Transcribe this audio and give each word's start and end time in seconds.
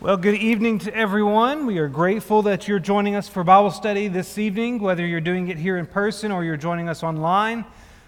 Well, 0.00 0.16
good 0.16 0.36
evening 0.36 0.78
to 0.78 0.96
everyone. 0.96 1.66
We 1.66 1.76
are 1.76 1.86
grateful 1.86 2.40
that 2.44 2.66
you're 2.66 2.78
joining 2.78 3.16
us 3.16 3.28
for 3.28 3.44
Bible 3.44 3.70
study 3.70 4.08
this 4.08 4.38
evening, 4.38 4.78
whether 4.78 5.04
you're 5.04 5.20
doing 5.20 5.48
it 5.48 5.58
here 5.58 5.76
in 5.76 5.84
person 5.84 6.32
or 6.32 6.42
you're 6.42 6.56
joining 6.56 6.88
us 6.88 7.02
online. 7.02 7.66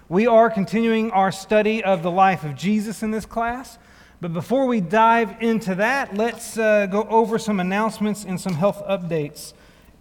We 0.09 0.27
are 0.27 0.49
continuing 0.49 1.11
our 1.11 1.31
study 1.31 1.85
of 1.85 2.03
the 2.03 2.11
life 2.11 2.45
of 2.45 2.57
Jesus 2.57 3.03
in 3.03 3.11
this 3.11 3.27
class. 3.27 3.77
But 4.23 4.33
before 4.33 4.65
we 4.65 4.81
dive 4.81 5.43
into 5.43 5.75
that, 5.75 6.17
let's 6.17 6.57
uh, 6.57 6.87
go 6.87 7.03
over 7.11 7.39
some 7.39 7.61
announcements 7.61 8.25
and 8.25 8.41
some 8.41 8.55
health 8.55 8.83
updates. 8.89 9.53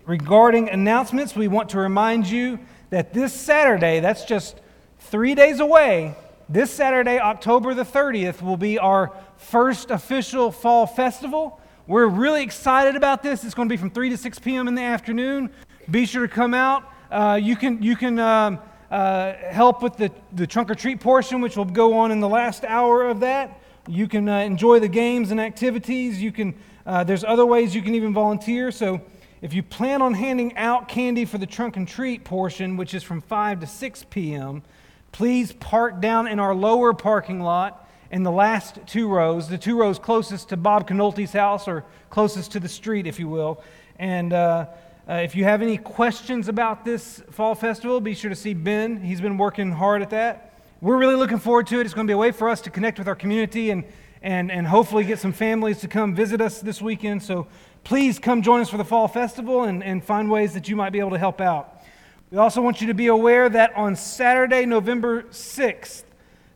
Regarding 0.06 0.70
announcements, 0.70 1.36
we 1.36 1.50
want 1.50 1.68
to 1.72 1.78
remind 1.78 2.26
you 2.26 2.58
that 2.90 3.14
this 3.14 3.34
Saturday, 3.34 4.00
that's 4.00 4.24
just 4.24 4.62
three 4.98 5.36
days 5.36 5.60
away, 5.60 6.16
this 6.48 6.72
Saturday, 6.72 7.20
October 7.20 7.74
the 7.74 7.84
30th, 7.84 8.42
will 8.42 8.56
be 8.56 8.80
our 8.80 9.12
first 9.36 9.92
official 9.92 10.54
fall 10.54 10.88
festival. 10.88 11.58
We're 11.92 12.08
really 12.08 12.42
excited 12.42 12.96
about 12.96 13.22
this. 13.22 13.44
It's 13.44 13.54
going 13.54 13.68
to 13.68 13.74
be 13.74 13.76
from 13.76 13.90
3 13.90 14.12
to 14.12 14.18
6 14.18 14.40
p.m. 14.40 14.70
in 14.70 14.76
the 14.76 14.82
afternoon. 14.82 15.50
Be 15.90 16.06
sure 16.06 16.26
to 16.26 16.34
come 16.34 16.54
out. 16.54 16.86
Uh, 17.12 17.38
you 17.44 17.58
can, 17.58 17.84
you 17.84 17.98
can 17.98 18.18
um, 18.18 18.60
uh, 18.90 19.34
help 19.34 19.84
with 19.84 19.98
the, 19.98 20.10
the 20.32 20.48
trunk 20.48 20.72
or 20.72 20.76
treat 20.76 21.02
portion, 21.02 21.42
which 21.42 21.58
will 21.58 21.66
go 21.66 21.98
on 21.98 22.12
in 22.12 22.22
the 22.22 22.30
last 22.30 22.64
hour 22.64 23.10
of 23.10 23.20
that. 23.20 23.60
You 23.90 24.08
can 24.08 24.30
uh, 24.30 24.38
enjoy 24.38 24.80
the 24.80 24.88
games 24.88 25.32
and 25.32 25.42
activities. 25.42 26.22
You 26.22 26.32
can, 26.32 26.56
uh, 26.86 27.04
there's 27.04 27.26
other 27.26 27.46
ways 27.46 27.76
you 27.76 27.82
can 27.82 27.94
even 27.94 28.14
volunteer. 28.14 28.72
So 28.72 29.02
if 29.42 29.54
you 29.54 29.62
plan 29.62 30.02
on 30.02 30.14
handing 30.14 30.56
out 30.56 30.88
candy 30.88 31.26
for 31.26 31.40
the 31.40 31.46
trunk 31.46 31.76
and 31.76 31.86
treat 31.86 32.24
portion, 32.24 32.78
which 32.78 32.94
is 32.94 33.04
from 33.04 33.20
5 33.20 33.60
to 33.60 33.68
6 33.68 34.06
p.m., 34.10 34.64
please 35.12 35.52
park 35.52 36.00
down 36.00 36.30
in 36.30 36.40
our 36.40 36.56
lower 36.56 36.94
parking 36.94 37.42
lot 37.42 37.81
in 38.12 38.24
the 38.24 38.32
last 38.32 38.78
two 38.86 39.08
rows, 39.08 39.48
the 39.48 39.58
two 39.58 39.80
rows 39.80 39.98
closest 39.98 40.50
to 40.50 40.58
Bob 40.58 40.88
Canolti's 40.88 41.32
house 41.32 41.68
or 41.68 41.86
closest 42.10 42.52
to 42.52 42.60
the 42.60 42.68
street, 42.68 43.08
if 43.08 43.20
you 43.20 43.30
will. 43.30 43.64
And 43.98 44.34
uh, 44.34 44.68
uh, 45.10 45.14
if 45.14 45.34
you 45.34 45.46
have 45.46 45.62
any 45.62 45.78
questions 45.78 46.50
about 46.50 46.84
this 46.84 47.24
fall 47.32 47.56
festival, 47.56 48.02
be 48.02 48.14
sure 48.14 48.30
to 48.30 48.36
see 48.36 48.54
Ben. 48.54 49.02
He's 49.02 49.22
been 49.22 49.38
working 49.38 49.72
hard 49.72 50.02
at 50.02 50.10
that. 50.10 50.54
We're 50.82 50.98
really 50.98 51.16
looking 51.16 51.40
forward 51.40 51.68
to 51.68 51.80
it. 51.80 51.86
It's 51.86 51.94
going 51.94 52.06
to 52.06 52.12
be 52.12 52.16
a 52.16 52.18
way 52.18 52.32
for 52.32 52.50
us 52.50 52.60
to 52.62 52.70
connect 52.70 53.00
with 53.00 53.08
our 53.08 53.16
community 53.16 53.70
and, 53.70 53.86
and, 54.22 54.52
and 54.52 54.68
hopefully 54.68 55.06
get 55.06 55.20
some 55.20 55.32
families 55.32 55.80
to 55.80 55.88
come 55.88 56.14
visit 56.14 56.42
us 56.42 56.60
this 56.60 56.82
weekend. 56.82 57.24
So 57.24 57.48
please 57.86 58.20
come 58.20 58.42
join 58.42 58.60
us 58.60 58.70
for 58.70 58.78
the 58.78 58.86
fall 58.86 59.08
festival 59.08 59.64
and, 59.64 59.82
and 59.82 60.04
find 60.04 60.30
ways 60.30 60.54
that 60.54 60.68
you 60.68 60.76
might 60.76 60.90
be 60.90 61.00
able 61.00 61.12
to 61.12 61.18
help 61.18 61.40
out. 61.40 61.82
We 62.30 62.38
also 62.38 62.62
want 62.62 62.82
you 62.82 62.88
to 62.88 62.94
be 62.94 63.08
aware 63.08 63.48
that 63.48 63.74
on 63.76 63.96
Saturday, 63.96 64.66
November 64.66 65.24
6th, 65.24 66.04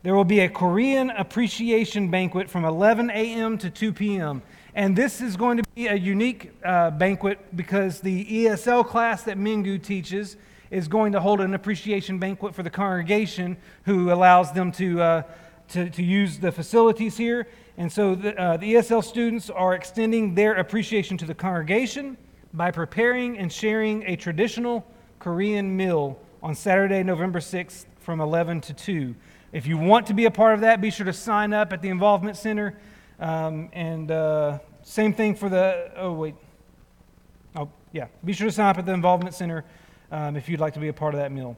there 0.06 0.14
will 0.14 0.24
be 0.24 0.42
a 0.42 0.50
Korean 0.50 1.10
appreciation 1.10 2.12
banquet 2.12 2.48
from 2.48 2.64
11 2.64 3.10
a.m. 3.10 3.58
to 3.58 3.72
2 3.72 3.92
p.m. 3.92 4.44
And 4.76 4.96
this 4.96 5.20
is 5.20 5.36
going 5.36 5.58
to 5.58 5.64
be 5.74 5.88
a 5.88 5.96
unique 5.96 6.52
uh, 6.64 6.92
banquet 6.92 7.40
because 7.58 8.02
the 8.02 8.24
ESL 8.24 8.86
class 8.86 9.24
that 9.24 9.40
Mingu 9.40 9.82
teaches 9.82 10.38
is 10.70 10.88
going 10.88 11.14
to 11.14 11.20
hold 11.20 11.42
an 11.42 11.56
appreciation 11.56 12.20
banquet 12.20 12.54
for 12.54 12.62
the 12.62 12.70
congregation 12.70 13.58
who 13.86 14.14
allows 14.14 14.52
them 14.52 14.72
to, 14.74 15.02
uh, 15.02 15.24
to, 15.70 15.90
to, 15.90 16.04
use 16.04 16.38
the 16.38 16.52
facilities 16.52 17.18
here. 17.18 17.48
And 17.80 17.92
so 17.92 18.14
the, 18.14 18.40
uh, 18.40 18.58
the 18.58 18.76
ESL 18.76 19.04
students 19.04 19.50
are 19.50 19.74
extending 19.74 20.36
their 20.36 20.54
appreciation 20.54 21.18
to 21.18 21.26
the 21.26 21.34
congregation 21.34 22.16
by 22.54 22.70
preparing 22.70 23.40
and 23.40 23.52
sharing 23.52 24.04
a 24.04 24.16
traditional 24.16 24.86
Korean 25.18 25.76
meal 25.76 26.20
on 26.44 26.54
Saturday, 26.54 27.02
November 27.02 27.40
6th 27.40 27.86
from 27.98 28.22
11 28.22 28.62
to 28.62 28.74
2. 28.76 29.16
If 29.52 29.68
you 29.68 29.78
want 29.78 30.08
to 30.08 30.14
be 30.14 30.26
a 30.26 30.32
part 30.32 30.54
of 30.54 30.62
that, 30.62 30.82
be 30.82 30.90
sure 30.90 31.06
to 31.06 31.14
sign 31.14 31.54
up 31.54 31.72
at 31.72 31.82
the 31.82 31.90
Involvement 31.90 32.38
Center. 32.38 32.78
Um, 33.20 33.70
and 33.74 34.12
uh, 34.12 34.60
same 34.84 35.14
thing 35.14 35.36
for 35.36 35.50
the, 35.50 35.92
oh, 35.96 36.14
wait. 36.14 36.36
Oh, 37.56 37.70
yeah. 37.92 38.08
Be 38.24 38.34
sure 38.34 38.48
to 38.48 38.52
sign 38.52 38.68
up 38.68 38.78
at 38.78 38.86
the 38.86 38.94
Involvement 38.94 39.34
Center 39.34 39.64
um, 40.12 40.36
if 40.36 40.50
you'd 40.50 40.60
like 40.60 40.74
to 40.74 40.80
be 40.80 40.90
a 40.90 40.94
part 40.94 41.14
of 41.14 41.20
that 41.20 41.32
meal. 41.32 41.58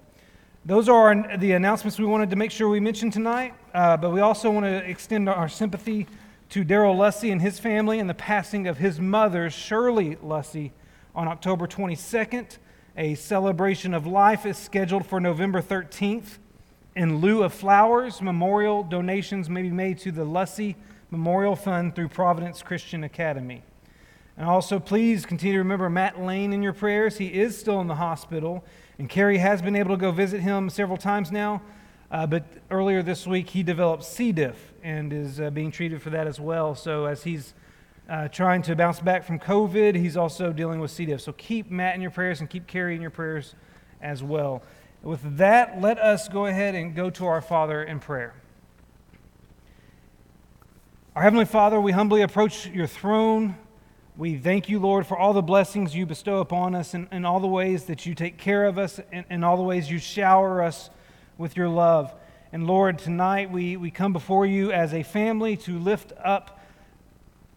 Those 0.66 0.90
are 0.90 1.38
the 1.38 1.54
announcements 1.54 1.98
we 1.98 2.06
wanted 2.06 2.30
to 2.30 2.36
make 2.36 2.52
sure 2.52 2.68
we 2.68 2.80
mentioned 2.80 3.14
tonight, 3.14 3.54
uh, 3.74 3.96
but 3.96 4.12
we 4.12 4.20
also 4.20 4.52
want 4.52 4.66
to 4.66 4.90
extend 4.90 5.30
our 5.30 5.48
sympathy 5.48 6.08
to 6.50 6.66
Daryl 6.66 6.96
Lussey 6.96 7.32
and 7.32 7.42
his 7.42 7.58
family 7.58 8.00
and 8.00 8.10
the 8.10 8.14
passing 8.14 8.68
of 8.68 8.78
his 8.78 9.00
mother, 9.00 9.50
Shirley 9.50 10.18
Lussey, 10.18 10.72
on 11.16 11.28
October 11.28 11.68
22nd. 11.68 12.58
A 12.98 13.16
celebration 13.16 13.94
of 13.94 14.06
life 14.06 14.46
is 14.46 14.58
scheduled 14.58 15.06
for 15.06 15.20
November 15.20 15.62
13th. 15.62 16.38
In 16.98 17.20
lieu 17.20 17.44
of 17.44 17.54
flowers, 17.54 18.24
memorial 18.24 18.82
donations 18.82 19.52
may 19.52 19.62
be 19.62 19.70
made 19.70 20.00
to 20.00 20.12
the 20.12 20.26
Lussey 20.26 20.74
Memorial 21.12 21.56
Fund 21.56 21.94
through 21.94 22.08
Providence 22.08 22.64
Christian 22.64 23.04
Academy. 23.04 23.62
And 24.36 24.48
also, 24.48 24.80
please 24.80 25.24
continue 25.24 25.54
to 25.54 25.60
remember 25.60 25.92
Matt 25.92 26.20
Lane 26.20 26.54
in 26.54 26.64
your 26.64 26.74
prayers. 26.74 27.20
He 27.20 27.28
is 27.28 27.56
still 27.56 27.80
in 27.82 27.88
the 27.88 27.94
hospital, 27.94 28.66
and 28.98 29.08
Carrie 29.08 29.38
has 29.38 29.62
been 29.62 29.76
able 29.76 29.92
to 29.92 30.02
go 30.02 30.10
visit 30.12 30.42
him 30.42 30.72
several 30.72 30.98
times 30.98 31.32
now. 31.32 31.62
Uh, 32.10 32.26
but 32.26 32.46
earlier 32.72 33.04
this 33.04 33.28
week, 33.28 33.52
he 33.52 33.62
developed 33.62 34.04
C. 34.04 34.32
diff 34.32 34.74
and 34.82 35.14
is 35.14 35.40
uh, 35.40 35.52
being 35.52 35.70
treated 35.70 36.02
for 36.02 36.10
that 36.10 36.26
as 36.26 36.40
well. 36.40 36.74
So, 36.74 37.06
as 37.06 37.22
he's 37.22 37.54
uh, 38.10 38.28
trying 38.30 38.64
to 38.64 38.76
bounce 38.76 39.02
back 39.02 39.24
from 39.24 39.38
COVID, 39.38 39.94
he's 39.94 40.18
also 40.18 40.52
dealing 40.52 40.80
with 40.80 40.90
C. 40.90 41.06
diff. 41.06 41.22
So, 41.22 41.32
keep 41.34 41.70
Matt 41.70 41.94
in 41.94 42.02
your 42.02 42.10
prayers 42.10 42.40
and 42.40 42.50
keep 42.50 42.66
Carrie 42.66 42.96
in 42.96 43.04
your 43.04 43.12
prayers 43.12 43.54
as 44.02 44.24
well. 44.24 44.64
With 45.04 45.38
that, 45.38 45.80
let 45.80 46.00
us 46.00 46.28
go 46.28 46.46
ahead 46.48 46.76
and 46.76 46.96
go 46.96 47.10
to 47.12 47.26
our 47.26 47.42
Father 47.42 47.84
in 47.84 48.00
prayer. 48.00 48.34
Our 51.16 51.24
Heavenly 51.24 51.46
Father, 51.46 51.80
we 51.80 51.92
humbly 51.92 52.22
approach 52.22 52.68
your 52.68 52.88
throne. 52.88 53.56
We 54.18 54.38
thank 54.38 54.70
you, 54.70 54.80
Lord, 54.80 55.06
for 55.06 55.18
all 55.18 55.34
the 55.34 55.42
blessings 55.42 55.96
you 55.96 56.06
bestow 56.06 56.40
upon 56.40 56.76
us 56.76 56.94
and, 56.94 57.08
and 57.12 57.26
all 57.26 57.40
the 57.40 57.48
ways 57.48 57.86
that 57.86 58.06
you 58.06 58.16
take 58.16 58.38
care 58.38 58.66
of 58.66 58.78
us 58.78 59.00
and, 59.12 59.26
and 59.30 59.46
all 59.46 59.58
the 59.58 59.64
ways 59.64 59.90
you 59.90 60.00
shower 60.00 60.62
us 60.64 60.90
with 61.38 61.56
your 61.56 61.70
love. 61.70 62.14
And 62.52 62.66
Lord, 62.66 62.98
tonight 62.98 63.52
we, 63.52 63.78
we 63.78 63.92
come 63.92 64.14
before 64.14 64.46
you 64.46 64.72
as 64.72 64.94
a 64.94 65.04
family 65.04 65.58
to 65.58 65.78
lift 65.78 66.14
up 66.24 66.60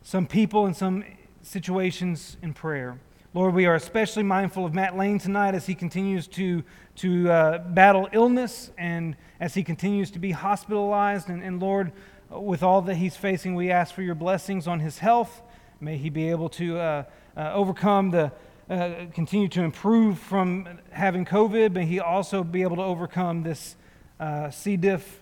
some 0.03 0.27
people 0.27 0.67
in 0.67 0.75
some 0.75 1.05
situations 1.43 2.37
in 2.43 2.53
prayer. 2.53 2.99
Lord, 3.33 3.55
we 3.55 3.65
are 3.67 3.77
especially 3.77 4.25
mindful 4.25 4.67
of 4.67 4.75
Matt 4.75 4.97
Lane 4.97 5.21
tonight 5.21 5.55
as 5.55 5.67
he 5.67 5.77
continues 5.77 6.27
to, 6.27 6.65
to 6.97 7.31
uh, 7.31 7.59
battle 7.59 8.09
illness 8.11 8.73
and 8.77 9.17
as 9.39 9.55
he 9.55 9.63
continues 9.63 10.11
to 10.11 10.19
be 10.19 10.33
hospitalized. 10.33 11.29
And, 11.29 11.41
and 11.41 11.61
Lord, 11.61 11.93
with 12.29 12.65
all 12.65 12.83
that 12.83 12.97
he's 12.97 13.17
facing, 13.17 13.55
we 13.55 13.71
ask 13.71 13.95
for 13.95 14.03
your 14.03 14.17
blessings 14.17 14.67
on 14.67 14.81
his 14.81 14.99
health. 14.99 15.43
May 15.81 15.97
he 15.97 16.11
be 16.11 16.29
able 16.29 16.49
to 16.49 16.77
uh, 16.81 17.05
uh, 17.37 17.53
overcome 17.55 18.11
the, 18.11 18.33
uh, 18.69 19.07
continue 19.15 19.47
to 19.51 19.63
improve 19.63 20.19
from 20.19 20.81
having 20.91 21.25
COVID. 21.25 21.73
May 21.73 21.87
he 21.87 22.01
also 22.01 22.43
be 22.43 22.63
able 22.63 22.77
to 22.77 22.83
overcome 22.83 23.45
this 23.45 23.77
uh, 24.19 24.51
C. 24.51 24.77
diff 24.77 25.20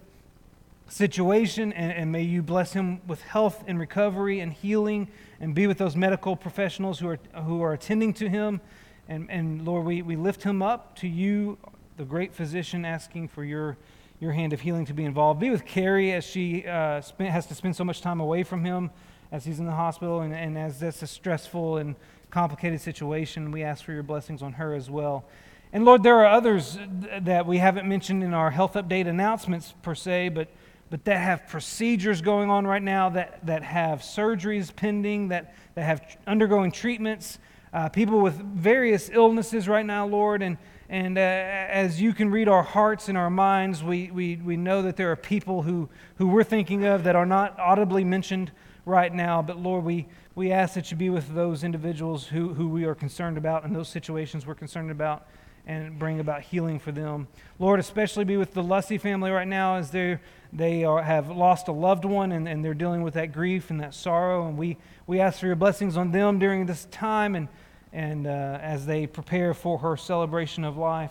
situation. 0.88 1.72
And, 1.72 1.92
and 1.92 2.12
may 2.12 2.22
you 2.22 2.42
bless 2.42 2.72
him 2.72 3.00
with 3.06 3.22
health 3.22 3.64
and 3.66 3.78
recovery 3.78 4.40
and 4.40 4.52
healing 4.52 5.08
and 5.40 5.54
be 5.54 5.66
with 5.66 5.78
those 5.78 5.96
medical 5.96 6.36
professionals 6.36 6.98
who 6.98 7.08
are, 7.08 7.18
who 7.44 7.62
are 7.62 7.72
attending 7.72 8.12
to 8.14 8.28
him. 8.28 8.60
And, 9.08 9.30
and 9.30 9.64
Lord, 9.64 9.86
we, 9.86 10.02
we 10.02 10.16
lift 10.16 10.42
him 10.42 10.62
up 10.62 10.96
to 10.96 11.08
you, 11.08 11.58
the 11.96 12.04
great 12.04 12.34
physician, 12.34 12.84
asking 12.84 13.28
for 13.28 13.44
your, 13.44 13.76
your 14.20 14.32
hand 14.32 14.52
of 14.52 14.60
healing 14.60 14.84
to 14.86 14.94
be 14.94 15.04
involved. 15.04 15.40
Be 15.40 15.50
with 15.50 15.64
Carrie 15.64 16.12
as 16.12 16.24
she 16.24 16.66
uh, 16.66 17.00
spent, 17.00 17.30
has 17.30 17.46
to 17.46 17.54
spend 17.54 17.76
so 17.76 17.84
much 17.84 18.00
time 18.00 18.20
away 18.20 18.42
from 18.42 18.64
him 18.64 18.90
as 19.30 19.44
he's 19.44 19.58
in 19.58 19.66
the 19.66 19.72
hospital, 19.72 20.20
and, 20.20 20.34
and 20.34 20.56
as 20.56 20.80
that's 20.80 21.02
a 21.02 21.06
stressful 21.06 21.76
and 21.76 21.96
complicated 22.30 22.80
situation. 22.80 23.50
We 23.50 23.62
ask 23.62 23.84
for 23.84 23.92
your 23.92 24.02
blessings 24.02 24.42
on 24.42 24.54
her 24.54 24.74
as 24.74 24.90
well. 24.90 25.24
And 25.72 25.84
Lord, 25.84 26.02
there 26.02 26.16
are 26.16 26.26
others 26.26 26.78
that 27.20 27.46
we 27.46 27.58
haven't 27.58 27.86
mentioned 27.86 28.22
in 28.22 28.32
our 28.32 28.50
health 28.50 28.72
update 28.72 29.06
announcements 29.06 29.74
per 29.82 29.94
se, 29.94 30.30
but 30.30 30.48
but 30.90 31.04
that 31.04 31.18
have 31.18 31.46
procedures 31.48 32.20
going 32.20 32.50
on 32.50 32.66
right 32.66 32.82
now, 32.82 33.10
that, 33.10 33.44
that 33.46 33.62
have 33.62 34.00
surgeries 34.00 34.74
pending, 34.74 35.28
that, 35.28 35.54
that 35.74 35.84
have 35.84 36.16
undergoing 36.26 36.72
treatments, 36.72 37.38
uh, 37.72 37.88
people 37.88 38.20
with 38.20 38.34
various 38.34 39.10
illnesses 39.12 39.68
right 39.68 39.84
now, 39.84 40.06
Lord. 40.06 40.42
And, 40.42 40.56
and 40.88 41.18
uh, 41.18 41.20
as 41.20 42.00
you 42.00 42.14
can 42.14 42.30
read 42.30 42.48
our 42.48 42.62
hearts 42.62 43.08
and 43.08 43.18
our 43.18 43.28
minds, 43.28 43.84
we, 43.84 44.10
we, 44.10 44.36
we 44.36 44.56
know 44.56 44.82
that 44.82 44.96
there 44.96 45.12
are 45.12 45.16
people 45.16 45.62
who, 45.62 45.88
who 46.16 46.28
we're 46.28 46.44
thinking 46.44 46.84
of 46.86 47.04
that 47.04 47.14
are 47.14 47.26
not 47.26 47.58
audibly 47.60 48.04
mentioned 48.04 48.50
right 48.86 49.12
now. 49.12 49.42
But 49.42 49.58
Lord, 49.58 49.84
we, 49.84 50.06
we 50.34 50.50
ask 50.50 50.74
that 50.74 50.90
you 50.90 50.96
be 50.96 51.10
with 51.10 51.34
those 51.34 51.62
individuals 51.62 52.26
who, 52.26 52.54
who 52.54 52.68
we 52.68 52.84
are 52.84 52.94
concerned 52.94 53.36
about 53.36 53.64
and 53.64 53.76
those 53.76 53.88
situations 53.88 54.46
we're 54.46 54.54
concerned 54.54 54.90
about 54.90 55.26
and 55.66 55.98
bring 55.98 56.18
about 56.18 56.40
healing 56.40 56.78
for 56.78 56.92
them. 56.92 57.28
Lord, 57.58 57.78
especially 57.78 58.24
be 58.24 58.38
with 58.38 58.54
the 58.54 58.62
Lussey 58.62 58.98
family 58.98 59.30
right 59.30 59.46
now 59.46 59.76
as 59.76 59.90
they 59.90 60.18
they 60.52 60.84
are, 60.84 61.02
have 61.02 61.30
lost 61.30 61.68
a 61.68 61.72
loved 61.72 62.04
one 62.04 62.32
and, 62.32 62.48
and 62.48 62.64
they're 62.64 62.74
dealing 62.74 63.02
with 63.02 63.14
that 63.14 63.32
grief 63.32 63.70
and 63.70 63.80
that 63.80 63.94
sorrow. 63.94 64.48
And 64.48 64.56
we, 64.56 64.76
we 65.06 65.20
ask 65.20 65.40
for 65.40 65.46
your 65.46 65.56
blessings 65.56 65.96
on 65.96 66.10
them 66.10 66.38
during 66.38 66.66
this 66.66 66.86
time 66.90 67.34
and, 67.34 67.48
and 67.92 68.26
uh, 68.26 68.58
as 68.62 68.86
they 68.86 69.06
prepare 69.06 69.54
for 69.54 69.78
her 69.78 69.96
celebration 69.96 70.64
of 70.64 70.76
life. 70.76 71.10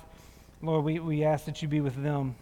Lord, 0.61 0.85
we, 0.85 0.99
we 0.99 1.23
ask 1.23 1.45
that 1.45 1.61
you 1.61 1.67
be 1.67 1.81
with 1.81 2.01
them. 2.01 2.35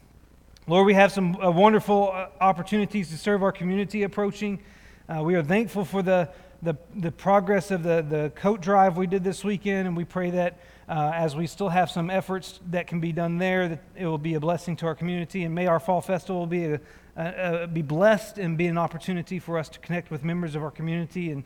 Lord, 0.67 0.85
we 0.85 0.93
have 0.93 1.11
some 1.11 1.35
uh, 1.35 1.51
wonderful 1.51 2.11
uh, 2.11 2.27
opportunities 2.41 3.09
to 3.09 3.17
serve 3.17 3.43
our 3.43 3.51
community 3.51 4.03
approaching. 4.03 4.61
Uh, 5.07 5.21
we 5.21 5.35
are 5.35 5.43
thankful 5.43 5.85
for 5.85 6.01
the, 6.01 6.29
the, 6.63 6.75
the 6.95 7.11
progress 7.11 7.71
of 7.71 7.83
the, 7.83 8.05
the 8.07 8.31
coat 8.35 8.61
drive 8.61 8.97
we 8.97 9.05
did 9.05 9.23
this 9.23 9.43
weekend, 9.43 9.87
and 9.87 9.95
we 9.95 10.05
pray 10.05 10.31
that 10.31 10.57
uh, 10.87 11.11
as 11.13 11.35
we 11.35 11.47
still 11.47 11.69
have 11.69 11.89
some 11.89 12.09
efforts 12.09 12.59
that 12.69 12.87
can 12.87 12.99
be 12.99 13.11
done 13.11 13.37
there, 13.37 13.67
that 13.67 13.83
it 13.95 14.05
will 14.05 14.17
be 14.17 14.35
a 14.35 14.39
blessing 14.39 14.75
to 14.77 14.85
our 14.85 14.95
community. 14.95 15.43
And 15.43 15.55
may 15.55 15.67
our 15.67 15.79
fall 15.79 16.01
festival 16.01 16.45
be, 16.45 16.65
a, 16.65 16.79
a, 17.17 17.63
a 17.63 17.67
be 17.67 17.81
blessed 17.81 18.37
and 18.37 18.57
be 18.57 18.67
an 18.67 18.77
opportunity 18.77 19.39
for 19.39 19.57
us 19.57 19.69
to 19.69 19.79
connect 19.79 20.11
with 20.11 20.23
members 20.23 20.55
of 20.55 20.63
our 20.63 20.71
community 20.71 21.31
and 21.31 21.43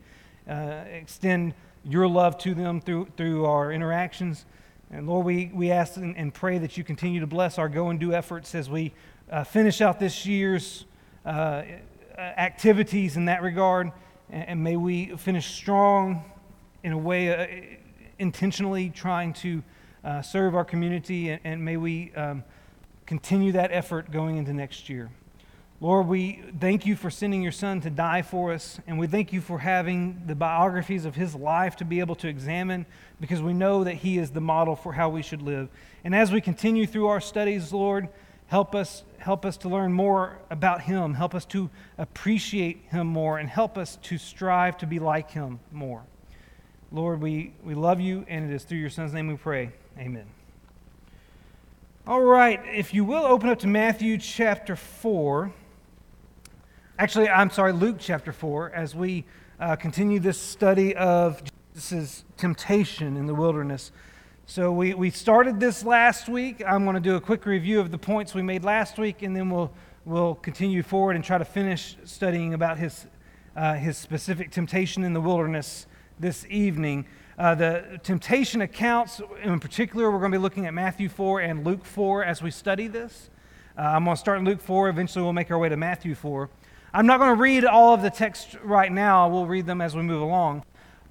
uh, 0.47 0.83
extend 0.91 1.53
your 1.86 2.07
love 2.07 2.38
to 2.39 2.53
them 2.53 2.81
through, 2.81 3.07
through 3.15 3.45
our 3.45 3.71
interactions. 3.71 4.45
And 4.91 5.07
Lord, 5.07 5.25
we, 5.25 5.51
we 5.53 5.71
ask 5.71 5.97
and, 5.97 6.18
and 6.18 6.33
pray 6.33 6.57
that 6.57 6.77
you 6.77 6.83
continue 6.83 7.19
to 7.19 7.27
bless 7.27 7.57
our 7.57 7.69
go 7.69 7.89
and 7.89 8.00
do 8.00 8.13
efforts 8.13 8.56
as 8.56 8.69
we 8.69 8.94
uh, 9.31 9.44
finish 9.44 9.81
out 9.81 10.00
this 10.00 10.25
year's 10.25 10.86
uh, 11.25 11.63
activities 12.18 13.15
in 13.15 13.25
that 13.25 13.41
regard. 13.41 13.91
And, 14.30 14.50
and, 14.50 14.63
may 14.63 14.75
we 14.75 15.15
finish 15.18 15.53
strong 15.53 16.24
in 16.83 16.91
a 16.91 16.97
way, 16.97 17.30
uh, 17.30 17.77
intentionally 18.19 18.89
trying 18.89 19.33
to 19.33 19.63
uh, 20.04 20.21
serve 20.21 20.56
our 20.56 20.66
community. 20.66 21.30
And, 21.30 21.42
and 21.44 21.66
may 21.66 21.77
we 21.77 22.13
um, 22.16 22.44
continue 23.06 23.51
that 23.54 23.71
effort 23.71 24.12
going 24.12 24.38
into 24.38 24.54
next 24.54 24.89
year. 24.89 25.10
Lord, 25.81 26.07
we 26.07 26.44
thank 26.60 26.86
you 26.86 26.98
for 26.98 27.10
sending 27.10 27.42
your 27.42 27.54
son 27.54 27.80
to 27.81 27.89
die 27.89 28.21
for 28.21 28.51
us, 28.51 28.81
and 28.86 29.00
we 29.00 29.07
thank 29.07 29.31
you 29.31 29.39
for 29.39 29.60
having 29.60 30.24
the 30.27 30.36
biographies 30.36 31.06
of 31.06 31.16
his 31.16 31.33
life 31.33 31.77
to 31.77 31.86
be 31.86 32.01
able 32.01 32.16
to 32.16 32.27
examine 32.27 32.86
because 33.21 33.42
we 33.42 33.54
know 33.54 33.86
that 33.86 33.94
he 33.94 34.18
is 34.18 34.31
the 34.31 34.42
model 34.42 34.75
for 34.75 34.92
how 34.92 35.07
we 35.07 35.22
should 35.22 35.42
live. 35.42 35.69
And 36.04 36.13
as 36.13 36.33
we 36.33 36.42
continue 36.42 36.86
through 36.86 37.07
our 37.07 37.22
studies, 37.22 37.72
Lord, 37.72 38.10
help 38.48 38.75
us 38.75 39.04
help 39.19 39.45
us 39.45 39.57
to 39.57 39.69
learn 39.69 39.94
more 39.94 40.39
about 40.50 40.81
him, 40.81 41.13
help 41.13 41.36
us 41.36 41.45
to 41.45 41.69
appreciate 41.98 42.83
him 42.89 43.07
more 43.07 43.38
and 43.38 43.50
help 43.50 43.77
us 43.77 43.98
to 44.04 44.18
strive 44.18 44.77
to 44.77 44.88
be 44.88 45.00
like 45.00 45.31
him 45.31 45.60
more. 45.72 46.04
Lord, 46.91 47.21
we, 47.21 47.53
we 47.63 47.75
love 47.75 48.01
you, 48.01 48.25
and 48.27 48.50
it 48.50 48.56
is 48.56 48.63
through 48.63 48.80
your 48.80 48.89
son's 48.89 49.13
name 49.13 49.27
we 49.27 49.36
pray. 49.36 49.69
Amen. 50.00 50.25
All 52.07 52.21
right, 52.21 52.59
if 52.65 52.95
you 52.95 53.06
will 53.06 53.25
open 53.25 53.47
up 53.50 53.59
to 53.59 53.68
Matthew 53.68 54.18
chapter 54.18 54.75
4. 54.75 55.53
Actually, 56.97 57.30
I'm 57.30 57.51
sorry, 57.51 57.74
Luke 57.74 57.97
chapter 58.00 58.31
4, 58.31 58.71
as 58.71 58.95
we 58.95 59.25
uh, 59.59 59.75
continue 59.75 60.19
this 60.19 60.41
study 60.41 60.95
of 60.95 61.44
Jesus' 61.75 62.25
temptation 62.38 63.18
in 63.18 63.27
the 63.27 63.36
wilderness. 63.36 63.91
So, 64.47 64.71
we, 64.71 64.95
we 64.95 65.12
started 65.12 65.59
this 65.59 65.86
last 65.86 66.27
week. 66.27 66.63
I'm 66.65 66.86
going 66.86 66.95
to 66.95 67.00
do 67.00 67.18
a 67.18 67.21
quick 67.21 67.45
review 67.45 67.80
of 67.80 67.91
the 67.91 68.00
points 68.00 68.33
we 68.33 68.41
made 68.41 68.63
last 68.63 68.97
week, 68.97 69.21
and 69.21 69.36
then 69.36 69.51
we'll, 69.51 69.71
we'll 70.06 70.33
continue 70.33 70.81
forward 70.81 71.15
and 71.15 71.24
try 71.24 71.38
to 71.38 71.45
finish 71.45 71.97
studying 72.03 72.56
about 72.56 72.80
his, 72.80 73.06
uh, 73.56 73.75
his 73.75 73.95
specific 73.95 74.50
temptation 74.50 75.03
in 75.03 75.13
the 75.13 75.21
wilderness 75.21 75.86
this 76.19 76.45
evening. 76.50 77.06
Uh, 77.38 77.56
the 77.56 78.00
temptation 78.04 78.62
accounts, 78.62 79.21
in 79.42 79.60
particular, 79.60 80.12
we're 80.12 80.19
going 80.19 80.31
to 80.31 80.38
be 80.38 80.42
looking 80.42 80.66
at 80.66 80.74
Matthew 80.74 81.07
4 81.07 81.39
and 81.39 81.66
Luke 81.66 81.86
4 81.86 82.24
as 82.25 82.42
we 82.42 82.51
study 82.51 82.88
this. 82.88 83.30
Uh, 83.77 83.81
I'm 83.81 84.04
going 84.04 84.16
to 84.16 84.19
start 84.19 84.39
in 84.39 84.45
Luke 84.45 84.60
4. 84.60 84.89
Eventually, 84.89 85.24
we'll 85.24 85.33
make 85.33 85.50
our 85.50 85.57
way 85.57 85.69
to 85.69 85.77
Matthew 85.77 86.16
4. 86.16 86.50
I'm 86.94 87.06
not 87.06 87.19
going 87.19 87.30
to 87.36 87.42
read 87.42 87.66
all 87.66 87.94
of 87.94 88.01
the 88.01 88.10
text 88.10 88.56
right 88.63 88.92
now. 88.92 89.30
We'll 89.30 89.45
read 89.45 89.66
them 89.66 89.80
as 89.80 89.95
we 89.95 90.01
move 90.01 90.21
along. 90.21 90.63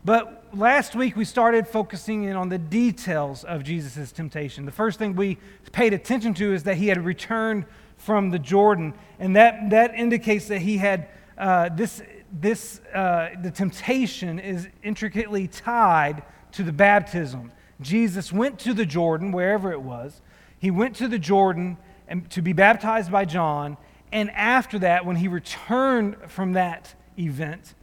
But 0.05 0.44
last 0.52 0.94
week 0.94 1.16
we 1.16 1.25
started 1.25 1.66
focusing 1.66 2.25
in 2.25 2.37
on 2.37 2.49
the 2.49 2.58
details 2.58 3.44
of 3.44 3.64
Jesus' 3.64 4.12
temptation. 4.12 4.64
The 4.64 4.72
first 4.72 4.99
thing 4.99 5.16
we 5.16 5.38
paid 5.72 5.93
attention 5.93 6.34
to 6.34 6.52
is 6.52 6.64
that 6.64 6.76
he 6.76 6.88
had 6.88 7.04
returned 7.04 7.64
from 7.96 8.31
the 8.31 8.38
Jordan, 8.38 8.94
and 9.19 9.34
that, 9.37 9.70
that 9.70 9.94
indicates 9.94 10.49
that 10.49 10.61
he 10.61 10.78
had 10.78 11.08
uh, 11.37 11.69
this, 11.70 12.02
this 12.32 12.80
uh, 12.94 13.30
the 13.42 13.50
temptation 13.50 14.38
is 14.38 14.69
intricately 14.82 15.48
tied 15.48 16.22
to 16.52 16.62
the 16.62 16.72
baptism. 16.72 17.52
Jesus 17.80 18.32
went 18.32 18.58
to 18.60 18.75
the 18.75 18.86
Jordan, 18.86 19.32
wherever 19.32 19.72
it 19.72 19.80
was. 19.80 20.20
He 20.58 20.70
went 20.70 20.96
to 20.96 21.08
the 21.08 21.19
Jordan 21.19 21.76
and, 22.08 22.28
to 22.30 22.42
be 22.42 22.52
baptized 22.52 23.12
by 23.12 23.25
John, 23.25 23.76
and 24.12 24.30
after 24.30 24.78
that, 24.80 25.04
when 25.04 25.16
he 25.16 25.28
returned 25.28 26.16
from 26.28 26.52
that 26.54 26.94
event, 27.19 27.75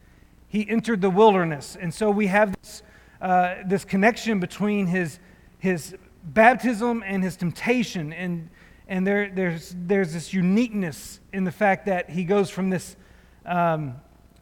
he 0.48 0.68
entered 0.68 1.00
the 1.00 1.10
wilderness. 1.10 1.76
And 1.80 1.92
so 1.92 2.10
we 2.10 2.26
have 2.26 2.56
this, 2.62 2.82
uh, 3.20 3.56
this 3.66 3.84
connection 3.84 4.40
between 4.40 4.86
his, 4.86 5.18
his 5.58 5.94
baptism 6.24 7.02
and 7.06 7.22
his 7.22 7.36
temptation. 7.36 8.12
And, 8.12 8.50
and 8.88 9.06
there, 9.06 9.30
there's, 9.30 9.74
there's 9.76 10.12
this 10.12 10.32
uniqueness 10.32 11.20
in 11.32 11.44
the 11.44 11.52
fact 11.52 11.86
that 11.86 12.10
he 12.10 12.24
goes 12.24 12.50
from 12.50 12.70
this 12.70 12.96
um, 13.44 13.96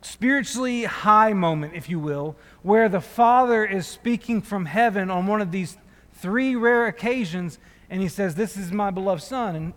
spiritually 0.04 0.84
high 0.84 1.32
moment, 1.32 1.74
if 1.74 1.88
you 1.88 1.98
will, 1.98 2.36
where 2.62 2.88
the 2.88 3.00
Father 3.00 3.64
is 3.64 3.86
speaking 3.86 4.42
from 4.42 4.66
heaven 4.66 5.10
on 5.10 5.26
one 5.26 5.40
of 5.40 5.50
these 5.50 5.76
three 6.12 6.54
rare 6.54 6.86
occasions, 6.86 7.58
and 7.88 8.02
he 8.02 8.08
says, 8.08 8.34
This 8.34 8.56
is 8.56 8.70
my 8.70 8.90
beloved 8.90 9.22
Son. 9.22 9.56
And 9.56 9.72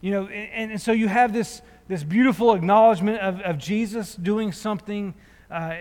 you 0.00 0.10
know, 0.10 0.26
and, 0.26 0.72
and 0.72 0.80
so 0.80 0.92
you 0.92 1.08
have 1.08 1.32
this, 1.32 1.62
this 1.88 2.02
beautiful 2.02 2.52
acknowledgement 2.52 3.20
of, 3.20 3.40
of 3.40 3.56
Jesus 3.56 4.14
doing 4.14 4.52
something 4.52 5.14
uh, 5.50 5.76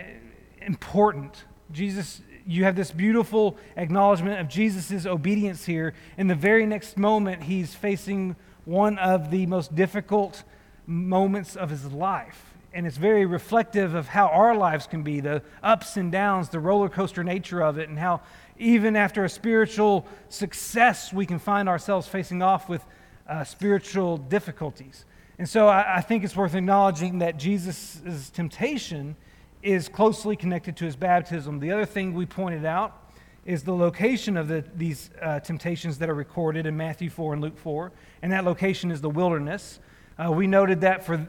important. 0.61 1.43
Jesus, 1.71 2.21
you 2.45 2.63
have 2.63 2.75
this 2.75 2.91
beautiful 2.91 3.57
acknowledgement 3.75 4.39
of 4.39 4.47
Jesus' 4.47 5.05
obedience 5.05 5.65
here. 5.65 5.93
In 6.17 6.27
the 6.27 6.35
very 6.35 6.65
next 6.65 6.97
moment, 6.97 7.43
he's 7.43 7.73
facing 7.73 8.35
one 8.63 8.97
of 8.99 9.31
the 9.31 9.47
most 9.47 9.75
difficult 9.75 10.43
moments 10.85 11.55
of 11.55 11.69
his 11.69 11.85
life. 11.91 12.50
And 12.73 12.87
it's 12.87 12.97
very 12.97 13.25
reflective 13.25 13.95
of 13.95 14.07
how 14.07 14.27
our 14.27 14.55
lives 14.55 14.87
can 14.87 15.03
be 15.03 15.19
the 15.19 15.43
ups 15.61 15.97
and 15.97 16.11
downs, 16.11 16.49
the 16.49 16.59
roller 16.59 16.87
coaster 16.87 17.23
nature 17.23 17.61
of 17.61 17.77
it, 17.77 17.89
and 17.89 17.99
how 17.99 18.21
even 18.57 18.95
after 18.95 19.25
a 19.25 19.29
spiritual 19.29 20.05
success, 20.29 21.11
we 21.11 21.25
can 21.25 21.39
find 21.39 21.67
ourselves 21.67 22.07
facing 22.07 22.41
off 22.41 22.69
with 22.69 22.85
uh, 23.27 23.43
spiritual 23.43 24.17
difficulties. 24.17 25.05
And 25.37 25.49
so 25.49 25.67
I, 25.67 25.97
I, 25.97 26.01
think 26.01 26.23
it's 26.23 26.35
worth 26.35 26.53
acknowledging 26.53 27.19
that 27.19 27.37
Jesus' 27.37 28.29
temptation 28.33 29.15
is 29.63 29.89
closely 29.89 30.35
connected 30.35 30.77
to 30.77 30.85
his 30.85 30.95
baptism. 30.95 31.59
The 31.59 31.71
other 31.71 31.85
thing 31.85 32.13
we 32.13 32.25
pointed 32.25 32.65
out 32.65 33.11
is 33.45 33.63
the 33.63 33.73
location 33.75 34.37
of 34.37 34.47
the, 34.47 34.63
these 34.75 35.09
uh, 35.21 35.39
temptations 35.39 35.97
that 35.97 36.09
are 36.09 36.13
recorded 36.13 36.65
in 36.65 36.77
Matthew 36.77 37.09
4 37.09 37.33
and 37.33 37.41
Luke 37.41 37.57
4, 37.57 37.91
and 38.21 38.31
that 38.31 38.45
location 38.45 38.91
is 38.91 39.01
the 39.01 39.09
wilderness. 39.09 39.79
Uh, 40.17 40.31
we 40.31 40.45
noted 40.45 40.81
that 40.81 41.03
for 41.03 41.27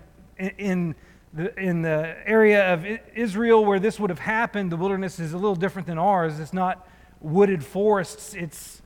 in 0.58 0.94
the, 1.32 1.58
in 1.58 1.82
the 1.82 2.16
area 2.26 2.72
of 2.72 2.84
Israel 3.14 3.64
where 3.64 3.80
this 3.80 3.98
would 3.98 4.10
have 4.10 4.18
happened, 4.18 4.70
the 4.70 4.76
wilderness 4.76 5.18
is 5.18 5.32
a 5.32 5.36
little 5.36 5.56
different 5.56 5.86
than 5.86 5.98
ours. 5.98 6.38
It's 6.38 6.52
not 6.52 6.86
wooded 7.20 7.64
forests, 7.64 8.34
it's 8.34 8.82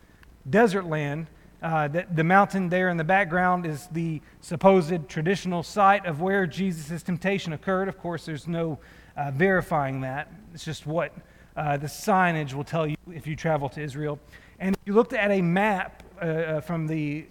desert 0.49 0.87
land. 0.87 1.27
Uh, 1.63 1.89
the, 1.89 2.07
the 2.15 2.23
mountain 2.23 2.69
there 2.69 2.91
in 2.91 2.97
the 2.97 3.05
background 3.05 3.67
is 3.67 3.89
the 3.89 4.21
supposed 4.41 5.09
traditional 5.09 5.63
site 5.63 6.05
of 6.07 6.21
where 6.21 6.47
Jesus' 6.47 7.03
temptation 7.03 7.53
occurred. 7.53 7.89
Of 7.89 7.99
course, 7.99 8.27
there's 8.27 8.47
no 8.47 8.79
uh, 9.17 9.31
verifying 9.33 10.03
that. 10.03 10.31
It's 10.53 10.65
just 10.65 10.87
what 10.87 11.13
uh, 11.57 11.79
the 11.79 11.87
signage 11.87 12.53
will 12.53 12.65
tell 12.65 12.87
you 12.87 12.97
if 13.13 13.27
you 13.27 13.35
travel 13.35 13.69
to 13.71 13.81
Israel. 13.81 14.21
And 14.59 14.77
if 14.77 14.83
you 14.85 14.93
looked 14.93 15.15
at 15.15 15.31
a 15.31 15.41
map 15.41 16.03
uh, 16.21 16.25
uh, 16.25 16.61
from 16.61 16.87
the, 16.87 17.27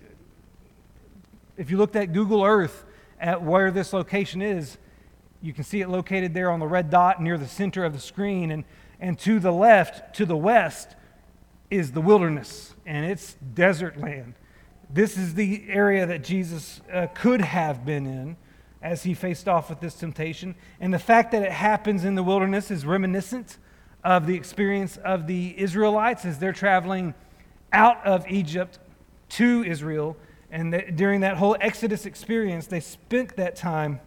if 1.55 1.69
you 1.69 1.77
looked 1.77 1.95
at 1.95 2.11
Google 2.11 2.43
Earth 2.43 2.85
at 3.19 3.41
where 3.41 3.71
this 3.71 3.93
location 3.93 4.41
is, 4.41 4.77
you 5.45 5.53
can 5.53 5.63
see 5.63 5.81
it 5.81 5.89
located 5.89 6.33
there 6.33 6.49
on 6.49 6.59
the 6.59 6.65
red 6.65 6.89
dot 6.89 7.21
near 7.21 7.37
the 7.37 7.47
center 7.47 7.85
of 7.85 7.93
the 7.93 7.99
screen. 7.99 8.49
And, 8.49 8.63
and 8.99 9.17
to 9.19 9.39
the 9.39 9.51
left, 9.51 10.15
to 10.15 10.25
the 10.25 10.35
west, 10.35 10.95
is 11.69 11.91
the 11.91 12.01
wilderness 12.01 12.73
and 12.85 13.05
it's 13.05 13.35
desert 13.53 13.97
land. 13.97 14.33
This 14.89 15.17
is 15.17 15.35
the 15.35 15.63
area 15.67 16.05
that 16.05 16.23
Jesus 16.23 16.81
uh, 16.91 17.07
could 17.13 17.41
have 17.41 17.85
been 17.85 18.05
in 18.07 18.37
as 18.81 19.03
he 19.03 19.13
faced 19.13 19.47
off 19.47 19.69
with 19.69 19.79
this 19.79 19.95
temptation. 19.95 20.55
And 20.79 20.93
the 20.93 20.99
fact 20.99 21.31
that 21.31 21.43
it 21.43 21.51
happens 21.51 22.05
in 22.05 22.15
the 22.15 22.23
wilderness 22.23 22.71
is 22.71 22.85
reminiscent 22.85 23.57
of 24.03 24.27
the 24.27 24.35
experience 24.35 24.97
of 24.97 25.27
the 25.27 25.59
Israelites 25.59 26.25
as 26.25 26.39
they're 26.39 26.53
traveling 26.53 27.13
out 27.71 28.03
of 28.05 28.27
Egypt 28.29 28.79
to 29.29 29.63
Israel. 29.63 30.17
And 30.51 30.73
that 30.73 30.95
during 30.95 31.21
that 31.21 31.37
whole 31.37 31.57
Exodus 31.59 32.05
experience, 32.05 32.67
they 32.67 32.79
spent 32.79 33.35
that 33.37 33.55
time 33.55 33.99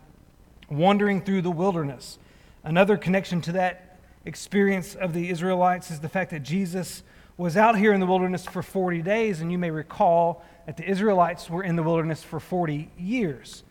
wandering 0.68 1.22
through 1.22 1.42
the 1.42 1.50
wilderness. 1.50 2.18
Another 2.64 2.96
connection 2.96 3.40
to 3.42 3.52
that 3.52 3.98
experience 4.25 4.94
of 4.94 5.12
the 5.12 5.30
Israelites 5.30 5.90
is 5.90 6.00
the 6.00 6.08
fact 6.08 6.30
that 6.30 6.42
Jesus 6.42 7.02
was 7.37 7.56
out 7.56 7.78
here 7.78 7.92
in 7.92 8.00
the 8.00 8.06
wilderness 8.06 8.44
for 8.44 8.62
40 8.62 9.00
days, 9.02 9.40
and 9.40 9.50
you 9.50 9.58
may 9.58 9.70
recall 9.70 10.44
that 10.66 10.76
the 10.76 10.88
Israelites 10.88 11.48
were 11.48 11.62
in 11.62 11.76
the 11.76 11.82
wilderness 11.82 12.22
for 12.22 12.40
40 12.40 12.90
years. 12.98 13.62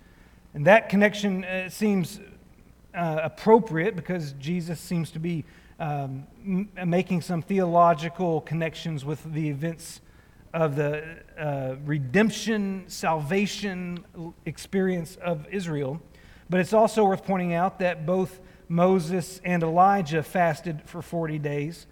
And 0.53 0.65
that 0.65 0.89
connection 0.89 1.43
uh, 1.43 1.69
seems 1.69 2.19
uh, 2.95 3.19
appropriate 3.23 3.95
because 3.95 4.33
Jesus 4.39 4.79
seems 4.79 5.11
to 5.11 5.19
be 5.19 5.45
um, 5.79 6.25
m- 6.43 6.69
making 6.85 7.21
some 7.21 7.41
theological 7.41 8.41
connections 8.41 9.05
with 9.05 9.23
the 9.33 9.49
events 9.49 10.01
of 10.53 10.75
the 10.75 11.03
uh, 11.37 11.75
redemption, 11.85 12.85
salvation 12.87 14.03
experience 14.45 15.17
of 15.17 15.45
Israel. 15.51 16.01
But 16.49 16.59
it's 16.59 16.73
also 16.73 17.05
worth 17.05 17.23
pointing 17.23 17.53
out 17.53 17.79
that 17.79 18.05
both 18.05 18.39
Moses 18.69 19.41
and 19.43 19.63
Elijah 19.63 20.23
fasted 20.23 20.81
for 20.85 21.01
40 21.01 21.39
days, 21.39 21.87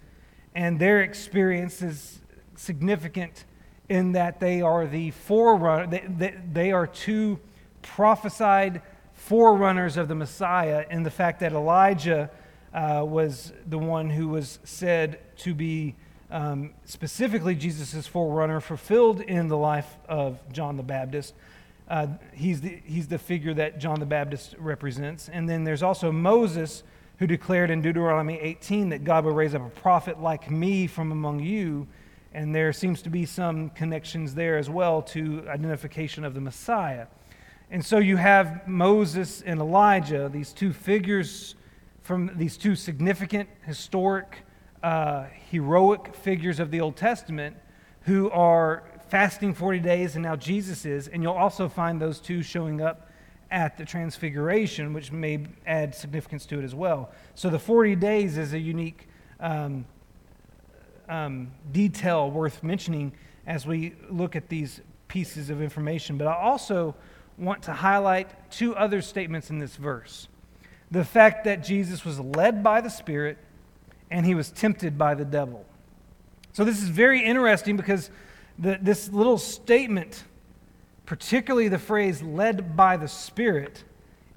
and 0.54 0.78
their 0.78 1.02
experience 1.02 1.82
is 1.82 2.20
significant 2.54 3.44
in 3.88 4.12
that 4.12 4.40
they 4.40 4.62
are 4.62 4.86
the 4.86 5.10
forerunner, 5.10 5.86
they, 5.86 6.04
they, 6.08 6.34
they 6.52 6.72
are 6.72 6.86
two 6.86 7.38
prophesied 7.82 8.82
forerunners 9.14 9.96
of 9.96 10.08
the 10.08 10.14
Messiah 10.14 10.84
in 10.90 11.02
the 11.02 11.10
fact 11.10 11.40
that 11.40 11.52
Elijah 11.52 12.30
uh, 12.74 13.04
was 13.06 13.52
the 13.66 13.78
one 13.78 14.10
who 14.10 14.28
was 14.28 14.58
said 14.64 15.18
to 15.38 15.54
be 15.54 15.94
um, 16.30 16.74
specifically 16.84 17.54
Jesus' 17.54 18.06
forerunner, 18.06 18.60
fulfilled 18.60 19.20
in 19.20 19.48
the 19.48 19.56
life 19.56 19.96
of 20.08 20.40
John 20.52 20.76
the 20.76 20.82
Baptist. 20.82 21.34
Uh, 21.88 22.08
he's, 22.32 22.60
the, 22.60 22.80
he's 22.84 23.06
the 23.06 23.18
figure 23.18 23.54
that 23.54 23.78
John 23.78 24.00
the 24.00 24.06
Baptist 24.06 24.54
represents. 24.58 25.28
And 25.28 25.48
then 25.48 25.64
there's 25.64 25.82
also 25.82 26.10
Moses, 26.10 26.82
who 27.18 27.26
declared 27.26 27.70
in 27.70 27.80
Deuteronomy 27.80 28.38
18 28.40 28.90
that 28.90 29.04
God 29.04 29.24
will 29.24 29.32
raise 29.32 29.54
up 29.54 29.64
a 29.64 29.70
prophet 29.70 30.20
like 30.20 30.50
me 30.50 30.86
from 30.86 31.12
among 31.12 31.40
you. 31.40 31.86
And 32.34 32.54
there 32.54 32.72
seems 32.72 33.02
to 33.02 33.10
be 33.10 33.24
some 33.24 33.70
connections 33.70 34.34
there 34.34 34.58
as 34.58 34.68
well 34.68 35.00
to 35.02 35.44
identification 35.48 36.24
of 36.24 36.34
the 36.34 36.40
Messiah. 36.40 37.06
And 37.70 37.84
so 37.84 37.98
you 37.98 38.16
have 38.16 38.68
Moses 38.68 39.42
and 39.42 39.60
Elijah, 39.60 40.28
these 40.32 40.52
two 40.52 40.72
figures 40.72 41.54
from 42.02 42.30
these 42.36 42.56
two 42.56 42.76
significant, 42.76 43.48
historic, 43.64 44.44
uh, 44.82 45.24
heroic 45.50 46.14
figures 46.14 46.60
of 46.60 46.70
the 46.70 46.80
Old 46.80 46.96
Testament 46.96 47.56
who 48.02 48.30
are 48.30 48.84
fasting 49.08 49.54
40 49.54 49.80
days, 49.80 50.14
and 50.14 50.22
now 50.22 50.36
Jesus 50.36 50.84
is. 50.84 51.08
And 51.08 51.22
you'll 51.22 51.32
also 51.32 51.68
find 51.68 52.00
those 52.00 52.18
two 52.18 52.42
showing 52.42 52.80
up 52.80 53.10
at 53.50 53.78
the 53.78 53.84
Transfiguration, 53.84 54.92
which 54.92 55.12
may 55.12 55.46
add 55.66 55.94
significance 55.94 56.46
to 56.46 56.58
it 56.58 56.64
as 56.64 56.74
well. 56.74 57.10
So 57.34 57.48
the 57.48 57.58
40 57.58 57.96
days 57.96 58.38
is 58.38 58.52
a 58.52 58.58
unique 58.58 59.08
um, 59.38 59.86
um, 61.08 61.52
detail 61.72 62.30
worth 62.30 62.62
mentioning 62.62 63.12
as 63.46 63.66
we 63.66 63.94
look 64.10 64.34
at 64.34 64.48
these 64.48 64.80
pieces 65.08 65.50
of 65.50 65.62
information. 65.62 66.18
But 66.18 66.26
I 66.26 66.34
also 66.34 66.94
want 67.38 67.62
to 67.64 67.72
highlight 67.72 68.50
two 68.50 68.74
other 68.74 69.00
statements 69.02 69.50
in 69.50 69.58
this 69.58 69.76
verse 69.76 70.28
the 70.88 71.04
fact 71.04 71.44
that 71.44 71.64
Jesus 71.64 72.04
was 72.04 72.20
led 72.20 72.62
by 72.62 72.80
the 72.80 72.88
Spirit 72.88 73.38
and 74.08 74.24
he 74.24 74.36
was 74.36 74.52
tempted 74.52 74.96
by 74.96 75.14
the 75.14 75.24
devil. 75.24 75.64
So, 76.52 76.64
this 76.64 76.80
is 76.80 76.88
very 76.88 77.24
interesting 77.24 77.76
because 77.76 78.08
the, 78.58 78.78
this 78.80 79.12
little 79.12 79.38
statement, 79.38 80.24
particularly 81.04 81.68
the 81.68 81.78
phrase 81.78 82.22
led 82.22 82.76
by 82.76 82.96
the 82.96 83.08
Spirit, 83.08 83.84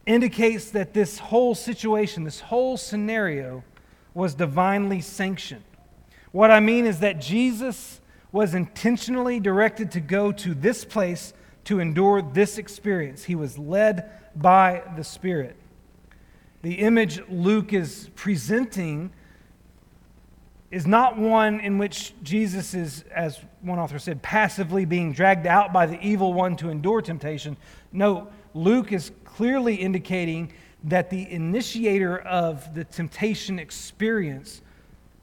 indicates 0.05 0.71
that 0.71 0.93
this 0.93 1.19
whole 1.19 1.55
situation, 1.55 2.23
this 2.23 2.39
whole 2.39 2.77
scenario, 2.77 3.63
was 4.13 4.33
divinely 4.33 5.01
sanctioned. 5.01 5.63
What 6.31 6.51
I 6.51 6.59
mean 6.59 6.85
is 6.85 6.99
that 6.99 7.21
Jesus 7.21 8.01
was 8.31 8.53
intentionally 8.53 9.39
directed 9.39 9.91
to 9.91 9.99
go 9.99 10.31
to 10.31 10.53
this 10.53 10.85
place 10.85 11.33
to 11.65 11.79
endure 11.79 12.21
this 12.21 12.57
experience. 12.57 13.23
He 13.23 13.35
was 13.35 13.57
led 13.57 14.09
by 14.35 14.83
the 14.95 15.03
Spirit. 15.03 15.55
The 16.61 16.75
image 16.75 17.21
Luke 17.29 17.73
is 17.73 18.09
presenting 18.15 19.11
is 20.71 20.85
not 20.85 21.17
one 21.17 21.59
in 21.59 21.77
which 21.77 22.13
Jesus 22.21 22.73
is, 22.73 23.03
as 23.13 23.39
one 23.61 23.79
author 23.79 23.97
said, 23.97 24.21
passively 24.21 24.85
being 24.85 25.13
dragged 25.13 25.47
out 25.47 25.73
by 25.73 25.85
the 25.85 25.99
evil 26.01 26.33
one 26.33 26.55
to 26.57 26.69
endure 26.69 27.01
temptation. 27.01 27.57
No, 27.91 28.27
Luke 28.53 28.91
is 28.91 29.11
clearly 29.25 29.75
indicating 29.75 30.53
that 30.83 31.09
the 31.09 31.29
initiator 31.31 32.19
of 32.19 32.73
the 32.75 32.83
temptation 32.83 33.57
experience 33.57 34.61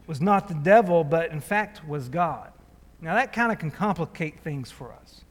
was 0.06 0.20
not 0.20 0.48
the 0.48 0.54
devil, 0.54 1.04
but 1.04 1.30
in 1.30 1.40
fact 1.40 1.86
was 1.86 2.08
God. 2.08 2.52
Now, 3.00 3.14
that 3.14 3.32
kind 3.32 3.52
of 3.52 3.58
can 3.58 3.70
complicate 3.70 4.40
things 4.40 4.70
for 4.70 4.92
us. 4.92 5.22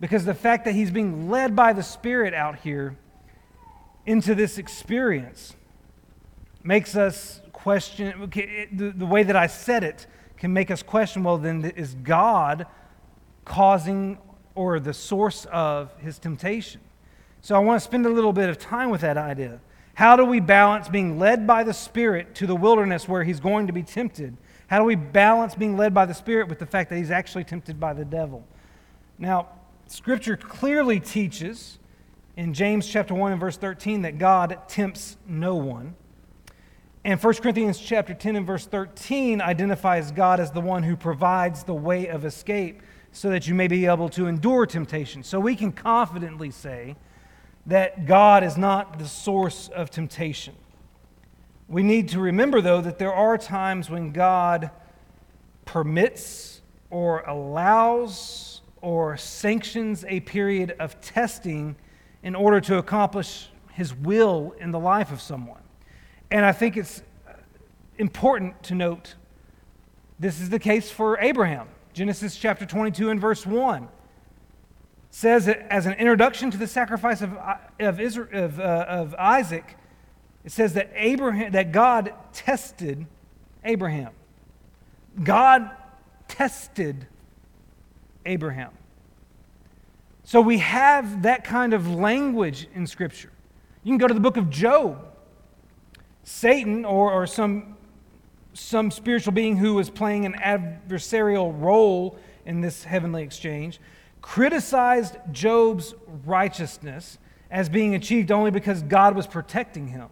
Because 0.00 0.24
the 0.24 0.34
fact 0.34 0.64
that 0.64 0.74
he's 0.74 0.90
being 0.90 1.28
led 1.28 1.56
by 1.56 1.72
the 1.72 1.82
Spirit 1.82 2.32
out 2.32 2.60
here 2.60 2.96
into 4.06 4.34
this 4.34 4.58
experience 4.58 5.54
makes 6.62 6.96
us 6.96 7.40
question 7.68 8.30
the, 8.72 8.92
the 8.96 9.04
way 9.04 9.22
that 9.22 9.36
I 9.36 9.46
said 9.46 9.84
it 9.84 10.06
can 10.38 10.54
make 10.54 10.70
us 10.70 10.82
question 10.82 11.22
well, 11.22 11.36
then 11.36 11.62
is 11.76 11.94
God 12.02 12.66
causing 13.44 14.16
or 14.54 14.80
the 14.80 14.94
source 14.94 15.46
of 15.52 15.94
his 15.98 16.18
temptation? 16.18 16.80
So 17.42 17.54
I 17.54 17.58
want 17.58 17.78
to 17.78 17.84
spend 17.84 18.06
a 18.06 18.08
little 18.08 18.32
bit 18.32 18.48
of 18.48 18.56
time 18.56 18.88
with 18.88 19.02
that 19.02 19.18
idea. 19.18 19.60
How 19.92 20.16
do 20.16 20.24
we 20.24 20.40
balance 20.40 20.88
being 20.88 21.18
led 21.18 21.46
by 21.46 21.62
the 21.62 21.74
Spirit 21.74 22.34
to 22.36 22.46
the 22.46 22.56
wilderness 22.56 23.06
where 23.06 23.22
he's 23.22 23.38
going 23.38 23.66
to 23.66 23.72
be 23.74 23.82
tempted? 23.82 24.38
How 24.68 24.78
do 24.78 24.84
we 24.84 24.94
balance 24.94 25.54
being 25.54 25.76
led 25.76 25.92
by 25.92 26.06
the 26.06 26.14
Spirit 26.14 26.48
with 26.48 26.58
the 26.58 26.66
fact 26.66 26.88
that 26.88 26.96
he's 26.96 27.10
actually 27.10 27.44
tempted 27.44 27.78
by 27.78 27.92
the 27.92 28.06
devil? 28.06 28.46
Now, 29.18 29.48
Scripture 29.88 30.38
clearly 30.38 31.00
teaches 31.00 31.78
in 32.34 32.54
James 32.54 32.88
chapter 32.88 33.12
1 33.12 33.32
and 33.32 33.40
verse 33.40 33.58
13 33.58 34.00
that 34.02 34.16
God 34.16 34.58
tempts 34.68 35.18
no 35.26 35.56
one. 35.56 35.96
And 37.08 37.18
1 37.18 37.34
Corinthians 37.36 37.78
chapter 37.78 38.12
10 38.12 38.36
and 38.36 38.46
verse 38.46 38.66
13 38.66 39.40
identifies 39.40 40.12
God 40.12 40.40
as 40.40 40.50
the 40.50 40.60
one 40.60 40.82
who 40.82 40.94
provides 40.94 41.64
the 41.64 41.72
way 41.72 42.08
of 42.08 42.26
escape 42.26 42.82
so 43.12 43.30
that 43.30 43.48
you 43.48 43.54
may 43.54 43.66
be 43.66 43.86
able 43.86 44.10
to 44.10 44.26
endure 44.26 44.66
temptation. 44.66 45.22
So 45.22 45.40
we 45.40 45.56
can 45.56 45.72
confidently 45.72 46.50
say 46.50 46.96
that 47.64 48.04
God 48.04 48.44
is 48.44 48.58
not 48.58 48.98
the 48.98 49.08
source 49.08 49.68
of 49.68 49.90
temptation. 49.90 50.54
We 51.66 51.82
need 51.82 52.10
to 52.10 52.20
remember, 52.20 52.60
though, 52.60 52.82
that 52.82 52.98
there 52.98 53.14
are 53.14 53.38
times 53.38 53.88
when 53.88 54.12
God 54.12 54.70
permits 55.64 56.60
or 56.90 57.20
allows 57.20 58.60
or 58.82 59.16
sanctions 59.16 60.04
a 60.06 60.20
period 60.20 60.76
of 60.78 61.00
testing 61.00 61.74
in 62.22 62.34
order 62.34 62.60
to 62.60 62.76
accomplish 62.76 63.48
his 63.72 63.94
will 63.94 64.54
in 64.60 64.72
the 64.72 64.78
life 64.78 65.10
of 65.10 65.22
someone. 65.22 65.62
And 66.30 66.44
I 66.44 66.52
think 66.52 66.76
it's 66.76 67.02
important 67.96 68.62
to 68.64 68.74
note 68.74 69.14
this 70.18 70.40
is 70.40 70.50
the 70.50 70.58
case 70.58 70.90
for 70.90 71.18
Abraham. 71.20 71.68
Genesis 71.92 72.36
chapter 72.36 72.66
22 72.66 73.10
and 73.10 73.20
verse 73.20 73.46
1 73.46 73.88
says 75.10 75.48
as 75.48 75.86
an 75.86 75.94
introduction 75.94 76.50
to 76.50 76.58
the 76.58 76.66
sacrifice 76.66 77.22
of, 77.22 77.36
of, 77.80 77.98
Israel, 77.98 78.44
of, 78.44 78.60
uh, 78.60 78.84
of 78.88 79.14
Isaac, 79.14 79.76
it 80.44 80.52
says 80.52 80.74
that, 80.74 80.92
Abraham, 80.94 81.52
that 81.52 81.72
God 81.72 82.12
tested 82.32 83.06
Abraham. 83.64 84.12
God 85.22 85.70
tested 86.28 87.06
Abraham. 88.26 88.70
So 90.24 90.40
we 90.40 90.58
have 90.58 91.22
that 91.22 91.42
kind 91.42 91.72
of 91.72 91.88
language 91.88 92.68
in 92.74 92.86
Scripture. 92.86 93.32
You 93.82 93.92
can 93.92 93.98
go 93.98 94.06
to 94.06 94.14
the 94.14 94.20
book 94.20 94.36
of 94.36 94.50
Job. 94.50 95.07
Satan, 96.28 96.84
or, 96.84 97.10
or 97.10 97.26
some, 97.26 97.74
some 98.52 98.90
spiritual 98.90 99.32
being 99.32 99.56
who 99.56 99.72
was 99.72 99.88
playing 99.88 100.26
an 100.26 100.34
adversarial 100.34 101.58
role 101.58 102.18
in 102.44 102.60
this 102.60 102.84
heavenly 102.84 103.22
exchange, 103.22 103.80
criticized 104.20 105.16
Job's 105.32 105.94
righteousness 106.26 107.16
as 107.50 107.70
being 107.70 107.94
achieved 107.94 108.30
only 108.30 108.50
because 108.50 108.82
God 108.82 109.16
was 109.16 109.26
protecting 109.26 109.88
him. 109.88 110.10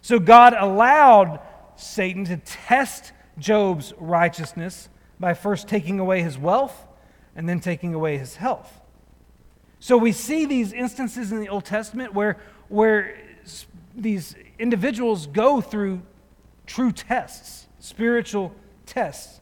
So 0.00 0.18
God 0.18 0.54
allowed 0.58 1.38
Satan 1.76 2.24
to 2.24 2.38
test 2.38 3.12
Job's 3.38 3.92
righteousness 3.98 4.88
by 5.20 5.34
first 5.34 5.68
taking 5.68 6.00
away 6.00 6.22
his 6.22 6.38
wealth 6.38 6.88
and 7.36 7.46
then 7.46 7.60
taking 7.60 7.92
away 7.92 8.16
his 8.16 8.36
health. 8.36 8.80
So 9.80 9.98
we 9.98 10.12
see 10.12 10.46
these 10.46 10.72
instances 10.72 11.30
in 11.30 11.40
the 11.40 11.50
Old 11.50 11.66
Testament 11.66 12.14
where, 12.14 12.38
where 12.68 13.18
these 13.94 14.34
individuals 14.58 15.26
go 15.26 15.60
through 15.60 16.02
true 16.66 16.92
tests, 16.92 17.66
spiritual 17.78 18.54
tests. 18.86 19.40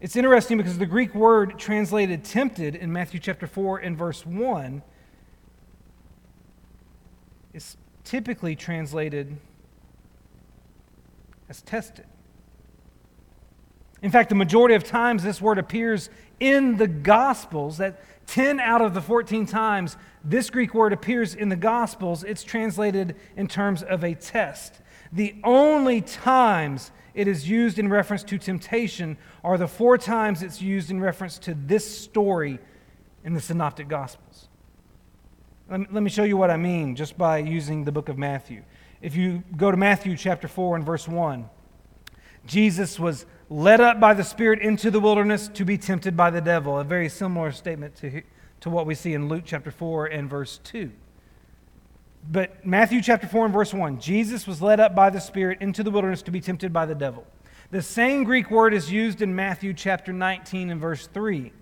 It's 0.00 0.16
interesting 0.16 0.56
because 0.56 0.78
the 0.78 0.86
Greek 0.86 1.14
word 1.14 1.58
translated 1.58 2.24
tempted 2.24 2.74
in 2.74 2.92
Matthew 2.92 3.20
chapter 3.20 3.46
4 3.46 3.78
and 3.78 3.96
verse 3.96 4.26
1 4.26 4.82
is 7.54 7.76
typically 8.04 8.56
translated 8.56 9.36
as 11.48 11.62
tested. 11.62 12.06
In 14.02 14.10
fact, 14.10 14.28
the 14.30 14.34
majority 14.34 14.74
of 14.74 14.82
times 14.82 15.22
this 15.22 15.40
word 15.40 15.58
appears 15.58 16.10
in 16.40 16.76
the 16.76 16.88
Gospels, 16.88 17.78
that 17.78 18.02
10 18.26 18.60
out 18.60 18.80
of 18.80 18.94
the 18.94 19.00
14 19.00 19.46
times 19.46 19.96
this 20.24 20.50
Greek 20.50 20.74
word 20.74 20.92
appears 20.92 21.34
in 21.34 21.48
the 21.48 21.56
Gospels, 21.56 22.22
it's 22.22 22.44
translated 22.44 23.16
in 23.36 23.48
terms 23.48 23.82
of 23.82 24.04
a 24.04 24.14
test. 24.14 24.80
The 25.12 25.34
only 25.42 26.00
times 26.00 26.90
it 27.14 27.28
is 27.28 27.48
used 27.48 27.78
in 27.78 27.88
reference 27.88 28.22
to 28.24 28.38
temptation 28.38 29.18
are 29.44 29.58
the 29.58 29.68
four 29.68 29.98
times 29.98 30.42
it's 30.42 30.62
used 30.62 30.90
in 30.90 31.00
reference 31.00 31.38
to 31.40 31.54
this 31.54 32.00
story 32.00 32.58
in 33.24 33.34
the 33.34 33.40
Synoptic 33.40 33.88
Gospels. 33.88 34.48
Let 35.68 35.90
me, 35.90 36.10
show 36.10 36.24
you 36.24 36.36
what 36.36 36.50
I 36.50 36.56
mean 36.56 36.96
just 36.96 37.16
by 37.16 37.38
using 37.38 37.84
the 37.84 37.92
book 37.92 38.08
of 38.08 38.18
Matthew. 38.18 38.62
If 39.00 39.16
you 39.16 39.42
go 39.56 39.70
to 39.70 39.76
Matthew 39.76 40.16
chapter 40.16 40.46
4 40.46 40.76
and 40.76 40.84
verse 40.84 41.08
1, 41.08 41.48
Jesus 42.46 42.98
was 42.98 43.26
led 43.48 43.80
up 43.80 44.00
by 44.00 44.14
the 44.14 44.24
Spirit 44.24 44.60
into 44.60 44.90
the 44.90 45.00
wilderness 45.00 45.48
to 45.48 45.64
be 45.64 45.78
tempted 45.78 46.16
by 46.16 46.30
the 46.30 46.40
devil. 46.40 46.78
A 46.78 46.84
very 46.84 47.08
similar 47.08 47.52
statement 47.52 47.96
to, 47.96 48.22
to 48.60 48.70
what 48.70 48.86
we 48.86 48.94
see 48.94 49.14
in 49.14 49.28
Luke 49.28 49.44
chapter 49.44 49.70
4 49.70 50.06
and 50.06 50.28
verse 50.28 50.58
2. 50.64 50.90
But 52.30 52.64
Matthew 52.64 53.02
chapter 53.02 53.26
4 53.26 53.46
and 53.46 53.54
verse 53.54 53.74
1 53.74 53.98
Jesus 53.98 54.46
was 54.46 54.62
led 54.62 54.80
up 54.80 54.94
by 54.94 55.10
the 55.10 55.20
Spirit 55.20 55.58
into 55.60 55.82
the 55.82 55.90
wilderness 55.90 56.22
to 56.22 56.30
be 56.30 56.40
tempted 56.40 56.72
by 56.72 56.86
the 56.86 56.94
devil. 56.94 57.26
The 57.70 57.82
same 57.82 58.24
Greek 58.24 58.50
word 58.50 58.74
is 58.74 58.92
used 58.92 59.22
in 59.22 59.34
Matthew 59.34 59.72
chapter 59.72 60.12
19 60.12 60.70
and 60.70 60.80
verse 60.80 61.06
3, 61.06 61.52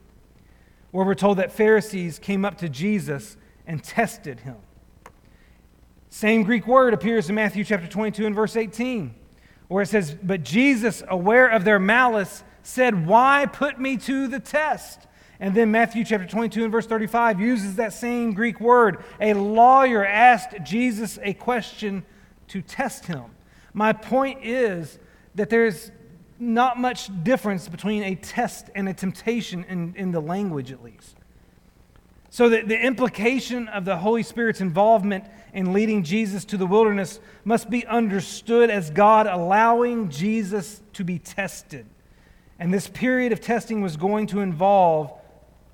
where 0.91 1.07
we're 1.07 1.15
told 1.15 1.39
that 1.39 1.53
Pharisees 1.53 2.19
came 2.19 2.45
up 2.45 2.59
to 2.59 2.69
Jesus 2.69 3.37
and 3.67 3.83
tested 3.83 4.41
him. 4.41 4.57
Same 6.09 6.43
Greek 6.43 6.67
word 6.67 6.93
appears 6.93 7.29
in 7.29 7.37
Matthew 7.37 7.63
chapter 7.63 7.87
22 7.87 8.27
and 8.27 8.35
verse 8.35 8.57
18, 8.57 9.15
where 9.71 9.85
it 9.85 9.87
says, 9.87 10.17
But 10.21 10.43
Jesus, 10.43 11.03
aware 11.09 11.47
of 11.47 11.65
their 11.65 11.79
malice, 11.79 12.43
said, 12.65 13.07
Why 13.07 13.47
put 13.47 13.81
me 13.81 13.97
to 13.99 14.27
the 14.27 14.41
test? 14.41 15.07
And 15.39 15.55
then 15.55 15.71
Matthew 15.71 16.05
chapter 16.05 16.27
22 16.27 16.65
and 16.65 16.73
verse 16.73 16.87
35 16.87 17.41
uses 17.41 17.77
that 17.77 17.93
same 17.93 18.35
Greek 18.35 18.61
word. 18.61 19.05
A 19.21 19.33
lawyer 19.33 20.05
asked 20.05 20.57
Jesus 20.65 21.21
a 21.23 21.35
question 21.35 22.05
to 22.49 22.61
test 22.61 23.07
him. 23.07 23.25
My 23.73 23.93
point 23.93 24.41
is 24.45 24.99
that 25.37 25.51
there's 25.51 25.93
not 26.41 26.77
much 26.77 27.09
difference 27.23 27.69
between 27.69 28.03
a 28.03 28.17
test 28.17 28.71
and 28.75 28.89
a 28.89 28.93
temptation 28.93 29.65
in, 29.69 29.95
in 29.95 30.11
the 30.11 30.21
language, 30.21 30.73
at 30.73 30.83
least. 30.83 31.20
So, 32.33 32.49
the, 32.49 32.63
the 32.63 32.81
implication 32.81 33.67
of 33.69 33.85
the 33.85 33.97
Holy 33.97 34.23
Spirit's 34.23 34.61
involvement 34.61 35.25
in 35.53 35.73
leading 35.73 36.05
Jesus 36.05 36.45
to 36.47 36.57
the 36.57 36.67
wilderness 36.67 37.19
must 37.45 37.69
be 37.69 37.85
understood 37.87 38.71
as 38.71 38.91
God 38.91 39.27
allowing 39.27 40.11
Jesus 40.11 40.81
to 40.93 41.03
be 41.03 41.19
tested. 41.19 41.87
And 42.61 42.73
this 42.73 42.87
period 42.87 43.33
of 43.33 43.41
testing 43.41 43.83
was 43.83 43.97
going 43.97 44.29
to 44.29 44.41
involve 44.41 45.13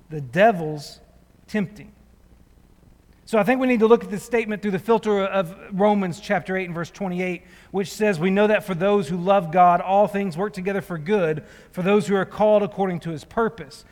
the 0.09 0.19
devil's 0.19 0.99
tempting. 1.47 1.91
So 3.25 3.37
I 3.37 3.43
think 3.43 3.59
we 3.59 3.67
need 3.67 3.81
to 3.81 3.87
look 3.87 4.05
at 4.05 4.09
this 4.09 4.23
statement 4.23 4.61
through 4.61 4.71
the 4.71 4.79
filter 4.79 5.25
of 5.25 5.53
Romans 5.73 6.21
chapter 6.21 6.55
8 6.55 6.65
and 6.67 6.73
verse 6.73 6.89
28, 6.89 7.43
which 7.71 7.91
says, 7.91 8.21
We 8.21 8.31
know 8.31 8.47
that 8.47 8.63
for 8.63 8.73
those 8.73 9.09
who 9.09 9.17
love 9.17 9.51
God, 9.51 9.81
all 9.81 10.07
things 10.07 10.37
work 10.37 10.53
together 10.53 10.79
for 10.79 10.97
good, 10.97 11.43
for 11.71 11.81
those 11.81 12.07
who 12.07 12.15
are 12.15 12.23
called 12.23 12.63
according 12.63 13.01
to 13.01 13.09
his 13.09 13.25
purpose. 13.25 13.83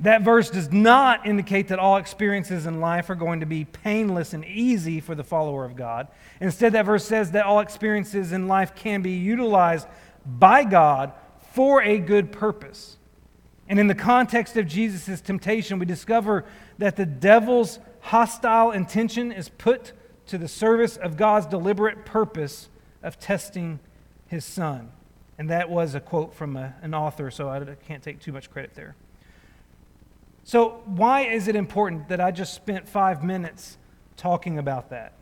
That 0.00 0.22
verse 0.22 0.48
does 0.48 0.72
not 0.72 1.26
indicate 1.26 1.68
that 1.68 1.78
all 1.78 1.98
experiences 1.98 2.64
in 2.64 2.80
life 2.80 3.10
are 3.10 3.14
going 3.14 3.40
to 3.40 3.46
be 3.46 3.66
painless 3.66 4.32
and 4.32 4.44
easy 4.46 4.98
for 4.98 5.14
the 5.14 5.24
follower 5.24 5.66
of 5.66 5.76
God. 5.76 6.08
Instead, 6.40 6.72
that 6.72 6.86
verse 6.86 7.04
says 7.04 7.32
that 7.32 7.44
all 7.44 7.60
experiences 7.60 8.32
in 8.32 8.48
life 8.48 8.74
can 8.74 9.02
be 9.02 9.12
utilized 9.12 9.86
by 10.24 10.64
God 10.64 11.12
for 11.52 11.82
a 11.82 11.98
good 11.98 12.32
purpose. 12.32 12.96
And 13.68 13.78
in 13.78 13.88
the 13.88 13.94
context 13.94 14.56
of 14.56 14.66
Jesus' 14.66 15.20
temptation, 15.20 15.78
we 15.78 15.84
discover 15.84 16.46
that 16.78 16.96
the 16.96 17.06
devil's 17.06 17.78
hostile 18.00 18.70
intention 18.70 19.30
is 19.30 19.50
put 19.50 19.92
to 20.26 20.38
the 20.38 20.48
service 20.48 20.96
of 20.96 21.18
God's 21.18 21.46
deliberate 21.46 22.06
purpose 22.06 22.70
of 23.02 23.18
testing 23.18 23.80
his 24.26 24.46
son. 24.46 24.92
And 25.38 25.50
that 25.50 25.68
was 25.68 25.94
a 25.94 26.00
quote 26.00 26.34
from 26.34 26.56
a, 26.56 26.74
an 26.80 26.94
author, 26.94 27.30
so 27.30 27.50
I 27.50 27.64
can't 27.86 28.02
take 28.02 28.20
too 28.20 28.32
much 28.32 28.50
credit 28.50 28.74
there. 28.74 28.96
So, 30.50 30.82
why 30.84 31.26
is 31.26 31.46
it 31.46 31.54
important 31.54 32.08
that 32.08 32.20
I 32.20 32.32
just 32.32 32.54
spent 32.54 32.88
five 32.88 33.22
minutes 33.22 33.78
talking 34.16 34.58
about 34.58 34.90
that? 34.90 35.12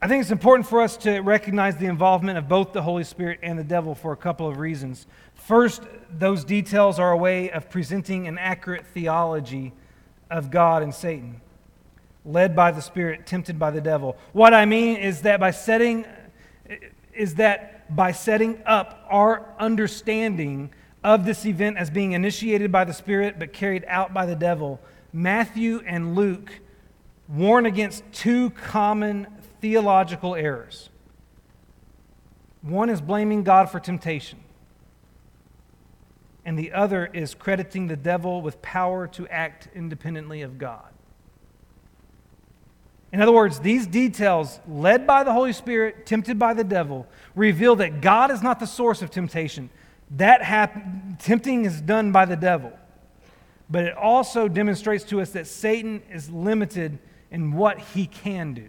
I 0.00 0.06
think 0.06 0.20
it's 0.20 0.30
important 0.30 0.68
for 0.68 0.80
us 0.80 0.96
to 0.98 1.18
recognize 1.22 1.76
the 1.76 1.86
involvement 1.86 2.38
of 2.38 2.46
both 2.48 2.72
the 2.72 2.82
Holy 2.82 3.02
Spirit 3.02 3.40
and 3.42 3.58
the 3.58 3.64
devil 3.64 3.96
for 3.96 4.12
a 4.12 4.16
couple 4.16 4.46
of 4.46 4.58
reasons. 4.58 5.08
First, 5.34 5.82
those 6.08 6.44
details 6.44 7.00
are 7.00 7.10
a 7.10 7.16
way 7.16 7.50
of 7.50 7.68
presenting 7.68 8.28
an 8.28 8.38
accurate 8.38 8.86
theology 8.86 9.72
of 10.30 10.52
God 10.52 10.84
and 10.84 10.94
Satan, 10.94 11.40
led 12.24 12.54
by 12.54 12.70
the 12.70 12.80
Spirit, 12.80 13.26
tempted 13.26 13.58
by 13.58 13.72
the 13.72 13.80
devil. 13.80 14.16
What 14.32 14.54
I 14.54 14.66
mean 14.66 14.98
is 14.98 15.22
that 15.22 15.40
by 15.40 15.50
setting 15.50 16.06
is 17.12 17.34
that 17.34 17.92
by 17.96 18.12
setting 18.12 18.62
up 18.66 19.04
our 19.10 19.52
understanding 19.58 20.70
of 21.04 21.26
this 21.26 21.44
event 21.44 21.76
as 21.76 21.90
being 21.90 22.12
initiated 22.12 22.72
by 22.72 22.84
the 22.84 22.94
Spirit 22.94 23.38
but 23.38 23.52
carried 23.52 23.84
out 23.86 24.14
by 24.14 24.24
the 24.24 24.34
devil, 24.34 24.80
Matthew 25.12 25.82
and 25.86 26.16
Luke 26.16 26.60
warn 27.28 27.66
against 27.66 28.02
two 28.12 28.50
common 28.50 29.26
theological 29.60 30.34
errors. 30.34 30.88
One 32.62 32.88
is 32.88 33.02
blaming 33.02 33.44
God 33.44 33.70
for 33.70 33.78
temptation, 33.78 34.40
and 36.46 36.58
the 36.58 36.72
other 36.72 37.06
is 37.12 37.34
crediting 37.34 37.86
the 37.86 37.96
devil 37.96 38.40
with 38.40 38.62
power 38.62 39.06
to 39.08 39.28
act 39.28 39.68
independently 39.74 40.40
of 40.40 40.56
God. 40.56 40.88
In 43.12 43.20
other 43.20 43.32
words, 43.32 43.60
these 43.60 43.86
details, 43.86 44.58
led 44.66 45.06
by 45.06 45.22
the 45.22 45.32
Holy 45.32 45.52
Spirit, 45.52 46.04
tempted 46.04 46.38
by 46.38 46.52
the 46.52 46.64
devil, 46.64 47.06
reveal 47.36 47.76
that 47.76 48.00
God 48.00 48.30
is 48.30 48.42
not 48.42 48.58
the 48.58 48.66
source 48.66 49.02
of 49.02 49.10
temptation. 49.10 49.70
That 50.12 50.42
hap- 50.42 51.18
tempting 51.18 51.64
is 51.64 51.80
done 51.80 52.12
by 52.12 52.24
the 52.24 52.36
devil. 52.36 52.72
But 53.70 53.84
it 53.84 53.96
also 53.96 54.48
demonstrates 54.48 55.04
to 55.04 55.20
us 55.20 55.30
that 55.30 55.46
Satan 55.46 56.02
is 56.10 56.30
limited 56.30 56.98
in 57.30 57.52
what 57.52 57.78
he 57.78 58.06
can 58.06 58.54
do. 58.54 58.68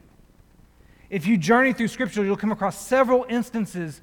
If 1.10 1.28
you 1.28 1.38
journey 1.38 1.74
through 1.74 1.89
Scripture, 1.89 2.24
you'll 2.24 2.38
come 2.38 2.52
across 2.52 2.80
several 2.80 3.26
instances 3.30 4.02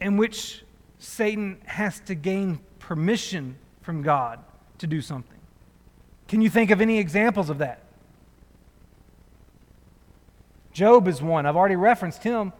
in 0.00 0.16
which 0.16 0.64
Satan 0.98 1.60
has 1.66 2.00
to 2.00 2.14
gain 2.14 2.58
permission 2.78 3.56
from 3.82 4.02
God 4.02 4.40
to 4.78 4.86
do 4.86 5.00
something. 5.00 5.38
Can 6.28 6.40
you 6.40 6.50
think 6.50 6.70
of 6.70 6.80
any 6.80 6.98
examples 6.98 7.50
of 7.50 7.58
that? 7.58 7.84
Job 10.72 11.06
is 11.06 11.20
one. 11.20 11.46
I've 11.46 11.56
already 11.56 11.76
referenced 11.76 12.22
him. 12.22 12.52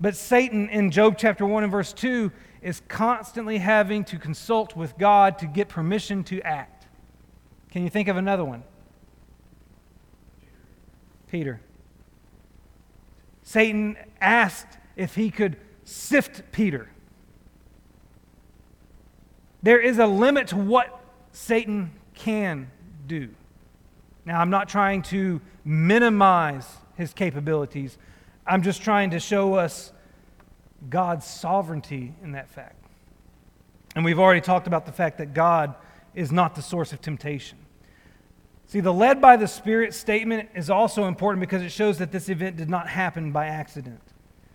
But 0.00 0.16
Satan 0.16 0.68
in 0.68 0.90
Job 0.90 1.16
chapter 1.16 1.46
1 1.46 1.62
and 1.62 1.72
verse 1.72 1.92
2 1.92 2.30
is 2.62 2.82
constantly 2.88 3.58
having 3.58 4.04
to 4.04 4.18
consult 4.18 4.76
with 4.76 4.96
God 4.98 5.38
to 5.38 5.46
get 5.46 5.68
permission 5.68 6.24
to 6.24 6.40
act. 6.42 6.86
Can 7.70 7.84
you 7.84 7.90
think 7.90 8.08
of 8.08 8.16
another 8.16 8.44
one? 8.44 8.64
Peter. 11.30 11.60
Satan 13.42 13.96
asked 14.20 14.78
if 14.96 15.14
he 15.14 15.30
could 15.30 15.56
sift 15.84 16.42
Peter. 16.52 16.90
There 19.62 19.80
is 19.80 19.98
a 19.98 20.06
limit 20.06 20.48
to 20.48 20.56
what 20.56 21.00
Satan 21.32 21.92
can 22.14 22.70
do. 23.06 23.30
Now, 24.24 24.40
I'm 24.40 24.50
not 24.50 24.68
trying 24.68 25.02
to 25.04 25.40
minimize 25.64 26.66
his 26.96 27.12
capabilities, 27.12 27.96
I'm 28.46 28.62
just 28.62 28.82
trying 28.82 29.10
to 29.10 29.20
show 29.20 29.54
us 29.54 29.92
God's 30.88 31.26
sovereignty 31.26 32.14
in 32.22 32.32
that 32.32 32.48
fact. 32.48 32.84
And 33.94 34.04
we've 34.04 34.18
already 34.18 34.40
talked 34.40 34.66
about 34.66 34.86
the 34.86 34.92
fact 34.92 35.18
that 35.18 35.34
God 35.34 35.74
is 36.14 36.30
not 36.30 36.54
the 36.54 36.62
source 36.62 36.92
of 36.92 37.00
temptation. 37.00 37.58
See, 38.66 38.80
the 38.80 38.92
led 38.92 39.20
by 39.20 39.36
the 39.36 39.48
Spirit 39.48 39.94
statement 39.94 40.50
is 40.54 40.68
also 40.68 41.06
important 41.06 41.40
because 41.40 41.62
it 41.62 41.72
shows 41.72 41.98
that 41.98 42.12
this 42.12 42.28
event 42.28 42.56
did 42.56 42.68
not 42.68 42.88
happen 42.88 43.32
by 43.32 43.46
accident. 43.46 44.00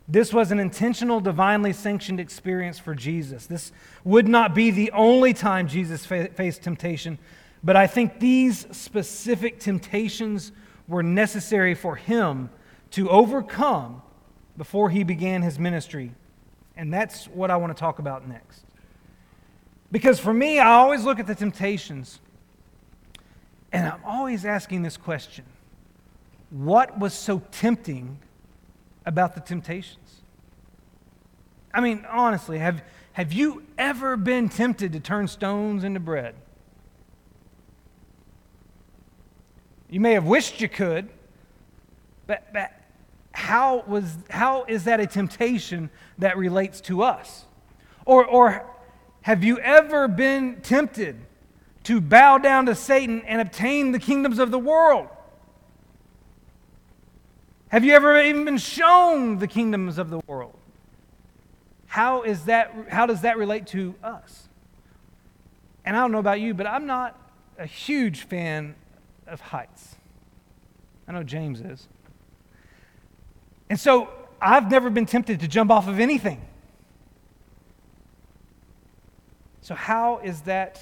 This 0.07 0.33
was 0.33 0.51
an 0.51 0.59
intentional, 0.59 1.19
divinely 1.19 1.73
sanctioned 1.73 2.19
experience 2.19 2.77
for 2.77 2.93
Jesus. 2.93 3.47
This 3.47 3.71
would 4.03 4.27
not 4.27 4.53
be 4.53 4.69
the 4.69 4.91
only 4.91 5.33
time 5.33 5.67
Jesus 5.67 6.05
fa- 6.05 6.29
faced 6.36 6.62
temptation, 6.62 7.17
but 7.63 7.75
I 7.75 7.88
think 7.88 8.19
these 8.19 8.67
specific 8.71 9.59
temptations 9.59 10.51
were 10.88 11.03
necessary 11.03 11.73
for 11.73 11.95
him 11.95 12.49
to 12.91 13.09
overcome 13.09 14.01
before 14.58 14.89
he 14.89 15.04
began 15.04 15.42
his 15.42 15.58
ministry. 15.60 16.12
And 16.76 16.94
that's 16.94 17.26
what 17.26 17.52
I 17.52 17.58
want 17.58 17.76
to 17.76 17.80
talk 17.80 18.00
about 18.00 18.28
next. 18.28 18.66
Because 19.92 20.20
for 20.20 20.34
me, 20.34 20.60
I 20.60 20.74
always 20.74 21.04
look 21.04 21.20
at 21.20 21.28
the 21.28 21.36
temptations 21.36 22.20
and 23.74 23.88
I'm 23.88 24.06
always 24.06 24.46
asking 24.46 24.84
this 24.84 24.96
question 24.96 25.46
What 26.52 27.00
was 27.00 27.13
so 27.13 27.42
tempting 27.52 28.20
about 29.06 29.34
the 29.34 29.42
temptations? 29.42 30.22
I 31.74 31.82
mean, 31.82 32.06
honestly, 32.08 32.60
have, 32.60 32.84
have 33.13 33.34
you 33.34 33.63
ever 33.80 34.16
been 34.16 34.48
tempted 34.48 34.94
to 34.94 35.00
turn 35.00 35.28
stones 35.28 35.84
into 35.84 36.00
bread? 36.00 36.36
You 39.89 40.00
may 40.00 40.13
have 40.13 40.26
wished 40.26 40.62
you 40.62 40.70
could, 40.70 41.10
but, 42.28 42.54
but 42.54 42.72
how, 43.34 43.84
was, 43.88 44.17
how 44.30 44.63
is 44.65 44.86
that 44.86 45.00
a 45.00 45.08
temptation 45.08 45.89
that 46.17 46.38
relates 46.38 46.80
to 46.82 47.04
us? 47.04 47.46
Or, 48.06 48.26
or 48.26 48.65
have 49.24 49.43
you 49.43 49.60
ever 49.60 50.08
been 50.08 50.62
tempted 50.62 51.17
to 51.84 52.00
bow 52.00 52.38
down 52.38 52.65
to 52.65 52.76
Satan 52.76 53.22
and 53.28 53.41
obtain 53.41 53.91
the 53.91 54.00
kingdoms 54.00 54.39
of 54.39 54.52
the 54.52 54.60
world. 54.60 55.08
Have 57.69 57.84
you 57.84 57.93
ever 57.93 58.22
even 58.22 58.46
been 58.46 58.58
shown 58.58 59.39
the 59.39 59.48
kingdoms 59.48 59.98
of 59.98 60.10
the 60.10 60.19
world? 60.28 60.54
How, 61.88 62.24
is 62.24 62.46
that, 62.46 62.74
how 62.89 63.06
does 63.06 63.22
that 63.22 63.38
relate 63.38 63.67
to 63.67 63.96
us? 64.04 64.48
And 65.86 65.98
I 65.98 66.00
don't 66.00 66.12
know 66.12 66.19
about 66.19 66.39
you, 66.39 66.54
but 66.54 66.65
I'm 66.65 66.86
not 66.86 67.19
a 67.58 67.65
huge 67.65 68.24
fan 68.24 68.76
of 69.28 69.41
heights. 69.41 69.96
I 71.08 71.12
know 71.12 71.24
James 71.24 71.60
is. 71.60 71.88
And 73.73 73.79
so 73.79 74.07
I've 74.39 74.69
never 74.69 74.91
been 74.91 75.07
tempted 75.07 75.39
to 75.39 75.47
jump 75.47 75.71
off 75.71 75.88
of 75.88 75.99
anything. 75.99 76.39
So, 79.62 79.73
how 79.73 80.19
is 80.19 80.41
that 80.41 80.79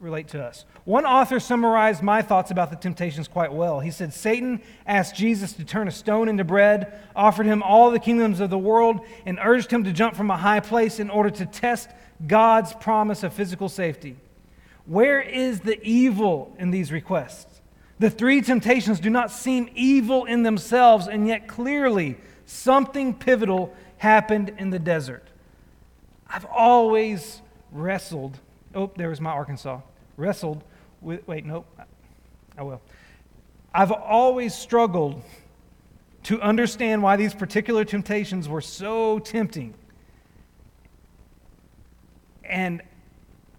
relate 0.00 0.28
to 0.28 0.42
us? 0.42 0.64
One 0.86 1.04
author 1.04 1.38
summarized 1.38 2.02
my 2.02 2.22
thoughts 2.22 2.50
about 2.50 2.70
the 2.70 2.76
temptations 2.76 3.28
quite 3.28 3.52
well. 3.52 3.80
He 3.80 3.90
said 3.90 4.14
Satan 4.14 4.62
asked 4.86 5.14
Jesus 5.14 5.52
to 5.52 5.64
turn 5.66 5.88
a 5.88 5.90
stone 5.90 6.30
into 6.30 6.42
bread, 6.42 6.98
offered 7.14 7.44
him 7.44 7.62
all 7.62 7.90
the 7.90 8.00
kingdoms 8.00 8.40
of 8.40 8.48
the 8.48 8.56
world, 8.56 9.04
and 9.26 9.38
urged 9.44 9.70
him 9.70 9.84
to 9.84 9.92
jump 9.92 10.16
from 10.16 10.30
a 10.30 10.38
high 10.38 10.60
place 10.60 10.98
in 10.98 11.10
order 11.10 11.28
to 11.28 11.44
test 11.44 11.90
God's 12.26 12.72
promise 12.72 13.24
of 13.24 13.34
physical 13.34 13.68
safety. 13.68 14.16
Where 14.86 15.20
is 15.20 15.60
the 15.60 15.78
evil 15.86 16.56
in 16.58 16.70
these 16.70 16.90
requests? 16.90 17.55
The 17.98 18.10
three 18.10 18.42
temptations 18.42 19.00
do 19.00 19.08
not 19.08 19.30
seem 19.30 19.70
evil 19.74 20.26
in 20.26 20.42
themselves, 20.42 21.08
and 21.08 21.26
yet 21.26 21.48
clearly 21.48 22.18
something 22.44 23.14
pivotal 23.14 23.74
happened 23.98 24.52
in 24.58 24.70
the 24.70 24.78
desert. 24.78 25.26
I've 26.28 26.44
always 26.44 27.40
wrestled. 27.72 28.38
Oh, 28.74 28.90
there 28.96 29.08
was 29.08 29.20
my 29.20 29.30
Arkansas. 29.30 29.80
Wrestled 30.16 30.62
with, 31.00 31.26
wait, 31.26 31.46
nope. 31.46 31.66
I 32.58 32.62
will. 32.62 32.82
I've 33.72 33.92
always 33.92 34.54
struggled 34.54 35.22
to 36.24 36.40
understand 36.40 37.02
why 37.02 37.16
these 37.16 37.34
particular 37.34 37.84
temptations 37.84 38.48
were 38.48 38.60
so 38.60 39.18
tempting. 39.18 39.74
And 42.42 42.82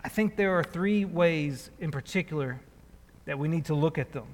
I 0.04 0.10
think 0.10 0.36
there 0.36 0.58
are 0.58 0.63
three 0.63 1.06
ways 1.06 1.69
in 1.80 1.91
particular 1.91 2.60
that 3.27 3.37
we 3.37 3.47
need 3.47 3.65
to 3.65 3.75
look 3.75 3.97
at 3.97 4.13
them, 4.13 4.25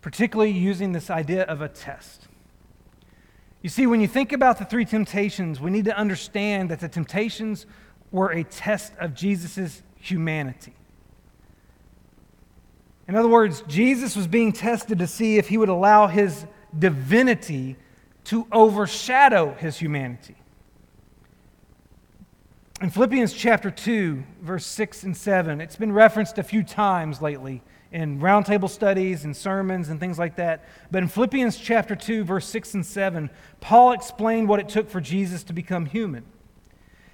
particularly 0.00 0.52
using 0.52 0.92
this 0.92 1.10
idea 1.10 1.42
of 1.42 1.60
a 1.60 1.68
test. 1.68 2.28
You 3.60 3.68
see, 3.68 3.86
when 3.86 4.00
you 4.00 4.08
think 4.08 4.32
about 4.32 4.58
the 4.58 4.64
three 4.64 4.84
temptations, 4.84 5.60
we 5.60 5.70
need 5.70 5.84
to 5.84 5.96
understand 5.96 6.70
that 6.70 6.80
the 6.80 6.88
temptations 6.88 7.66
were 8.12 8.30
a 8.30 8.44
test 8.44 8.92
of 8.98 9.14
Jesus' 9.14 9.82
humanity. 9.96 10.72
In 13.08 13.16
other 13.16 13.28
words, 13.28 13.62
Jesus 13.66 14.14
was 14.14 14.28
being 14.28 14.52
tested 14.52 15.00
to 15.00 15.06
see 15.08 15.38
if 15.38 15.48
he 15.48 15.58
would 15.58 15.68
allow 15.68 16.06
his 16.06 16.46
divinity 16.78 17.76
to 18.24 18.46
overshadow 18.52 19.54
his 19.54 19.76
humanity. 19.76 20.36
In 22.80 22.88
Philippians 22.88 23.34
chapter 23.34 23.70
2, 23.70 24.22
verse 24.40 24.64
6 24.64 25.02
and 25.02 25.14
7, 25.14 25.60
it's 25.60 25.76
been 25.76 25.92
referenced 25.92 26.38
a 26.38 26.42
few 26.42 26.62
times 26.62 27.20
lately 27.20 27.60
in 27.92 28.20
roundtable 28.20 28.70
studies 28.70 29.26
and 29.26 29.36
sermons 29.36 29.90
and 29.90 30.00
things 30.00 30.18
like 30.18 30.36
that. 30.36 30.64
But 30.90 31.02
in 31.02 31.08
Philippians 31.10 31.58
chapter 31.58 31.94
2, 31.94 32.24
verse 32.24 32.46
6 32.46 32.72
and 32.72 32.86
7, 32.86 33.28
Paul 33.60 33.92
explained 33.92 34.48
what 34.48 34.60
it 34.60 34.70
took 34.70 34.88
for 34.88 34.98
Jesus 34.98 35.42
to 35.44 35.52
become 35.52 35.84
human. 35.84 36.24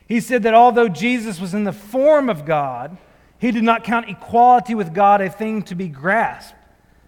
He 0.07 0.21
said 0.21 0.45
that 0.45 0.55
although 0.55 0.89
Jesus 0.89 1.41
was 1.41 1.53
in 1.53 1.65
the 1.65 1.73
form 1.73 2.31
of 2.31 2.45
God, 2.45 2.97
he 3.41 3.51
did 3.51 3.65
not 3.65 3.83
count 3.83 4.09
equality 4.09 4.77
with 4.77 4.95
God 4.95 5.21
a 5.21 5.29
thing 5.29 5.63
to 5.63 5.75
be 5.75 5.89
grasped, 5.89 6.55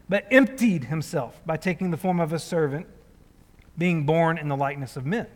but 0.09 0.27
emptied 0.33 0.87
himself 0.87 1.41
by 1.47 1.59
taking 1.59 1.93
the 1.93 1.97
form 1.97 2.19
of 2.19 2.33
a 2.33 2.41
servant, 2.41 2.89
being 3.77 4.05
born 4.05 4.37
in 4.37 4.49
the 4.49 4.57
likeness 4.57 4.97
of 4.97 5.07
men. 5.07 5.29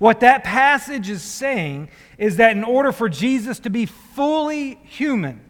What 0.00 0.20
that 0.20 0.44
passage 0.44 1.10
is 1.10 1.20
saying 1.20 1.90
is 2.16 2.36
that 2.36 2.56
in 2.56 2.64
order 2.64 2.90
for 2.90 3.10
Jesus 3.10 3.58
to 3.60 3.70
be 3.70 3.84
fully 3.84 4.80
human, 4.82 5.42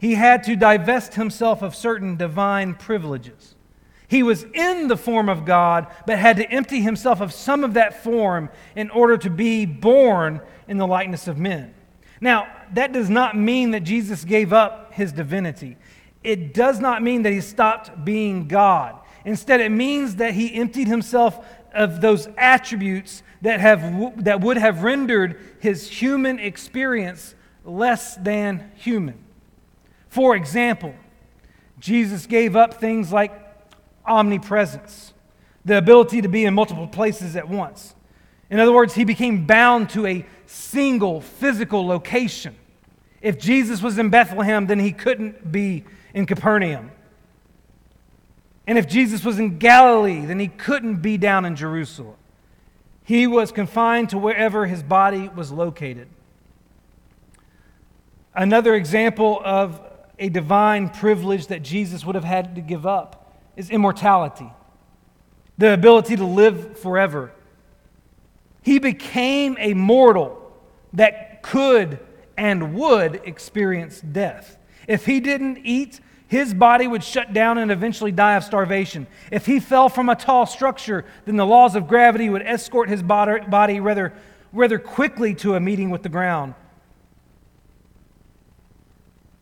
he 0.00 0.14
had 0.14 0.42
to 0.42 0.56
divest 0.56 1.14
himself 1.14 1.62
of 1.62 1.76
certain 1.76 2.16
divine 2.16 2.74
privileges. 2.74 3.54
He 4.08 4.24
was 4.24 4.42
in 4.42 4.88
the 4.88 4.96
form 4.96 5.28
of 5.28 5.44
God, 5.44 5.86
but 6.04 6.18
had 6.18 6.38
to 6.38 6.50
empty 6.50 6.80
himself 6.80 7.20
of 7.20 7.32
some 7.32 7.62
of 7.62 7.74
that 7.74 8.02
form 8.02 8.50
in 8.74 8.90
order 8.90 9.16
to 9.18 9.30
be 9.30 9.66
born 9.66 10.40
in 10.66 10.76
the 10.76 10.86
likeness 10.86 11.28
of 11.28 11.38
men. 11.38 11.74
Now, 12.20 12.48
that 12.72 12.92
does 12.92 13.08
not 13.08 13.36
mean 13.36 13.70
that 13.70 13.84
Jesus 13.84 14.24
gave 14.24 14.52
up 14.52 14.92
his 14.94 15.12
divinity. 15.12 15.76
It 16.24 16.54
does 16.54 16.80
not 16.80 17.04
mean 17.04 17.22
that 17.22 17.32
he 17.32 17.40
stopped 17.40 18.04
being 18.04 18.48
God. 18.48 18.98
Instead, 19.24 19.60
it 19.60 19.70
means 19.70 20.16
that 20.16 20.34
he 20.34 20.54
emptied 20.54 20.86
himself 20.86 21.44
of 21.76 22.00
those 22.00 22.28
attributes 22.36 23.22
that, 23.42 23.60
have, 23.60 24.24
that 24.24 24.40
would 24.40 24.56
have 24.56 24.82
rendered 24.82 25.38
his 25.60 25.88
human 25.88 26.38
experience 26.38 27.34
less 27.64 28.16
than 28.16 28.72
human. 28.76 29.22
For 30.08 30.34
example, 30.34 30.94
Jesus 31.78 32.26
gave 32.26 32.56
up 32.56 32.74
things 32.74 33.12
like 33.12 33.32
omnipresence, 34.06 35.12
the 35.64 35.76
ability 35.76 36.22
to 36.22 36.28
be 36.28 36.44
in 36.44 36.54
multiple 36.54 36.88
places 36.88 37.36
at 37.36 37.48
once. 37.48 37.94
In 38.48 38.58
other 38.58 38.72
words, 38.72 38.94
he 38.94 39.04
became 39.04 39.46
bound 39.46 39.90
to 39.90 40.06
a 40.06 40.24
single 40.46 41.20
physical 41.20 41.86
location. 41.86 42.56
If 43.20 43.38
Jesus 43.38 43.82
was 43.82 43.98
in 43.98 44.08
Bethlehem, 44.08 44.66
then 44.66 44.78
he 44.78 44.92
couldn't 44.92 45.50
be 45.50 45.84
in 46.14 46.26
Capernaum. 46.26 46.92
And 48.66 48.78
if 48.78 48.88
Jesus 48.88 49.24
was 49.24 49.38
in 49.38 49.58
Galilee, 49.58 50.26
then 50.26 50.38
he 50.40 50.48
couldn't 50.48 50.96
be 50.96 51.16
down 51.16 51.44
in 51.44 51.54
Jerusalem. 51.54 52.16
He 53.04 53.26
was 53.26 53.52
confined 53.52 54.10
to 54.10 54.18
wherever 54.18 54.66
his 54.66 54.82
body 54.82 55.28
was 55.28 55.52
located. 55.52 56.08
Another 58.34 58.74
example 58.74 59.40
of 59.44 59.80
a 60.18 60.28
divine 60.28 60.88
privilege 60.90 61.46
that 61.46 61.62
Jesus 61.62 62.04
would 62.04 62.16
have 62.16 62.24
had 62.24 62.56
to 62.56 62.60
give 62.60 62.84
up 62.86 63.34
is 63.56 63.70
immortality, 63.70 64.50
the 65.56 65.72
ability 65.72 66.16
to 66.16 66.24
live 66.24 66.78
forever. 66.78 67.32
He 68.62 68.78
became 68.78 69.56
a 69.60 69.74
mortal 69.74 70.52
that 70.92 71.42
could 71.42 72.00
and 72.36 72.74
would 72.74 73.22
experience 73.24 74.00
death. 74.00 74.58
If 74.88 75.06
he 75.06 75.20
didn't 75.20 75.58
eat, 75.64 76.00
his 76.28 76.52
body 76.52 76.86
would 76.86 77.04
shut 77.04 77.32
down 77.32 77.58
and 77.58 77.70
eventually 77.70 78.12
die 78.12 78.34
of 78.34 78.44
starvation. 78.44 79.06
If 79.30 79.46
he 79.46 79.60
fell 79.60 79.88
from 79.88 80.08
a 80.08 80.16
tall 80.16 80.46
structure, 80.46 81.04
then 81.24 81.36
the 81.36 81.46
laws 81.46 81.76
of 81.76 81.86
gravity 81.86 82.28
would 82.28 82.42
escort 82.42 82.88
his 82.88 83.02
body 83.02 83.80
rather, 83.80 84.12
rather 84.52 84.78
quickly 84.78 85.34
to 85.36 85.54
a 85.54 85.60
meeting 85.60 85.90
with 85.90 86.02
the 86.02 86.08
ground 86.08 86.54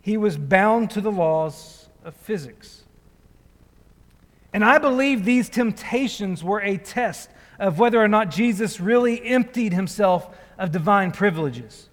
he 0.04 0.18
was 0.18 0.36
bound 0.36 0.90
to 0.90 1.00
the 1.00 1.10
laws 1.10 1.88
of 2.04 2.14
physics. 2.14 2.82
And 4.52 4.62
I 4.62 4.76
believe 4.76 5.24
these 5.24 5.48
temptations 5.48 6.44
were 6.44 6.60
a 6.60 6.76
test 6.76 7.30
of 7.58 7.78
whether 7.78 8.02
or 8.02 8.06
not 8.06 8.30
Jesus 8.30 8.80
really 8.80 9.24
emptied 9.24 9.72
himself 9.72 10.28
of 10.58 10.70
divine 10.70 11.10
privileges. 11.10 11.88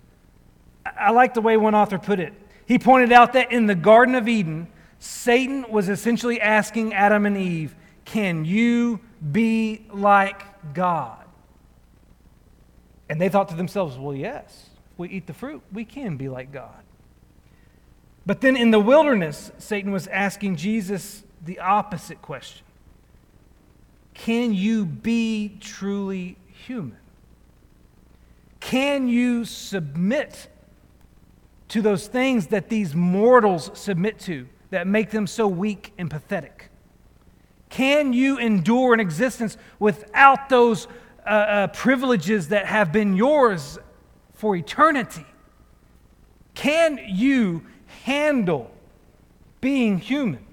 I 0.86 1.12
like 1.12 1.36
the 1.36 1.42
way 1.42 1.56
one 1.56 1.74
author 1.74 1.98
put 1.98 2.20
it. 2.20 2.34
He 2.66 2.78
pointed 2.78 3.14
out 3.14 3.32
that 3.32 3.54
in 3.54 3.66
the 3.66 3.76
Garden 3.76 4.16
of 4.16 4.28
Eden, 4.28 4.68
Satan 5.04 5.66
was 5.68 5.90
essentially 5.90 6.40
asking 6.40 6.94
Adam 6.94 7.26
and 7.26 7.36
Eve, 7.36 7.76
Can 8.06 8.46
you 8.46 9.00
be 9.32 9.88
like 9.92 10.74
God? 10.76 11.26
And 13.10 13.20
they 13.20 13.28
thought 13.28 13.50
to 13.50 13.56
themselves, 13.56 13.98
Well, 13.98 14.16
yes, 14.16 14.70
if 14.92 15.00
we 15.00 15.10
eat 15.10 15.26
the 15.26 15.34
fruit, 15.34 15.64
we 15.74 15.86
can 15.86 16.18
be 16.18 16.30
like 16.30 16.52
God. 16.52 16.84
But 18.28 18.42
then 18.42 18.56
in 18.56 18.70
the 18.70 18.80
wilderness, 18.80 19.52
Satan 19.58 19.92
was 19.92 20.06
asking 20.06 20.58
Jesus 20.58 21.24
the 21.44 21.58
opposite 21.58 22.22
question 22.22 22.64
Can 24.14 24.54
you 24.54 24.86
be 24.86 25.58
truly 25.60 26.38
human? 26.68 27.00
Can 28.60 29.08
you 29.08 29.46
submit 29.46 30.48
to 31.70 31.82
those 31.82 32.06
things 32.06 32.48
that 32.48 32.70
these 32.70 32.94
mortals 32.94 33.72
submit 33.74 34.20
to 34.20 34.48
that 34.72 34.88
make 34.88 35.12
them 35.12 35.28
so 35.28 35.48
weak 35.48 35.94
and 35.98 36.10
pathetic? 36.10 36.70
Can 37.70 38.12
you 38.12 38.38
endure 38.38 38.94
an 38.94 39.00
existence 39.00 39.56
without 39.80 40.50
those 40.50 40.88
uh, 41.26 41.30
uh, 41.30 41.68
privileges 41.68 42.50
that 42.50 42.66
have 42.66 42.92
been 42.92 43.16
yours 43.16 43.78
for 44.34 44.56
eternity? 44.56 45.26
Can 46.54 47.00
you 47.08 47.64
handle 48.04 48.72
being 49.62 50.00
human. 50.00 50.46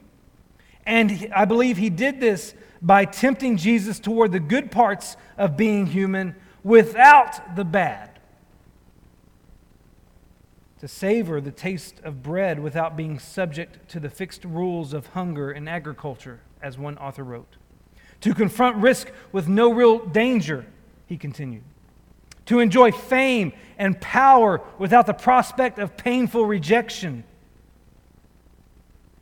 And 0.86 1.30
I 1.34 1.44
believe 1.44 1.76
he 1.76 1.90
did 1.90 2.20
this 2.20 2.54
by 2.80 3.04
tempting 3.04 3.56
Jesus 3.56 3.98
toward 3.98 4.32
the 4.32 4.40
good 4.40 4.70
parts 4.70 5.16
of 5.36 5.56
being 5.56 5.86
human 5.86 6.36
without 6.62 7.56
the 7.56 7.64
bad. 7.64 8.17
To 10.80 10.88
savor 10.88 11.40
the 11.40 11.50
taste 11.50 12.00
of 12.04 12.22
bread 12.22 12.60
without 12.60 12.96
being 12.96 13.18
subject 13.18 13.88
to 13.88 13.98
the 13.98 14.10
fixed 14.10 14.44
rules 14.44 14.92
of 14.92 15.08
hunger 15.08 15.50
and 15.50 15.68
agriculture, 15.68 16.40
as 16.62 16.78
one 16.78 16.96
author 16.98 17.24
wrote. 17.24 17.56
To 18.22 18.34
confront 18.34 18.76
risk 18.76 19.10
with 19.32 19.48
no 19.48 19.72
real 19.72 19.98
danger, 19.98 20.66
he 21.06 21.16
continued. 21.16 21.64
To 22.46 22.60
enjoy 22.60 22.92
fame 22.92 23.52
and 23.76 24.00
power 24.00 24.60
without 24.78 25.06
the 25.06 25.12
prospect 25.12 25.78
of 25.78 25.96
painful 25.96 26.46
rejection. 26.46 27.24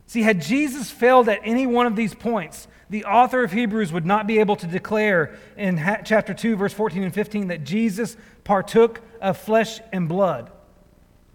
See, 0.05 0.21
had 0.21 0.41
Jesus 0.41 0.89
failed 0.89 1.27
at 1.27 1.41
any 1.43 1.67
one 1.67 1.85
of 1.85 1.95
these 1.95 2.13
points, 2.13 2.67
the 2.89 3.03
author 3.03 3.43
of 3.43 3.51
Hebrews 3.51 3.91
would 3.91 4.05
not 4.05 4.27
be 4.27 4.39
able 4.39 4.55
to 4.57 4.67
declare 4.67 5.37
in 5.57 5.77
chapter 6.05 6.33
2, 6.33 6.55
verse 6.55 6.71
14 6.71 7.03
and 7.03 7.13
15, 7.13 7.47
that 7.47 7.63
Jesus 7.63 8.15
partook 8.43 9.01
of 9.19 9.37
flesh 9.37 9.81
and 9.91 10.07
blood 10.07 10.51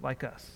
like 0.02 0.24
us. 0.24 0.50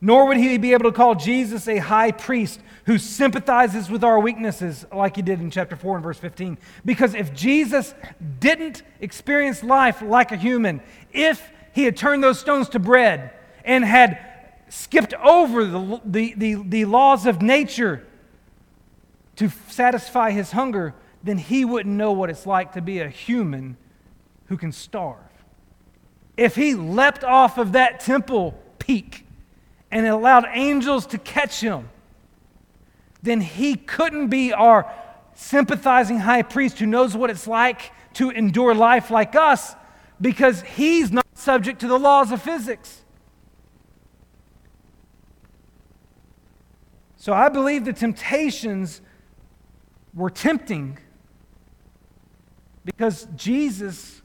Nor 0.00 0.26
would 0.28 0.36
he 0.36 0.58
be 0.58 0.72
able 0.72 0.84
to 0.84 0.92
call 0.92 1.16
Jesus 1.16 1.66
a 1.66 1.78
high 1.78 2.12
priest 2.12 2.60
who 2.84 2.98
sympathizes 2.98 3.90
with 3.90 4.04
our 4.04 4.20
weaknesses, 4.20 4.86
like 4.92 5.16
he 5.16 5.22
did 5.22 5.40
in 5.40 5.50
chapter 5.50 5.74
4 5.74 5.96
and 5.96 6.04
verse 6.04 6.18
15. 6.18 6.56
Because 6.84 7.14
if 7.14 7.34
Jesus 7.34 7.94
didn't 8.38 8.82
experience 9.00 9.64
life 9.64 10.00
like 10.00 10.30
a 10.30 10.36
human, 10.36 10.80
if 11.12 11.50
he 11.72 11.84
had 11.84 11.96
turned 11.96 12.22
those 12.22 12.38
stones 12.38 12.68
to 12.70 12.78
bread 12.78 13.32
and 13.64 13.84
had 13.84 14.24
skipped 14.68 15.14
over 15.14 15.64
the, 15.64 16.00
the, 16.04 16.34
the, 16.36 16.54
the 16.54 16.84
laws 16.84 17.26
of 17.26 17.42
nature 17.42 18.06
to 19.36 19.48
satisfy 19.68 20.30
his 20.30 20.52
hunger, 20.52 20.94
then 21.24 21.38
he 21.38 21.64
wouldn't 21.64 21.94
know 21.94 22.12
what 22.12 22.30
it's 22.30 22.46
like 22.46 22.72
to 22.74 22.80
be 22.80 23.00
a 23.00 23.08
human 23.08 23.76
who 24.46 24.56
can 24.56 24.70
starve 24.70 25.27
if 26.38 26.54
he 26.54 26.74
leapt 26.74 27.24
off 27.24 27.58
of 27.58 27.72
that 27.72 27.98
temple 27.98 28.56
peak 28.78 29.26
and 29.90 30.06
allowed 30.06 30.46
angels 30.52 31.04
to 31.08 31.18
catch 31.18 31.60
him, 31.60 31.88
then 33.22 33.40
he 33.40 33.74
couldn't 33.74 34.28
be 34.28 34.52
our 34.52 34.90
sympathizing 35.34 36.20
high 36.20 36.42
priest 36.42 36.78
who 36.78 36.86
knows 36.86 37.16
what 37.16 37.28
it's 37.28 37.48
like 37.48 37.90
to 38.14 38.30
endure 38.30 38.72
life 38.72 39.10
like 39.10 39.34
us 39.34 39.74
because 40.20 40.62
he's 40.62 41.10
not 41.10 41.26
subject 41.34 41.80
to 41.80 41.88
the 41.88 41.98
laws 41.98 42.30
of 42.30 42.40
physics. 42.40 43.02
So 47.16 47.32
I 47.32 47.48
believe 47.48 47.84
the 47.84 47.92
temptations 47.92 49.00
were 50.14 50.30
tempting 50.30 50.98
because 52.84 53.26
Jesus 53.34 54.22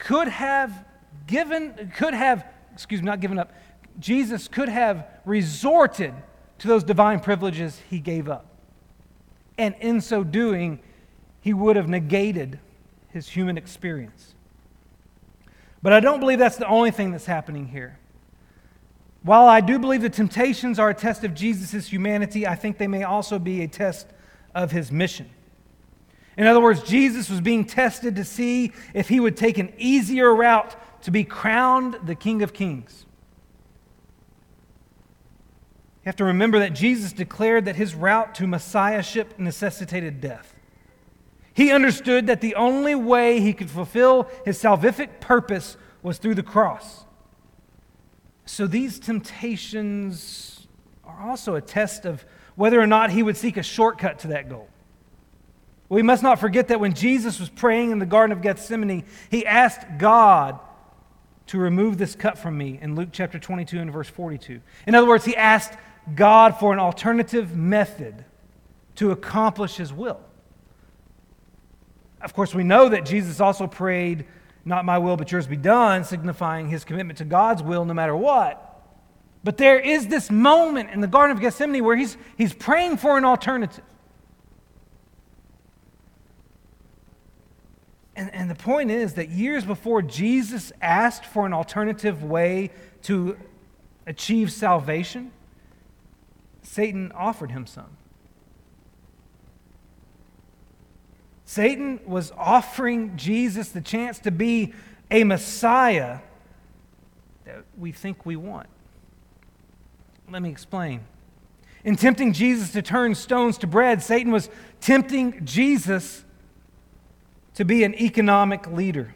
could 0.00 0.28
have 0.28 0.84
given, 1.26 1.92
could 1.94 2.14
have, 2.14 2.44
excuse 2.72 3.00
me, 3.00 3.06
not 3.06 3.20
given 3.20 3.38
up, 3.38 3.52
Jesus 3.98 4.48
could 4.48 4.68
have 4.68 5.06
resorted 5.24 6.14
to 6.58 6.68
those 6.68 6.82
divine 6.82 7.20
privileges 7.20 7.80
he 7.88 8.00
gave 8.00 8.28
up. 8.28 8.46
And 9.58 9.74
in 9.80 10.00
so 10.00 10.24
doing, 10.24 10.80
he 11.40 11.52
would 11.52 11.76
have 11.76 11.88
negated 11.88 12.58
his 13.10 13.28
human 13.28 13.56
experience. 13.58 14.34
But 15.82 15.92
I 15.92 16.00
don't 16.00 16.20
believe 16.20 16.38
that's 16.38 16.56
the 16.56 16.66
only 16.66 16.90
thing 16.90 17.12
that's 17.12 17.26
happening 17.26 17.68
here. 17.68 17.98
While 19.22 19.46
I 19.46 19.60
do 19.60 19.78
believe 19.78 20.00
the 20.00 20.10
temptations 20.10 20.78
are 20.78 20.90
a 20.90 20.94
test 20.94 21.24
of 21.24 21.34
Jesus' 21.34 21.88
humanity, 21.88 22.46
I 22.46 22.54
think 22.54 22.78
they 22.78 22.86
may 22.86 23.02
also 23.02 23.38
be 23.38 23.62
a 23.62 23.68
test 23.68 24.06
of 24.54 24.70
his 24.70 24.90
mission. 24.90 25.28
In 26.40 26.46
other 26.46 26.62
words, 26.62 26.82
Jesus 26.82 27.28
was 27.28 27.42
being 27.42 27.66
tested 27.66 28.16
to 28.16 28.24
see 28.24 28.72
if 28.94 29.10
he 29.10 29.20
would 29.20 29.36
take 29.36 29.58
an 29.58 29.74
easier 29.76 30.34
route 30.34 30.74
to 31.02 31.10
be 31.10 31.22
crowned 31.22 31.98
the 32.06 32.14
King 32.14 32.40
of 32.40 32.54
Kings. 32.54 33.04
You 35.96 36.06
have 36.06 36.16
to 36.16 36.24
remember 36.24 36.58
that 36.60 36.72
Jesus 36.72 37.12
declared 37.12 37.66
that 37.66 37.76
his 37.76 37.94
route 37.94 38.34
to 38.36 38.46
messiahship 38.46 39.38
necessitated 39.38 40.22
death. 40.22 40.56
He 41.52 41.70
understood 41.70 42.26
that 42.28 42.40
the 42.40 42.54
only 42.54 42.94
way 42.94 43.40
he 43.40 43.52
could 43.52 43.70
fulfill 43.70 44.26
his 44.46 44.58
salvific 44.58 45.20
purpose 45.20 45.76
was 46.02 46.16
through 46.16 46.36
the 46.36 46.42
cross. 46.42 47.04
So 48.46 48.66
these 48.66 48.98
temptations 48.98 50.66
are 51.04 51.20
also 51.20 51.54
a 51.56 51.60
test 51.60 52.06
of 52.06 52.24
whether 52.54 52.80
or 52.80 52.86
not 52.86 53.10
he 53.10 53.22
would 53.22 53.36
seek 53.36 53.58
a 53.58 53.62
shortcut 53.62 54.20
to 54.20 54.28
that 54.28 54.48
goal. 54.48 54.69
We 55.90 56.02
must 56.02 56.22
not 56.22 56.38
forget 56.38 56.68
that 56.68 56.78
when 56.78 56.94
Jesus 56.94 57.40
was 57.40 57.50
praying 57.50 57.90
in 57.90 57.98
the 57.98 58.06
Garden 58.06 58.34
of 58.34 58.42
Gethsemane, 58.42 59.04
he 59.28 59.44
asked 59.44 59.98
God 59.98 60.58
to 61.48 61.58
remove 61.58 61.98
this 61.98 62.14
cup 62.14 62.38
from 62.38 62.56
me 62.56 62.78
in 62.80 62.94
Luke 62.94 63.08
chapter 63.10 63.40
22 63.40 63.80
and 63.80 63.92
verse 63.92 64.08
42. 64.08 64.60
In 64.86 64.94
other 64.94 65.08
words, 65.08 65.24
he 65.24 65.36
asked 65.36 65.76
God 66.14 66.60
for 66.60 66.72
an 66.72 66.78
alternative 66.78 67.56
method 67.56 68.24
to 68.94 69.10
accomplish 69.10 69.74
his 69.74 69.92
will. 69.92 70.20
Of 72.22 72.34
course, 72.34 72.54
we 72.54 72.62
know 72.62 72.88
that 72.88 73.04
Jesus 73.04 73.40
also 73.40 73.66
prayed, 73.66 74.26
Not 74.64 74.84
my 74.84 74.98
will, 74.98 75.16
but 75.16 75.32
yours 75.32 75.48
be 75.48 75.56
done, 75.56 76.04
signifying 76.04 76.68
his 76.68 76.84
commitment 76.84 77.18
to 77.18 77.24
God's 77.24 77.64
will 77.64 77.84
no 77.84 77.94
matter 77.94 78.14
what. 78.14 78.80
But 79.42 79.56
there 79.56 79.80
is 79.80 80.06
this 80.06 80.30
moment 80.30 80.90
in 80.90 81.00
the 81.00 81.08
Garden 81.08 81.36
of 81.36 81.40
Gethsemane 81.40 81.82
where 81.82 81.96
he's, 81.96 82.16
he's 82.38 82.52
praying 82.54 82.98
for 82.98 83.18
an 83.18 83.24
alternative. 83.24 83.82
And, 88.20 88.34
and 88.34 88.50
the 88.50 88.54
point 88.54 88.90
is 88.90 89.14
that 89.14 89.30
years 89.30 89.64
before 89.64 90.02
Jesus 90.02 90.72
asked 90.82 91.24
for 91.24 91.46
an 91.46 91.54
alternative 91.54 92.22
way 92.22 92.70
to 93.04 93.38
achieve 94.06 94.52
salvation, 94.52 95.32
Satan 96.60 97.12
offered 97.12 97.50
him 97.50 97.66
some. 97.66 97.96
Satan 101.46 101.98
was 102.04 102.30
offering 102.36 103.16
Jesus 103.16 103.70
the 103.70 103.80
chance 103.80 104.18
to 104.18 104.30
be 104.30 104.74
a 105.10 105.24
Messiah 105.24 106.18
that 107.46 107.64
we 107.78 107.90
think 107.90 108.26
we 108.26 108.36
want. 108.36 108.68
Let 110.30 110.42
me 110.42 110.50
explain. 110.50 111.00
In 111.84 111.96
tempting 111.96 112.34
Jesus 112.34 112.70
to 112.72 112.82
turn 112.82 113.14
stones 113.14 113.56
to 113.56 113.66
bread, 113.66 114.02
Satan 114.02 114.30
was 114.30 114.50
tempting 114.82 115.42
Jesus 115.46 116.26
to 117.60 117.64
be 117.66 117.84
an 117.84 117.94
economic 117.96 118.66
leader, 118.68 119.14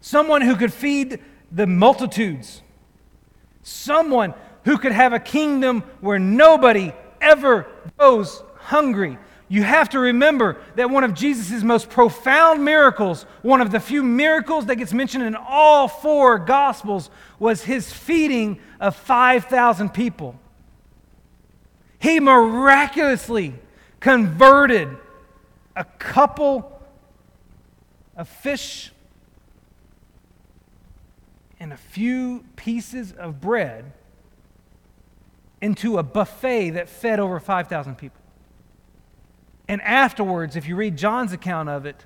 someone 0.00 0.40
who 0.40 0.56
could 0.56 0.72
feed 0.72 1.20
the 1.50 1.66
multitudes, 1.66 2.62
someone 3.62 4.32
who 4.64 4.78
could 4.78 4.92
have 4.92 5.12
a 5.12 5.18
kingdom 5.18 5.82
where 6.00 6.18
nobody 6.18 6.90
ever 7.20 7.66
goes 7.98 8.42
hungry. 8.56 9.18
You 9.50 9.62
have 9.62 9.90
to 9.90 9.98
remember 9.98 10.56
that 10.76 10.88
one 10.88 11.04
of 11.04 11.12
Jesus' 11.12 11.62
most 11.62 11.90
profound 11.90 12.64
miracles, 12.64 13.26
one 13.42 13.60
of 13.60 13.72
the 13.72 13.80
few 13.80 14.02
miracles 14.02 14.64
that 14.64 14.76
gets 14.76 14.94
mentioned 14.94 15.24
in 15.24 15.36
all 15.36 15.88
four 15.88 16.38
Gospels, 16.38 17.10
was 17.38 17.62
his 17.62 17.92
feeding 17.92 18.58
of 18.80 18.96
5,000 18.96 19.90
people. 19.90 20.34
He 21.98 22.20
miraculously 22.20 23.52
converted 24.00 24.88
a 25.76 25.84
couple 25.84 26.72
a 28.16 28.24
fish 28.24 28.92
and 31.58 31.72
a 31.72 31.76
few 31.76 32.44
pieces 32.56 33.12
of 33.12 33.40
bread 33.40 33.92
into 35.60 35.96
a 35.96 36.02
buffet 36.02 36.70
that 36.70 36.88
fed 36.88 37.20
over 37.20 37.38
5,000 37.38 37.96
people. 37.96 38.20
And 39.68 39.80
afterwards, 39.82 40.56
if 40.56 40.66
you 40.66 40.74
read 40.74 40.96
John's 40.96 41.32
account 41.32 41.68
of 41.68 41.86
it, 41.86 42.04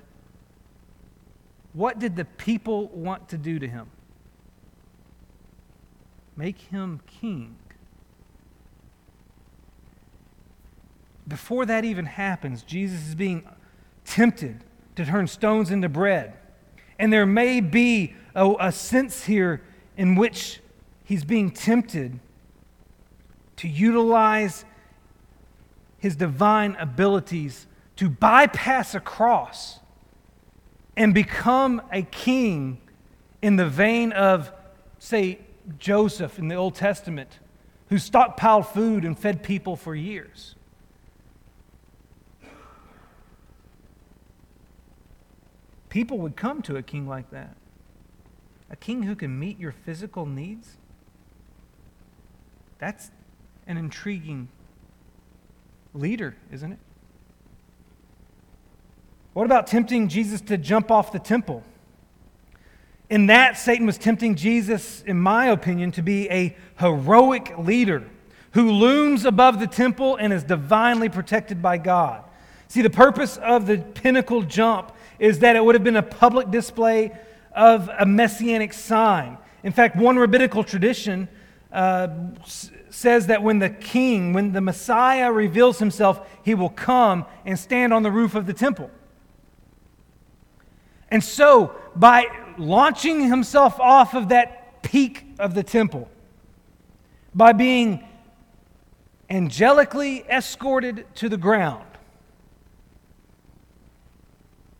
what 1.73 1.99
did 1.99 2.15
the 2.15 2.25
people 2.25 2.87
want 2.89 3.29
to 3.29 3.37
do 3.37 3.59
to 3.59 3.67
him? 3.67 3.87
Make 6.35 6.59
him 6.59 7.01
king. 7.07 7.55
Before 11.27 11.65
that 11.65 11.83
even 11.83 12.05
happens, 12.05 12.61
Jesus 12.61 13.07
is 13.07 13.15
being 13.15 13.43
tempted 14.05 14.63
to 14.97 15.05
turn 15.05 15.27
stones 15.27 15.69
into 15.71 15.87
bread. 15.87 16.33
And 16.99 17.13
there 17.13 17.27
may 17.27 17.61
be 17.61 18.15
a, 18.35 18.53
a 18.59 18.71
sense 18.71 19.23
here 19.25 19.61
in 19.95 20.15
which 20.15 20.59
he's 21.03 21.23
being 21.23 21.51
tempted 21.51 22.19
to 23.57 23.67
utilize 23.67 24.65
his 25.99 26.15
divine 26.15 26.75
abilities 26.79 27.67
to 27.95 28.09
bypass 28.09 28.95
a 28.95 28.99
cross 28.99 29.79
and 30.95 31.13
become 31.13 31.81
a 31.91 32.01
king 32.01 32.79
in 33.41 33.55
the 33.55 33.67
vein 33.67 34.11
of, 34.11 34.51
say, 34.97 35.39
Joseph 35.77 36.39
in 36.39 36.47
the 36.47 36.55
Old 36.55 36.73
Testament, 36.73 37.39
who 37.89 37.97
stockpiled 37.97 38.65
food 38.65 39.05
and 39.05 39.17
fed 39.17 39.43
people 39.43 39.75
for 39.75 39.93
years. 39.93 40.55
People 45.89 46.17
would 46.19 46.35
come 46.35 46.61
to 46.63 46.75
a 46.75 46.81
king 46.81 47.07
like 47.07 47.31
that. 47.31 47.55
A 48.69 48.75
king 48.75 49.03
who 49.03 49.15
can 49.15 49.39
meet 49.39 49.59
your 49.59 49.71
physical 49.71 50.25
needs? 50.25 50.77
That's 52.79 53.11
an 53.65 53.77
intriguing 53.77 54.49
leader, 55.93 56.35
isn't 56.51 56.73
it? 56.73 56.79
What 59.33 59.45
about 59.45 59.67
tempting 59.67 60.07
Jesus 60.07 60.41
to 60.41 60.57
jump 60.57 60.89
off 60.91 61.11
the 61.11 61.19
temple? 61.19 61.63
In 63.09 63.27
that, 63.27 63.57
Satan 63.57 63.85
was 63.85 63.97
tempting 63.97 64.35
Jesus, 64.35 65.01
in 65.03 65.19
my 65.19 65.47
opinion, 65.47 65.91
to 65.93 66.01
be 66.01 66.29
a 66.29 66.57
heroic 66.79 67.57
leader 67.57 68.03
who 68.51 68.71
looms 68.71 69.25
above 69.25 69.59
the 69.59 69.67
temple 69.67 70.15
and 70.17 70.33
is 70.33 70.43
divinely 70.43 71.07
protected 71.07 71.61
by 71.61 71.77
God. 71.77 72.23
See, 72.67 72.81
the 72.81 72.89
purpose 72.89 73.37
of 73.37 73.65
the 73.67 73.77
pinnacle 73.77 74.41
jump 74.41 74.91
is 75.19 75.39
that 75.39 75.55
it 75.55 75.63
would 75.63 75.75
have 75.75 75.83
been 75.83 75.95
a 75.95 76.03
public 76.03 76.51
display 76.51 77.11
of 77.53 77.89
a 77.97 78.05
messianic 78.05 78.73
sign. 78.73 79.37
In 79.63 79.71
fact, 79.71 79.95
one 79.95 80.17
rabbinical 80.17 80.63
tradition 80.63 81.27
uh, 81.71 82.07
says 82.89 83.27
that 83.27 83.43
when 83.43 83.59
the 83.59 83.69
king, 83.69 84.33
when 84.33 84.53
the 84.53 84.61
Messiah 84.61 85.31
reveals 85.31 85.79
himself, 85.79 86.27
he 86.43 86.55
will 86.55 86.69
come 86.69 87.25
and 87.45 87.57
stand 87.57 87.93
on 87.93 88.03
the 88.03 88.11
roof 88.11 88.35
of 88.35 88.45
the 88.45 88.53
temple. 88.53 88.89
And 91.09 91.23
so, 91.23 91.75
by 91.95 92.27
launching 92.57 93.27
himself 93.27 93.79
off 93.79 94.13
of 94.13 94.29
that 94.29 94.81
peak 94.83 95.25
of 95.39 95.53
the 95.53 95.63
temple, 95.63 96.09
by 97.33 97.53
being 97.53 98.05
angelically 99.29 100.25
escorted 100.29 101.05
to 101.15 101.29
the 101.29 101.37
ground, 101.37 101.86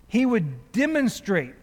he 0.08 0.26
would 0.26 0.72
demonstrate 0.72 1.54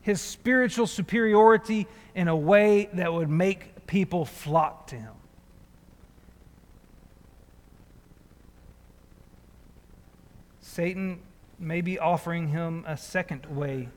his 0.00 0.20
spiritual 0.20 0.86
superiority 0.86 1.86
in 2.14 2.28
a 2.28 2.36
way 2.36 2.88
that 2.94 3.12
would 3.12 3.28
make 3.28 3.86
people 3.86 4.24
flock 4.24 4.86
to 4.88 4.96
him. 4.96 5.12
Satan 10.60 11.20
may 11.58 11.80
be 11.80 11.98
offering 11.98 12.48
him 12.48 12.84
a 12.86 12.96
second 12.96 13.46
way 13.46 13.88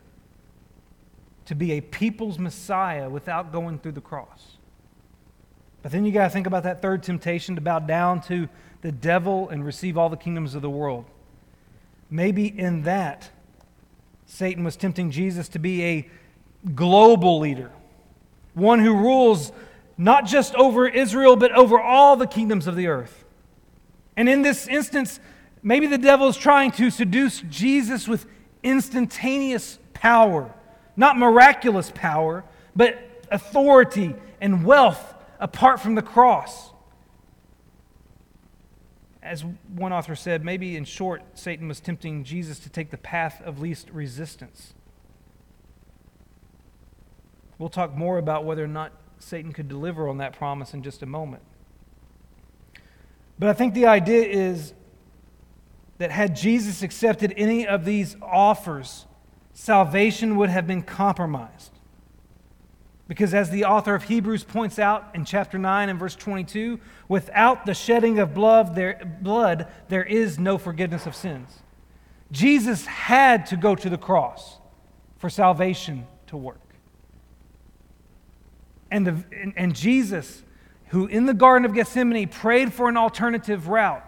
to 1.45 1.53
be 1.53 1.73
a 1.73 1.81
people's 1.81 2.39
Messiah 2.39 3.09
without 3.09 3.51
going 3.51 3.77
through 3.77 3.91
the 3.91 4.01
cross. 4.01 4.57
But 5.83 5.91
then 5.91 6.05
you 6.05 6.11
got 6.11 6.23
to 6.23 6.29
think 6.29 6.47
about 6.47 6.63
that 6.63 6.81
third 6.81 7.03
temptation 7.03 7.55
to 7.55 7.61
bow 7.61 7.79
down 7.79 8.21
to 8.21 8.49
the 8.81 8.91
devil 8.91 9.49
and 9.49 9.65
receive 9.65 9.97
all 9.97 10.09
the 10.09 10.17
kingdoms 10.17 10.55
of 10.55 10.61
the 10.61 10.69
world. 10.69 11.05
Maybe 12.09 12.47
in 12.47 12.83
that, 12.83 13.29
Satan 14.33 14.63
was 14.63 14.77
tempting 14.77 15.11
Jesus 15.11 15.49
to 15.49 15.59
be 15.59 15.83
a 15.83 16.09
global 16.73 17.39
leader, 17.39 17.69
one 18.53 18.79
who 18.79 18.95
rules 18.95 19.51
not 19.97 20.25
just 20.25 20.55
over 20.55 20.87
Israel, 20.87 21.35
but 21.35 21.51
over 21.51 21.77
all 21.77 22.15
the 22.15 22.25
kingdoms 22.25 22.65
of 22.65 22.77
the 22.77 22.87
earth. 22.87 23.25
And 24.15 24.29
in 24.29 24.41
this 24.41 24.69
instance, 24.69 25.19
maybe 25.61 25.85
the 25.85 25.97
devil 25.97 26.29
is 26.29 26.37
trying 26.37 26.71
to 26.71 26.89
seduce 26.89 27.41
Jesus 27.49 28.07
with 28.07 28.25
instantaneous 28.63 29.79
power, 29.93 30.53
not 30.95 31.17
miraculous 31.17 31.91
power, 31.93 32.45
but 32.73 33.25
authority 33.29 34.15
and 34.39 34.63
wealth 34.63 35.13
apart 35.41 35.81
from 35.81 35.95
the 35.95 36.01
cross. 36.01 36.70
As 39.23 39.45
one 39.75 39.93
author 39.93 40.15
said, 40.15 40.43
maybe 40.43 40.75
in 40.75 40.85
short, 40.85 41.21
Satan 41.35 41.67
was 41.67 41.79
tempting 41.79 42.23
Jesus 42.23 42.59
to 42.59 42.69
take 42.69 42.89
the 42.89 42.97
path 42.97 43.41
of 43.43 43.59
least 43.59 43.89
resistance. 43.91 44.73
We'll 47.57 47.69
talk 47.69 47.95
more 47.95 48.17
about 48.17 48.45
whether 48.45 48.63
or 48.63 48.67
not 48.67 48.91
Satan 49.19 49.53
could 49.53 49.67
deliver 49.67 50.09
on 50.09 50.17
that 50.17 50.33
promise 50.33 50.73
in 50.73 50.81
just 50.81 51.03
a 51.03 51.05
moment. 51.05 51.43
But 53.37 53.49
I 53.49 53.53
think 53.53 53.73
the 53.73 53.85
idea 53.85 54.23
is 54.23 54.73
that 55.99 56.11
had 56.11 56.35
Jesus 56.35 56.81
accepted 56.81 57.33
any 57.37 57.67
of 57.67 57.85
these 57.85 58.15
offers, 58.21 59.05
salvation 59.53 60.35
would 60.37 60.49
have 60.49 60.65
been 60.65 60.81
compromised. 60.81 61.70
Because 63.11 63.33
as 63.33 63.49
the 63.49 63.65
author 63.65 63.93
of 63.93 64.03
Hebrews 64.03 64.45
points 64.45 64.79
out 64.79 65.09
in 65.13 65.25
chapter 65.25 65.57
9 65.57 65.89
and 65.89 65.99
verse 65.99 66.15
22, 66.15 66.79
without 67.09 67.65
the 67.65 67.73
shedding 67.73 68.19
of 68.19 68.33
blood 68.33 68.73
there, 68.73 69.17
blood, 69.19 69.67
there 69.89 70.05
is 70.05 70.39
no 70.39 70.57
forgiveness 70.57 71.05
of 71.05 71.13
sins. 71.13 71.59
Jesus 72.31 72.85
had 72.85 73.47
to 73.47 73.57
go 73.57 73.75
to 73.75 73.89
the 73.89 73.97
cross 73.97 74.59
for 75.17 75.29
salvation 75.29 76.07
to 76.27 76.37
work. 76.37 76.61
And, 78.89 79.05
the, 79.05 79.25
and, 79.37 79.51
and 79.57 79.75
Jesus, 79.75 80.41
who 80.87 81.07
in 81.07 81.25
the 81.25 81.33
Garden 81.33 81.65
of 81.65 81.73
Gethsemane 81.73 82.29
prayed 82.29 82.73
for 82.73 82.87
an 82.87 82.95
alternative 82.95 83.67
route, 83.67 84.05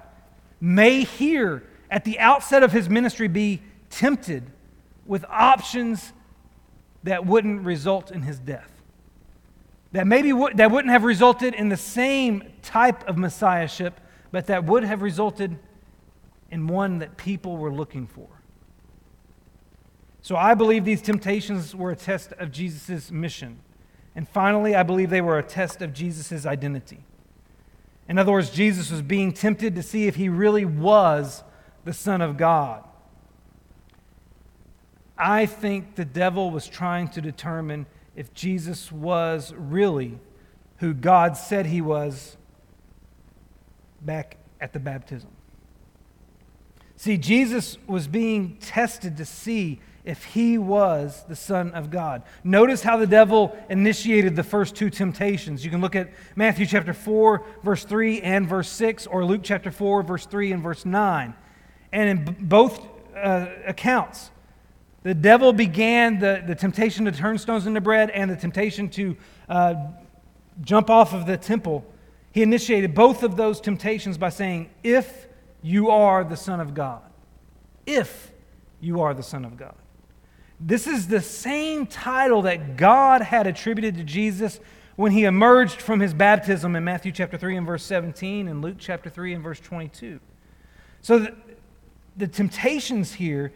may 0.62 1.04
here 1.04 1.62
at 1.92 2.06
the 2.06 2.20
outset 2.20 2.64
of 2.64 2.72
his 2.72 2.88
ministry 2.88 3.28
be 3.28 3.62
tempted 3.90 4.50
with 5.06 5.26
options 5.28 6.14
that 7.04 7.26
wouldn't 7.26 7.66
result 7.66 8.10
in 8.10 8.22
his 8.22 8.40
death 8.40 8.70
that 9.94 10.08
maybe 10.08 10.32
w- 10.32 10.54
that 10.56 10.72
wouldn't 10.72 10.92
have 10.92 11.04
resulted 11.04 11.54
in 11.54 11.70
the 11.70 11.78
same 11.78 12.44
type 12.62 13.08
of 13.08 13.18
messiahship, 13.18 14.02
but 14.32 14.48
that 14.48 14.66
would 14.66 14.84
have 14.84 15.02
resulted 15.02 15.58
in 16.52 16.68
one 16.68 17.00
that 17.00 17.16
people 17.16 17.58
were 17.58 17.72
looking 17.72 18.06
for. 18.06 18.28
So 20.22 20.36
I 20.36 20.54
believe 20.54 20.84
these 20.86 21.02
temptations 21.02 21.76
were 21.76 21.92
a 21.92 21.96
test 21.96 22.32
of 22.34 22.52
Jesus' 22.52 23.12
mission. 23.12 23.60
And 24.16 24.28
finally, 24.28 24.76
I 24.76 24.84
believe 24.84 25.10
they 25.10 25.22
were 25.22 25.38
a 25.38 25.44
test 25.44 25.82
of 25.82 25.94
Jesus' 25.94 26.46
identity. 26.46 27.04
In 28.08 28.18
other 28.18 28.32
words, 28.32 28.50
Jesus 28.50 28.92
was 28.92 29.02
being 29.02 29.32
tempted 29.32 29.76
to 29.76 29.84
see 29.84 30.08
if 30.08 30.16
he 30.16 30.30
really 30.30 30.66
was 30.66 31.44
the 31.86 31.94
Son 31.94 32.22
of 32.22 32.38
God. 32.38 32.84
I 35.18 35.46
think 35.46 35.96
the 35.96 36.06
devil 36.06 36.52
was 36.52 36.68
trying 36.68 37.10
to 37.10 37.22
determine 37.22 37.86
if 38.16 38.34
Jesus 38.34 38.92
was 38.92 39.54
really 39.56 40.20
who 40.78 40.94
God 40.94 41.38
said 41.38 41.66
he 41.66 41.82
was 41.82 42.38
back 44.02 44.38
at 44.60 44.74
the 44.74 44.80
baptism. 44.80 45.30
See, 46.96 47.18
Jesus 47.18 47.78
was 47.88 48.08
being 48.08 48.58
tested 48.58 49.18
to 49.18 49.26
see 49.26 49.82
if 50.06 50.24
he 50.26 50.58
was 50.58 51.24
the 51.28 51.36
Son 51.36 51.72
of 51.72 51.90
God. 51.90 52.24
Notice 52.44 52.84
how 52.84 52.98
the 52.98 53.08
devil 53.08 53.58
initiated 53.70 54.36
the 54.36 54.44
first 54.44 54.76
two 54.76 54.90
temptations. 54.90 55.64
You 55.64 55.72
can 55.72 55.82
look 55.82 55.96
at 55.96 56.12
Matthew 56.36 56.66
chapter 56.66 56.94
4, 56.94 57.44
verse 57.64 57.86
3 57.86 58.22
and 58.22 58.48
verse 58.48 58.70
6, 58.70 59.08
or 59.08 59.26
Luke 59.26 59.42
chapter 59.44 59.72
4, 59.72 60.04
verse 60.04 60.26
3 60.26 60.52
and 60.52 60.64
verse 60.64 60.86
9. 60.86 61.34
And 61.92 62.10
in 62.10 62.38
both 62.42 62.86
uh, 63.16 63.48
accounts, 63.66 64.32
the 65.04 65.14
devil 65.14 65.54
began 65.54 66.20
the, 66.20 66.44
the 66.46 66.56
temptation 66.56 67.06
to 67.06 67.12
turn 67.12 67.38
stones 67.38 67.68
into 67.68 67.82
bread 67.82 68.10
and 68.10 68.32
the 68.32 68.36
temptation 68.36 68.90
to 68.90 69.18
uh, 69.50 69.76
jump 70.62 70.90
off 70.90 71.14
of 71.14 71.26
the 71.26 71.38
temple. 71.38 71.86
He 72.32 72.42
initiated 72.42 72.96
both 72.96 73.22
of 73.22 73.36
those 73.36 73.62
temptations 73.62 74.18
by 74.18 74.30
saying, 74.30 74.70
If 74.82 75.28
you 75.62 75.90
are 75.90 76.24
the 76.24 76.38
Son 76.38 76.60
of 76.60 76.74
God. 76.74 77.02
If 77.86 78.32
you 78.80 79.02
are 79.02 79.14
the 79.14 79.24
Son 79.24 79.46
of 79.46 79.58
God. 79.58 79.76
This 80.60 80.88
is 80.88 81.08
the 81.08 81.22
same 81.22 81.86
title 81.86 82.44
that 82.44 82.78
God 82.78 83.22
had 83.22 83.48
attributed 83.48 83.98
to 83.98 84.04
Jesus 84.04 84.60
when 84.96 85.12
he 85.12 85.26
emerged 85.26 85.82
from 85.82 86.00
his 86.00 86.14
baptism 86.14 86.76
in 86.76 86.84
Matthew 86.84 87.12
chapter 87.12 87.38
3 87.38 87.58
and 87.58 87.68
verse 87.68 87.84
17 87.84 88.48
and 88.48 88.62
Luke 88.62 88.78
chapter 88.80 89.10
3 89.10 89.34
and 89.34 89.44
verse 89.44 89.60
22. 89.60 90.20
So 91.02 91.20
the, 91.20 91.36
the 92.16 92.28
temptations 92.28 93.14
here 93.14 93.52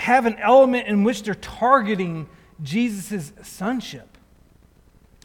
have 0.00 0.24
an 0.24 0.36
element 0.36 0.88
in 0.88 1.04
which 1.04 1.22
they're 1.22 1.34
targeting 1.34 2.26
Jesus' 2.62 3.32
sonship. 3.42 4.16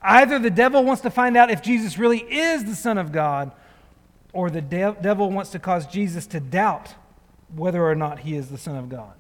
Either 0.02 0.38
the 0.38 0.50
devil 0.50 0.84
wants 0.84 1.02
to 1.02 1.10
find 1.10 1.38
out 1.38 1.50
if 1.50 1.62
Jesus 1.62 1.98
really 1.98 2.20
is 2.20 2.66
the 2.66 2.76
Son 2.76 2.98
of 2.98 3.12
God, 3.12 3.52
or 4.34 4.50
the 4.50 4.62
de- 4.62 4.98
devil 5.02 5.32
wants 5.32 5.52
to 5.52 5.60
cause 5.60 5.88
Jesus 5.88 6.28
to 6.28 6.42
doubt 6.42 6.94
whether 7.56 7.84
or 7.84 7.96
not 7.96 8.20
he 8.20 8.36
is 8.36 8.50
the 8.50 8.58
Son 8.58 8.76
of 8.76 8.90
God, 8.90 9.14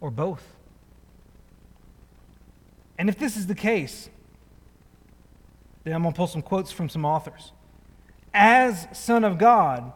or 0.00 0.12
both. 0.12 0.44
And 2.98 3.08
if 3.08 3.18
this 3.18 3.36
is 3.36 3.48
the 3.48 3.54
case, 3.54 4.08
then 5.82 5.92
I'm 5.92 6.02
going 6.02 6.14
to 6.14 6.16
pull 6.16 6.28
some 6.28 6.42
quotes 6.42 6.70
from 6.70 6.88
some 6.88 7.04
authors. 7.04 7.52
As 8.32 8.86
Son 8.92 9.24
of 9.24 9.38
God, 9.38 9.92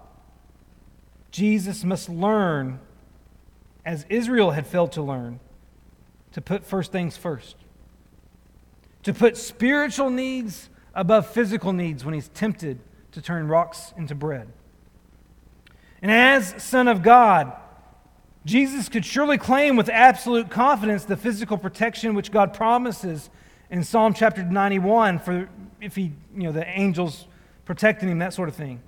Jesus 1.31 1.85
must 1.85 2.09
learn 2.09 2.81
as 3.85 4.07
Israel 4.09 4.51
had 4.53 4.67
failed 4.67 4.93
to 4.93 5.03
learn, 5.03 5.41
to 6.33 6.41
put 6.41 6.65
first 6.65 6.93
things 6.93 7.17
first, 7.17 7.57
to 9.03 9.15
put 9.15 9.37
spiritual 9.37 10.11
needs 10.11 10.69
above 10.95 11.27
physical 11.27 11.73
needs 11.73 12.05
when 12.05 12.15
he's 12.15 12.29
tempted 12.29 12.79
to 13.13 13.23
turn 13.23 13.49
rocks 13.49 13.93
into 13.97 14.15
bread. 14.15 14.49
And 16.03 16.11
as 16.11 16.63
Son 16.63 16.89
of 16.89 17.03
God, 17.03 17.53
Jesus 18.45 18.89
could 18.89 19.05
surely 19.05 19.39
claim 19.39 19.77
with 19.77 19.89
absolute 19.89 20.51
confidence 20.51 21.05
the 21.05 21.17
physical 21.17 21.59
protection 21.59 22.15
which 22.15 22.31
God 22.31 22.55
promises 22.55 23.29
in 23.71 23.85
Psalm 23.85 24.15
chapter 24.15 24.43
91 24.43 25.19
for 25.19 25.49
if 25.81 25.95
he, 25.95 26.13
you 26.35 26.45
know, 26.45 26.53
the 26.53 26.67
angels 26.67 27.27
protecting 27.65 28.09
him, 28.09 28.19
that 28.19 28.35
sort 28.35 28.49
of 28.49 28.55
thing. 28.55 28.81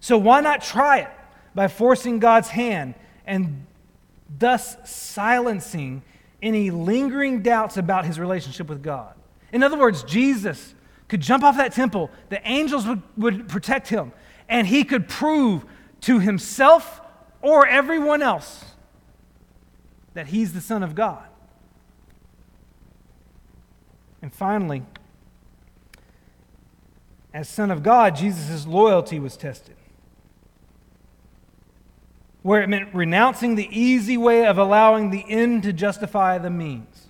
So 0.00 0.18
why 0.18 0.40
not 0.40 0.62
try 0.62 0.98
it 0.98 1.10
by 1.54 1.68
forcing 1.68 2.18
God's 2.18 2.48
hand 2.48 2.94
and 3.26 3.66
thus 4.28 4.76
silencing 4.84 6.02
any 6.42 6.70
lingering 6.70 7.42
doubts 7.42 7.76
about 7.76 8.04
his 8.04 8.18
relationship 8.18 8.68
with 8.68 8.82
God? 8.82 9.14
In 9.52 9.62
other 9.62 9.78
words, 9.78 10.02
Jesus 10.02 10.74
could 11.08 11.20
jump 11.20 11.44
off 11.44 11.56
that 11.56 11.72
temple, 11.72 12.10
the 12.28 12.46
angels 12.48 12.86
would, 12.86 13.02
would 13.16 13.48
protect 13.48 13.88
him, 13.88 14.12
and 14.48 14.66
he 14.66 14.84
could 14.84 15.08
prove 15.08 15.64
to 16.02 16.18
himself 16.18 17.00
or 17.42 17.66
everyone 17.66 18.22
else 18.22 18.64
that 20.14 20.28
he's 20.28 20.52
the 20.52 20.60
Son 20.60 20.82
of 20.82 20.94
God. 20.94 21.26
And 24.22 24.32
finally, 24.32 24.82
as 27.32 27.48
Son 27.48 27.70
of 27.70 27.82
God, 27.82 28.16
Jesus' 28.16 28.66
loyalty 28.66 29.20
was 29.20 29.36
tested. 29.36 29.75
Where 32.46 32.62
it 32.62 32.68
meant 32.68 32.94
renouncing 32.94 33.56
the 33.56 33.68
easy 33.76 34.16
way 34.16 34.46
of 34.46 34.56
allowing 34.56 35.10
the 35.10 35.24
end 35.28 35.64
to 35.64 35.72
justify 35.72 36.38
the 36.38 36.48
means. 36.48 37.08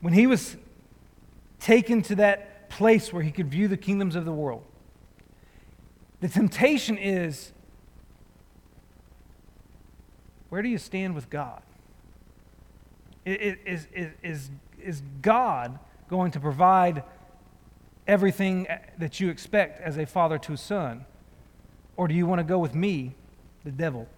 When 0.00 0.12
he 0.12 0.28
was 0.28 0.56
taken 1.58 2.00
to 2.02 2.14
that 2.14 2.70
place 2.70 3.12
where 3.12 3.24
he 3.24 3.32
could 3.32 3.48
view 3.48 3.66
the 3.66 3.76
kingdoms 3.76 4.14
of 4.14 4.24
the 4.24 4.30
world, 4.30 4.62
the 6.20 6.28
temptation 6.28 6.96
is 6.96 7.50
where 10.48 10.62
do 10.62 10.68
you 10.68 10.78
stand 10.78 11.16
with 11.16 11.28
God? 11.28 11.62
Is, 13.24 13.56
is, 13.66 14.12
is, 14.22 14.50
is 14.80 15.02
God 15.20 15.76
going 16.08 16.30
to 16.30 16.38
provide 16.38 17.02
everything 18.06 18.68
that 18.96 19.18
you 19.18 19.28
expect 19.28 19.80
as 19.80 19.98
a 19.98 20.06
father 20.06 20.38
to 20.38 20.52
a 20.52 20.56
son? 20.56 21.04
Or 22.00 22.08
do 22.08 22.14
you 22.14 22.24
want 22.24 22.38
to 22.38 22.44
go 22.44 22.58
with 22.58 22.74
me, 22.74 23.14
the 23.62 23.70
devil? 23.70 24.08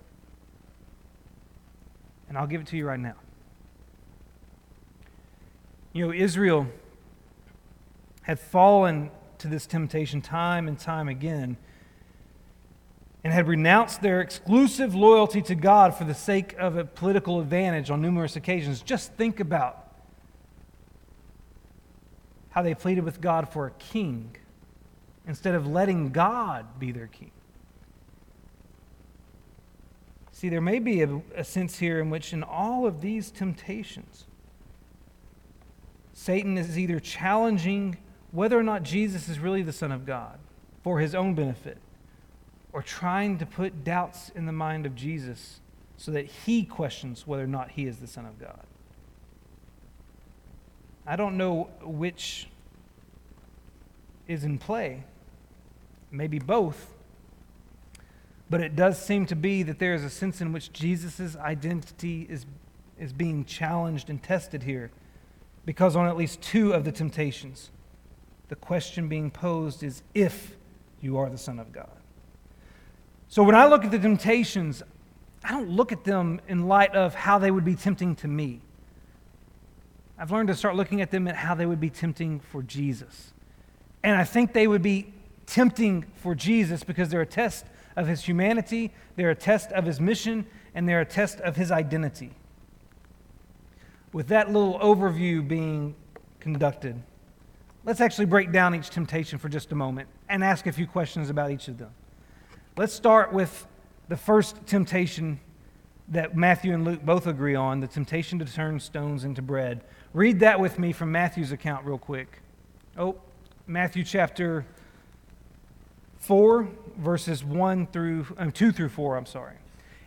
And 2.29 2.39
I'll 2.39 2.47
give 2.47 2.61
it 2.61 2.69
to 2.69 2.77
you 2.77 2.87
right 2.87 3.01
now. 3.01 3.17
You 5.93 6.07
know, 6.07 6.13
Israel 6.13 6.69
had 8.23 8.39
fallen 8.39 9.11
to 9.39 9.49
this 9.49 9.67
temptation 9.67 10.23
time 10.23 10.69
and 10.69 10.79
time 10.79 11.09
again 11.09 11.57
and 13.25 13.33
had 13.33 13.49
renounced 13.49 14.01
their 14.01 14.21
exclusive 14.21 14.95
loyalty 14.95 15.43
to 15.43 15.57
God 15.57 15.93
for 15.93 16.05
the 16.05 16.15
sake 16.15 16.55
of 16.61 16.77
a 16.77 16.85
political 16.85 17.41
advantage 17.41 17.91
on 17.91 18.01
numerous 18.01 18.37
occasions. 18.37 18.81
Just 18.81 19.15
think 19.15 19.41
about 19.41 19.93
how 22.51 22.63
they 22.63 22.77
pleaded 22.77 23.03
with 23.03 23.21
God 23.21 23.49
for 23.49 23.67
a 23.67 23.73
king 23.73 24.37
instead 25.27 25.57
of 25.57 25.67
letting 25.67 26.11
God 26.11 26.79
be 26.79 26.93
their 26.93 27.09
king. 27.09 27.32
See, 30.43 30.49
there 30.49 30.61
may 30.61 30.81
be 30.81 31.03
a, 31.03 31.23
a, 31.37 31.45
sense 31.45 31.79
here 31.79 32.01
in 32.01 32.11
which, 32.11 32.33
in 32.33 32.43
all 32.43 32.85
of 32.85 33.01
these 33.01 33.31
temptations, 33.31 34.25
Satan 36.13 36.59
is 36.59 36.77
either 36.77 36.99
challenging 36.99 37.97
whether 38.33 38.59
or 38.59 38.65
not 38.65 38.83
Jesus 38.83 39.29
is 39.29 39.39
really 39.39 39.63
the 39.63 39.73
Son 39.73 39.93
of 39.93 40.05
God 40.05 40.41
for 40.83 40.99
his 40.99 41.15
own 41.15 41.37
benefit 41.37 41.79
or 42.73 42.83
trying 42.83 43.39
to 43.39 43.47
put 43.47 43.85
doubts 43.85 44.31
in 44.31 44.47
the 44.47 44.53
mind 44.53 44.85
of 44.85 44.97
Jesus 44.97 45.61
so 45.97 46.11
that 46.11 46.27
he 46.27 46.65
questions 46.65 47.25
whether 47.25 47.45
or 47.45 47.47
not 47.47 47.71
he 47.71 47.87
is 47.87 47.99
the 47.99 48.09
Son 48.09 48.27
of 48.27 48.41
God. 48.41 48.65
I 51.07 51.15
don't 51.15 51.37
know 51.37 51.71
which 51.83 52.49
is 54.27 54.43
in 54.43 54.59
play, 54.59 55.05
maybe 56.11 56.41
both, 56.41 56.92
but 58.53 58.61
it 58.61 58.77
does 58.77 59.01
seem 59.01 59.25
to 59.25 59.35
be 59.35 59.63
that 59.63 59.79
there 59.79 59.95
is 59.95 60.05
a 60.05 60.11
sense 60.11 60.43
in 60.43 60.53
which 60.53 60.75
Jesus' 60.75 61.37
identity 61.37 62.27
is, 62.29 62.45
is 62.99 63.11
being 63.11 63.47
challenged 63.47 64.11
and 64.11 64.23
tested 64.23 64.63
here 64.63 64.91
because 65.65 65.97
on 65.97 66.07
at 66.07 66.19
least 66.19 66.43
two 66.43 66.75
of 66.75 66.85
the 66.85 66.93
temptations, 66.93 67.71
the 68.49 68.55
question 68.55 69.09
being 69.09 69.31
posed 69.31 69.83
is 69.83 70.03
if 70.13 70.55
you 71.01 71.17
are 71.17 71.31
the 71.31 71.39
Son 71.39 71.59
of 71.59 71.73
God. 71.73 71.97
So 73.31 73.43
when 73.43 73.55
I 73.55 73.65
look 73.69 73.87
at 73.87 73.91
the 73.91 73.99
temptations, 73.99 74.83
I 75.43 75.53
don't 75.53 75.71
look 75.71 75.91
at 75.91 76.05
them 76.05 76.39
in 76.47 76.69
light 76.69 76.95
of 76.95 77.15
how 77.15 77.39
they 77.39 77.51
would 77.51 77.65
be 77.65 77.75
tempting 77.75 78.17
to 78.17 78.29
me. 78.29 78.61
I've 80.19 80.31
learned 80.31 80.49
to 80.49 80.55
start 80.55 80.77
looking 80.77 81.01
at 81.01 81.11
them 81.11 81.27
at 81.27 81.37
how 81.37 81.55
they 81.55 81.65
would 81.65 81.81
be 81.81 81.89
tempting 81.89 82.41
for 82.41 82.63
Jesus. 82.63 83.33
And 84.03 84.15
I 84.15 84.25
think 84.25 84.53
they 84.53 84.67
would 84.67 84.83
be 84.83 85.15
tempting 85.47 86.05
for 86.17 86.35
Jesus 86.35 86.85
because 86.85 87.09
they're 87.09 87.23
a 87.23 87.27
test 87.27 87.65
of 87.97 88.07
his 88.07 88.25
humanity, 88.25 88.93
they're 89.17 89.31
a 89.31 89.35
test 89.35 89.73
of 89.73 89.85
his 89.85 90.01
mission, 90.01 90.47
and 90.75 90.89
they're 90.89 91.01
a 91.01 91.07
test 91.07 91.41
of 91.41 91.57
his 91.57 91.71
identity. 91.71 92.31
With 94.13 94.29
that 94.29 94.53
little 94.53 94.79
overview 94.79 95.47
being 95.47 95.95
conducted, 96.41 97.03
let's 97.85 98.01
actually 98.01 98.27
break 98.27 98.53
down 98.53 98.75
each 98.75 98.91
temptation 98.91 99.39
for 99.39 99.49
just 99.49 99.73
a 99.73 99.75
moment 99.75 100.09
and 100.29 100.45
ask 100.45 100.67
a 100.67 100.73
few 100.73 100.87
questions 100.87 101.31
about 101.31 101.51
each 101.51 101.69
of 101.69 101.79
them. 101.79 101.91
Let's 102.77 102.93
start 102.93 103.33
with 103.33 103.67
the 104.09 104.17
first 104.17 104.67
temptation 104.67 105.41
that 106.09 106.37
Matthew 106.37 106.75
and 106.75 106.85
Luke 106.85 107.03
both 107.05 107.27
agree 107.27 107.55
on 107.55 107.81
the 107.81 107.87
temptation 107.87 108.39
to 108.39 108.45
turn 108.45 108.81
stones 108.81 109.25
into 109.25 109.41
bread. 109.41 109.83
Read 110.13 110.41
that 110.41 110.61
with 110.61 110.79
me 110.79 110.93
from 110.93 111.11
Matthew's 111.13 111.53
account, 111.53 111.87
real 111.87 111.99
quick. 111.99 112.41
Oh, 112.99 113.17
Matthew 113.67 114.05
chapter 114.05 114.67
4, 116.23 116.69
verses 116.99 117.45
1 117.45 117.89
through, 117.89 118.27
um, 118.39 118.53
2 118.53 118.71
through 118.71 118.91
4, 118.91 119.17
I'm 119.17 119.27
sorry. 119.27 119.57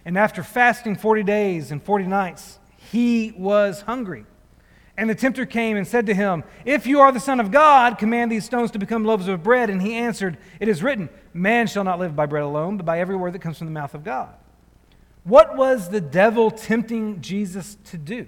And 0.06 0.18
after 0.18 0.44
fasting 0.44 0.96
40 0.96 1.24
days 1.24 1.72
and 1.72 1.84
40 1.84 2.06
nights, 2.06 2.60
he 2.78 3.34
was 3.38 3.82
hungry. 3.82 4.26
And 4.98 5.10
the 5.10 5.16
tempter 5.16 5.46
came 5.46 5.76
and 5.76 5.86
said 5.86 6.06
to 6.06 6.14
him, 6.14 6.46
If 6.64 6.88
you 6.88 7.02
are 7.02 7.12
the 7.12 7.20
Son 7.20 7.42
of 7.42 7.52
God, 7.52 7.98
command 7.98 8.32
these 8.32 8.46
stones 8.46 8.72
to 8.72 8.80
become 8.80 9.04
loaves 9.04 9.28
of 9.28 9.44
bread. 9.44 9.70
And 9.70 9.82
he 9.82 9.96
answered, 9.96 10.38
It 10.62 10.70
is 10.70 10.82
written, 10.82 11.10
Man 11.34 11.68
shall 11.68 11.84
not 11.84 12.00
live 12.00 12.16
by 12.16 12.28
bread 12.28 12.44
alone, 12.44 12.78
but 12.78 12.86
by 12.86 13.02
every 13.02 13.18
word 13.18 13.34
that 13.34 13.42
comes 13.42 13.58
from 13.58 13.68
the 13.68 13.74
mouth 13.74 13.94
of 13.94 14.06
God. 14.06 14.34
What 15.26 15.58
was 15.58 15.90
the 15.90 16.00
devil 16.00 16.50
tempting 16.50 17.20
Jesus 17.20 17.78
to 17.86 17.98
do? 17.98 18.28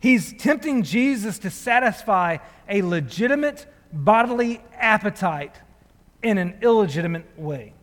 He's 0.00 0.34
tempting 0.34 0.82
Jesus 0.82 1.38
to 1.38 1.50
satisfy 1.50 2.38
a 2.68 2.82
legitimate 2.82 3.66
bodily 3.90 4.60
appetite 4.74 5.54
in 6.22 6.38
an 6.38 6.58
illegitimate 6.62 7.26
way. 7.36 7.74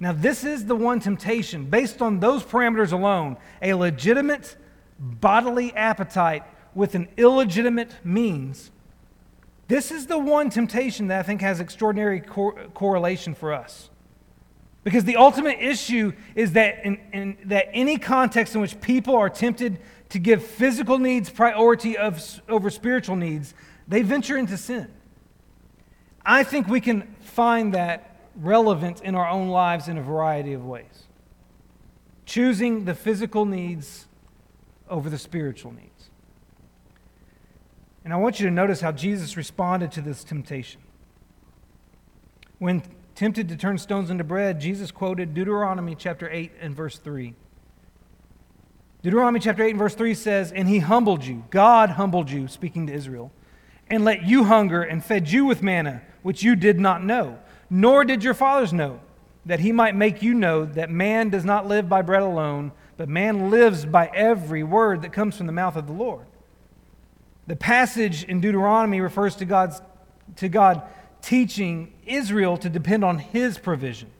Now, 0.00 0.12
this 0.12 0.44
is 0.44 0.66
the 0.66 0.74
one 0.74 1.00
temptation, 1.00 1.66
based 1.66 2.02
on 2.02 2.20
those 2.20 2.42
parameters 2.42 2.92
alone, 2.92 3.36
a 3.62 3.74
legitimate 3.74 4.56
bodily 4.98 5.74
appetite 5.74 6.42
with 6.74 6.94
an 6.94 7.08
illegitimate 7.16 7.94
means. 8.04 8.70
This 9.68 9.90
is 9.90 10.06
the 10.06 10.18
one 10.18 10.50
temptation 10.50 11.06
that 11.08 11.20
I 11.20 11.22
think 11.22 11.40
has 11.40 11.60
extraordinary 11.60 12.20
cor- 12.20 12.54
correlation 12.74 13.34
for 13.34 13.52
us. 13.52 13.88
Because 14.82 15.04
the 15.04 15.16
ultimate 15.16 15.58
issue 15.60 16.12
is 16.34 16.52
that, 16.52 16.84
in, 16.84 17.00
in, 17.12 17.36
that 17.46 17.68
any 17.72 17.96
context 17.96 18.54
in 18.54 18.60
which 18.60 18.78
people 18.82 19.16
are 19.16 19.30
tempted 19.30 19.78
to 20.10 20.18
give 20.18 20.44
physical 20.44 20.98
needs 20.98 21.30
priority 21.30 21.96
of, 21.96 22.42
over 22.48 22.68
spiritual 22.68 23.16
needs, 23.16 23.54
they 23.88 24.02
venture 24.02 24.36
into 24.36 24.58
sin. 24.58 24.92
I 26.24 26.42
think 26.42 26.68
we 26.68 26.80
can 26.80 27.14
find 27.20 27.74
that 27.74 28.30
relevant 28.36 29.02
in 29.02 29.14
our 29.14 29.28
own 29.28 29.48
lives 29.48 29.88
in 29.88 29.98
a 29.98 30.02
variety 30.02 30.52
of 30.52 30.64
ways. 30.64 31.04
Choosing 32.26 32.84
the 32.84 32.94
physical 32.94 33.44
needs 33.44 34.06
over 34.88 35.10
the 35.10 35.18
spiritual 35.18 35.72
needs. 35.72 36.10
And 38.04 38.12
I 38.12 38.16
want 38.16 38.38
you 38.38 38.46
to 38.46 38.52
notice 38.52 38.80
how 38.80 38.92
Jesus 38.92 39.36
responded 39.36 39.92
to 39.92 40.00
this 40.00 40.24
temptation. 40.24 40.80
When 42.58 42.82
tempted 43.14 43.48
to 43.48 43.56
turn 43.56 43.78
stones 43.78 44.10
into 44.10 44.24
bread, 44.24 44.60
Jesus 44.60 44.90
quoted 44.90 45.34
Deuteronomy 45.34 45.94
chapter 45.94 46.28
8 46.30 46.52
and 46.60 46.74
verse 46.74 46.98
3. 46.98 47.34
Deuteronomy 49.02 49.40
chapter 49.40 49.62
8 49.62 49.70
and 49.70 49.78
verse 49.78 49.94
3 49.94 50.14
says, 50.14 50.52
And 50.52 50.68
he 50.68 50.78
humbled 50.78 51.24
you, 51.24 51.44
God 51.50 51.90
humbled 51.90 52.30
you, 52.30 52.48
speaking 52.48 52.86
to 52.86 52.92
Israel, 52.92 53.32
and 53.88 54.04
let 54.04 54.24
you 54.24 54.44
hunger 54.44 54.82
and 54.82 55.04
fed 55.04 55.30
you 55.30 55.44
with 55.44 55.62
manna, 55.62 56.02
which 56.22 56.42
you 56.42 56.56
did 56.56 56.80
not 56.80 57.04
know 57.04 57.38
nor 57.70 58.04
did 58.04 58.22
your 58.22 58.34
fathers 58.34 58.72
know, 58.72 59.00
that 59.46 59.60
he 59.60 59.72
might 59.72 59.96
make 59.96 60.22
you 60.22 60.32
know 60.32 60.64
that 60.64 60.90
man 60.90 61.28
does 61.28 61.44
not 61.44 61.66
live 61.66 61.88
by 61.88 62.02
bread 62.02 62.22
alone, 62.22 62.72
but 62.96 63.08
man 63.08 63.50
lives 63.50 63.84
by 63.84 64.06
every 64.14 64.62
word 64.62 65.02
that 65.02 65.12
comes 65.12 65.36
from 65.36 65.46
the 65.46 65.52
mouth 65.52 65.74
of 65.74 65.86
the 65.86 65.92
Lord. 65.92 66.26
The 67.46 67.56
passage 67.56 68.22
in 68.22 68.40
Deuteronomy 68.40 69.00
refers 69.00 69.34
to, 69.36 69.44
God's, 69.44 69.82
to 70.36 70.48
God 70.48 70.82
teaching 71.20 71.92
Israel 72.06 72.56
to 72.58 72.70
depend 72.70 73.04
on 73.04 73.18
his 73.18 73.58
provision. 73.58 74.10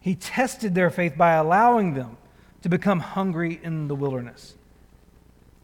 He 0.00 0.14
tested 0.14 0.74
their 0.74 0.88
faith 0.88 1.16
by 1.16 1.34
allowing 1.34 1.92
them 1.92 2.16
to 2.62 2.68
become 2.68 3.00
hungry 3.00 3.60
in 3.62 3.86
the 3.86 3.94
wilderness. 3.94 4.54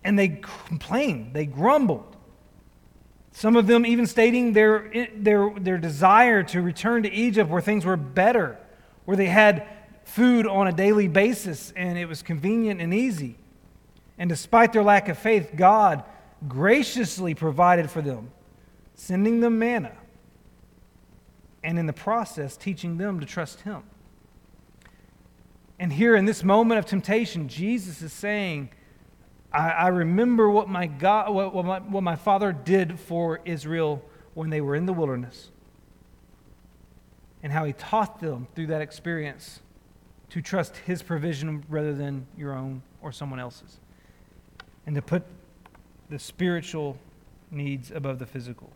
And 0.07 0.17
they 0.17 0.29
complained, 0.29 1.35
they 1.35 1.47
grumbled. 1.47 2.15
Some 3.33 3.57
of 3.57 3.67
them 3.67 3.85
even 3.85 4.07
stating 4.07 4.53
their, 4.53 4.89
their, 5.17 5.51
their 5.59 5.79
desire 5.79 6.45
to 6.45 6.63
return 6.63 7.03
to 7.03 7.13
Egypt 7.13 7.51
where 7.51 7.61
things 7.61 7.85
were 7.85 7.97
better, 7.97 8.57
where 9.05 9.17
they 9.17 9.27
had 9.27 9.67
food 10.05 10.47
on 10.47 10.69
a 10.69 10.73
daily 10.73 11.09
basis 11.09 11.73
and 11.75 11.99
it 11.99 12.07
was 12.07 12.23
convenient 12.23 12.81
and 12.81 12.95
easy. 12.95 13.37
And 14.17 14.31
despite 14.31 14.73
their 14.73 14.85
lack 14.85 15.09
of 15.09 15.19
faith, 15.19 15.51
God 15.57 16.05
graciously 16.47 17.35
provided 17.35 17.91
for 17.91 18.01
them, 18.01 18.31
sending 18.95 19.41
them 19.41 19.59
manna, 19.59 19.97
and 21.65 21.81
in 21.81 21.87
the 21.87 21.93
process, 21.93 22.57
teaching 22.57 22.97
them 22.97 23.19
to 23.19 23.27
trust 23.27 23.63
Him. 23.63 23.83
And 25.81 25.93
here 25.93 26.15
in 26.15 26.27
this 26.27 26.45
moment 26.45 26.79
of 26.79 26.87
temptation, 26.87 27.49
Jesus 27.49 28.03
is 28.03 28.13
saying, 28.13 28.71
I, 29.53 29.71
I 29.71 29.89
remember 29.89 30.51
what 30.51 30.69
my, 30.69 30.87
God, 30.87 31.33
what, 31.33 31.55
what, 31.55 31.65
my, 31.65 31.79
what 31.81 32.03
my 32.03 32.17
Father 32.17 32.53
did 32.53 32.99
for 32.99 33.41
Israel 33.45 34.05
when 34.35 34.51
they 34.51 34.61
were 34.61 34.75
in 34.75 34.87
the 34.87 34.93
wilderness, 34.93 35.51
and 37.43 37.53
how 37.53 37.65
He 37.65 37.73
taught 37.73 38.21
them 38.21 38.49
through 38.55 38.67
that 38.69 38.83
experience 38.83 39.61
to 40.31 40.43
trust 40.43 40.77
His 40.79 41.03
provision 41.03 41.65
rather 41.69 41.95
than 41.95 42.27
your 42.37 42.53
own 42.53 42.83
or 43.01 43.13
someone 43.13 43.41
else's, 43.41 43.79
and 44.85 44.95
to 44.95 45.03
put 45.03 45.23
the 46.11 46.19
spiritual 46.19 46.99
needs 47.51 47.91
above 47.91 48.19
the 48.19 48.27
physical. 48.27 48.71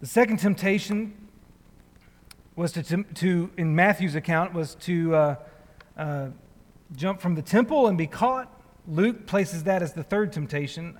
The 0.00 0.06
second 0.06 0.38
temptation 0.38 1.14
was 2.54 2.72
to, 2.72 3.04
to 3.04 3.50
in 3.56 3.74
Matthew's 3.74 4.14
account, 4.14 4.52
was 4.52 4.74
to 4.76 5.14
uh, 5.14 5.36
uh, 5.96 6.26
jump 6.94 7.20
from 7.20 7.34
the 7.34 7.42
temple 7.42 7.86
and 7.86 7.96
be 7.96 8.06
caught. 8.06 8.52
Luke 8.88 9.26
places 9.26 9.64
that 9.64 9.82
as 9.82 9.94
the 9.94 10.04
third 10.04 10.32
temptation. 10.32 10.96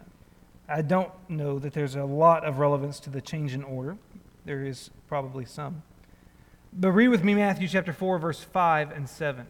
I 0.69 0.83
don't 0.83 1.13
know 1.29 1.61
that 1.61 1.73
there's 1.73 1.95
a 1.95 2.05
lot 2.05 2.45
of 2.45 2.59
relevance 2.59 2.99
to 3.01 3.11
the 3.11 3.21
change 3.21 3.55
in 3.55 3.63
order. 3.63 3.97
There 4.45 4.65
is 4.65 4.91
probably 5.07 5.45
some. 5.45 5.83
But 6.73 6.93
read 6.93 7.09
with 7.09 7.23
me 7.23 7.35
Matthew 7.35 7.69
chapter 7.69 7.93
4, 7.93 8.19
verse 8.19 8.43
5 8.43 8.91
and 8.91 9.09
7. 9.09 9.47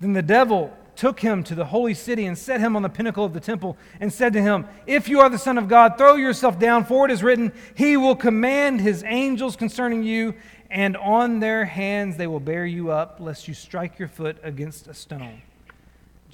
Then 0.00 0.12
the 0.12 0.22
devil 0.22 0.76
took 0.96 1.20
him 1.20 1.42
to 1.44 1.54
the 1.54 1.64
holy 1.64 1.94
city 1.94 2.26
and 2.26 2.36
set 2.36 2.60
him 2.60 2.76
on 2.76 2.82
the 2.82 2.88
pinnacle 2.88 3.24
of 3.24 3.32
the 3.32 3.40
temple 3.40 3.76
and 3.98 4.12
said 4.12 4.34
to 4.34 4.42
him, 4.42 4.66
If 4.86 5.08
you 5.08 5.20
are 5.20 5.30
the 5.30 5.38
Son 5.38 5.56
of 5.56 5.66
God, 5.66 5.96
throw 5.96 6.14
yourself 6.16 6.58
down, 6.58 6.84
for 6.84 7.06
it 7.06 7.10
is 7.10 7.22
written, 7.22 7.52
He 7.74 7.96
will 7.96 8.14
command 8.14 8.80
His 8.82 9.02
angels 9.04 9.56
concerning 9.56 10.02
you, 10.02 10.34
and 10.70 10.96
on 10.96 11.40
their 11.40 11.64
hands 11.64 12.16
they 12.16 12.26
will 12.26 12.40
bear 12.40 12.66
you 12.66 12.90
up, 12.90 13.18
lest 13.18 13.48
you 13.48 13.54
strike 13.54 13.98
your 13.98 14.08
foot 14.08 14.36
against 14.42 14.86
a 14.86 14.94
stone. 14.94 15.40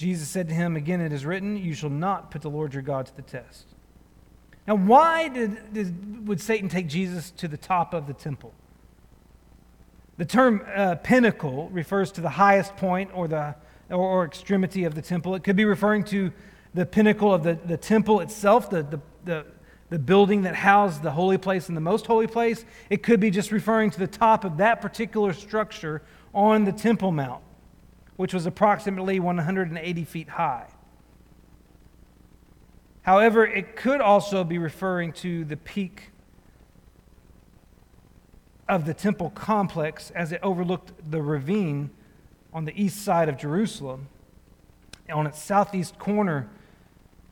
Jesus 0.00 0.30
said 0.30 0.48
to 0.48 0.54
him, 0.54 0.76
Again, 0.76 1.02
it 1.02 1.12
is 1.12 1.26
written, 1.26 1.58
You 1.58 1.74
shall 1.74 1.90
not 1.90 2.30
put 2.30 2.40
the 2.40 2.48
Lord 2.48 2.72
your 2.72 2.82
God 2.82 3.04
to 3.04 3.14
the 3.14 3.20
test. 3.20 3.66
Now, 4.66 4.76
why 4.76 5.28
did, 5.28 5.74
did 5.74 6.26
would 6.26 6.40
Satan 6.40 6.70
take 6.70 6.86
Jesus 6.86 7.30
to 7.32 7.46
the 7.46 7.58
top 7.58 7.92
of 7.92 8.06
the 8.06 8.14
temple? 8.14 8.54
The 10.16 10.24
term 10.24 10.64
uh, 10.74 10.94
pinnacle 10.94 11.68
refers 11.68 12.12
to 12.12 12.22
the 12.22 12.30
highest 12.30 12.78
point 12.78 13.10
or 13.12 13.28
the 13.28 13.54
or, 13.90 13.98
or, 13.98 14.24
extremity 14.24 14.84
of 14.84 14.94
the 14.94 15.02
temple. 15.02 15.34
It 15.34 15.44
could 15.44 15.56
be 15.56 15.66
referring 15.66 16.04
to 16.04 16.32
the 16.72 16.86
pinnacle 16.86 17.34
of 17.34 17.42
the, 17.42 17.58
the 17.66 17.76
temple 17.76 18.20
itself, 18.20 18.70
the, 18.70 18.82
the, 18.82 19.00
the, 19.26 19.46
the 19.90 19.98
building 19.98 20.42
that 20.42 20.54
housed 20.54 21.02
the 21.02 21.10
holy 21.10 21.36
place 21.36 21.68
and 21.68 21.76
the 21.76 21.82
most 21.82 22.06
holy 22.06 22.26
place. 22.26 22.64
It 22.88 23.02
could 23.02 23.20
be 23.20 23.30
just 23.30 23.52
referring 23.52 23.90
to 23.90 23.98
the 23.98 24.06
top 24.06 24.46
of 24.46 24.56
that 24.58 24.80
particular 24.80 25.34
structure 25.34 26.00
on 26.32 26.64
the 26.64 26.72
Temple 26.72 27.12
Mount, 27.12 27.42
which 28.20 28.34
was 28.34 28.44
approximately 28.44 29.18
180 29.18 30.04
feet 30.04 30.28
high. 30.28 30.66
However, 33.00 33.46
it 33.46 33.76
could 33.76 34.02
also 34.02 34.44
be 34.44 34.58
referring 34.58 35.14
to 35.14 35.42
the 35.46 35.56
peak 35.56 36.10
of 38.68 38.84
the 38.84 38.92
temple 38.92 39.30
complex 39.30 40.10
as 40.10 40.32
it 40.32 40.40
overlooked 40.42 40.92
the 41.10 41.22
ravine 41.22 41.88
on 42.52 42.66
the 42.66 42.78
east 42.78 43.02
side 43.02 43.30
of 43.30 43.38
Jerusalem. 43.38 44.06
On 45.10 45.26
its 45.26 45.42
southeast 45.42 45.98
corner, 45.98 46.50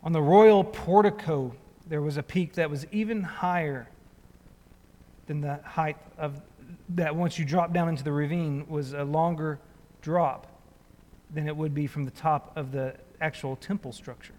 on 0.02 0.12
the 0.12 0.22
royal 0.22 0.64
portico, 0.64 1.54
there 1.86 2.00
was 2.00 2.16
a 2.16 2.22
peak 2.22 2.54
that 2.54 2.70
was 2.70 2.86
even 2.90 3.22
higher 3.22 3.90
than 5.26 5.42
the 5.42 5.60
height 5.64 5.98
of 6.16 6.40
that 6.88 7.14
once 7.14 7.38
you 7.38 7.44
drop 7.44 7.74
down 7.74 7.90
into 7.90 8.02
the 8.02 8.12
ravine 8.12 8.66
was 8.70 8.94
a 8.94 9.04
longer 9.04 9.60
drop 10.00 10.46
than 11.30 11.46
it 11.46 11.56
would 11.56 11.74
be 11.74 11.86
from 11.86 12.04
the 12.04 12.10
top 12.10 12.56
of 12.56 12.72
the 12.72 12.94
actual 13.20 13.56
temple 13.56 13.92
structure. 13.92 14.34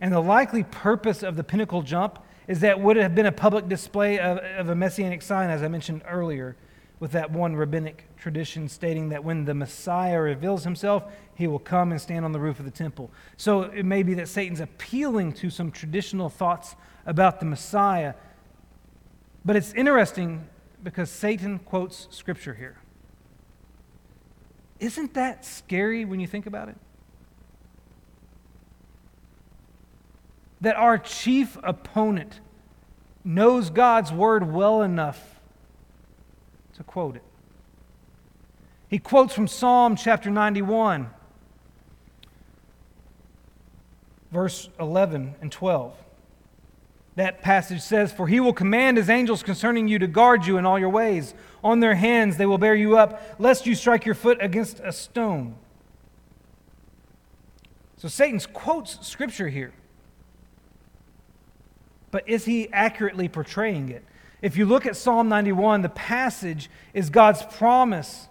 And 0.00 0.12
the 0.12 0.20
likely 0.20 0.64
purpose 0.64 1.22
of 1.22 1.36
the 1.36 1.44
pinnacle 1.44 1.82
jump 1.82 2.18
is 2.48 2.60
that 2.60 2.80
would 2.80 2.96
have 2.96 3.14
been 3.14 3.26
a 3.26 3.32
public 3.32 3.68
display 3.68 4.18
of, 4.18 4.38
of 4.38 4.68
a 4.68 4.74
messianic 4.74 5.22
sign, 5.22 5.48
as 5.48 5.62
I 5.62 5.68
mentioned 5.68 6.02
earlier, 6.08 6.56
with 6.98 7.12
that 7.12 7.30
one 7.30 7.56
rabbinic 7.56 8.06
tradition 8.16 8.68
stating 8.68 9.08
that 9.10 9.24
when 9.24 9.44
the 9.44 9.54
Messiah 9.54 10.20
reveals 10.20 10.64
himself, 10.64 11.04
he 11.34 11.46
will 11.46 11.58
come 11.58 11.92
and 11.92 12.00
stand 12.00 12.24
on 12.24 12.32
the 12.32 12.40
roof 12.40 12.58
of 12.58 12.64
the 12.64 12.70
temple. 12.70 13.10
So 13.36 13.62
it 13.62 13.84
may 13.84 14.02
be 14.02 14.14
that 14.14 14.28
Satan's 14.28 14.60
appealing 14.60 15.32
to 15.34 15.50
some 15.50 15.70
traditional 15.70 16.28
thoughts 16.28 16.76
about 17.06 17.40
the 17.40 17.46
Messiah. 17.46 18.14
But 19.44 19.56
it's 19.56 19.72
interesting 19.72 20.48
because 20.82 21.10
Satan 21.10 21.58
quotes 21.60 22.08
scripture 22.10 22.54
here. 22.54 22.76
Isn't 24.82 25.14
that 25.14 25.46
scary 25.46 26.04
when 26.04 26.20
you 26.20 26.26
think 26.26 26.44
about 26.46 26.68
it? 26.68 26.76
that 30.62 30.76
our 30.76 30.96
chief 30.96 31.58
opponent 31.64 32.40
knows 33.24 33.68
God's 33.68 34.12
word 34.12 34.50
well 34.50 34.82
enough 34.82 35.40
to 36.74 36.84
quote 36.84 37.16
it. 37.16 37.24
He 38.88 38.98
quotes 38.98 39.34
from 39.34 39.48
Psalm 39.48 39.96
chapter 39.96 40.30
91, 40.30 41.10
verse 44.30 44.70
11 44.78 45.34
and 45.40 45.50
12. 45.50 45.94
That 47.16 47.42
passage 47.42 47.82
says, 47.82 48.12
For 48.12 48.26
he 48.26 48.40
will 48.40 48.52
command 48.52 48.96
his 48.96 49.10
angels 49.10 49.42
concerning 49.42 49.88
you 49.88 49.98
to 49.98 50.06
guard 50.06 50.46
you 50.46 50.56
in 50.56 50.64
all 50.64 50.78
your 50.78 50.88
ways. 50.88 51.34
On 51.62 51.80
their 51.80 51.94
hands 51.94 52.36
they 52.36 52.46
will 52.46 52.58
bear 52.58 52.74
you 52.74 52.96
up, 52.96 53.22
lest 53.38 53.66
you 53.66 53.74
strike 53.74 54.06
your 54.06 54.14
foot 54.14 54.38
against 54.40 54.80
a 54.80 54.92
stone. 54.92 55.56
So 57.98 58.08
Satan 58.08 58.40
quotes 58.52 59.06
scripture 59.06 59.48
here 59.48 59.72
but 62.12 62.28
is 62.28 62.44
he 62.44 62.72
accurately 62.72 63.28
portraying 63.28 63.88
it? 63.88 64.04
If 64.42 64.56
you 64.56 64.66
look 64.66 64.86
at 64.86 64.96
Psalm 64.96 65.28
91, 65.28 65.82
the 65.82 65.88
passage 65.88 66.70
is 66.94 67.10
God's 67.10 67.42
promise 67.42 68.28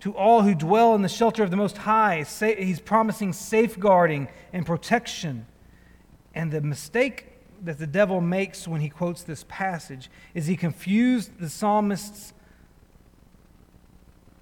to 0.00 0.14
all 0.14 0.42
who 0.42 0.54
dwell 0.54 0.94
in 0.94 1.02
the 1.02 1.08
shelter 1.08 1.42
of 1.42 1.50
the 1.50 1.56
Most 1.56 1.78
High. 1.78 2.24
He's 2.38 2.80
promising 2.80 3.32
safeguarding 3.32 4.28
and 4.52 4.66
protection. 4.66 5.46
And 6.34 6.52
the 6.52 6.60
mistake 6.60 7.39
that 7.62 7.78
the 7.78 7.86
devil 7.86 8.20
makes 8.20 8.66
when 8.66 8.80
he 8.80 8.88
quotes 8.88 9.22
this 9.22 9.44
passage 9.48 10.10
is 10.34 10.46
he 10.46 10.56
confused 10.56 11.38
the 11.38 11.48
psalmist's 11.48 12.32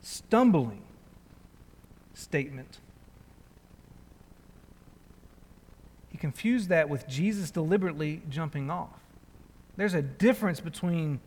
stumbling 0.00 0.82
statement 2.14 2.78
He 6.18 6.20
confused 6.20 6.68
that 6.70 6.88
with 6.88 7.06
Jesus 7.06 7.52
deliberately 7.52 8.22
jumping 8.28 8.72
off. 8.72 8.90
There's 9.76 9.94
a 9.94 10.02
difference 10.02 10.58
between 10.58 11.20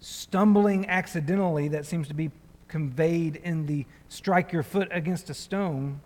stumbling 0.00 0.88
accidentally 0.88 1.68
that 1.68 1.84
seems 1.84 2.08
to 2.08 2.14
be 2.14 2.30
conveyed 2.66 3.36
in 3.36 3.66
the 3.66 3.84
strike 4.08 4.52
your 4.52 4.62
foot 4.62 4.88
against 4.90 5.28
a 5.28 5.34
stone 5.34 6.00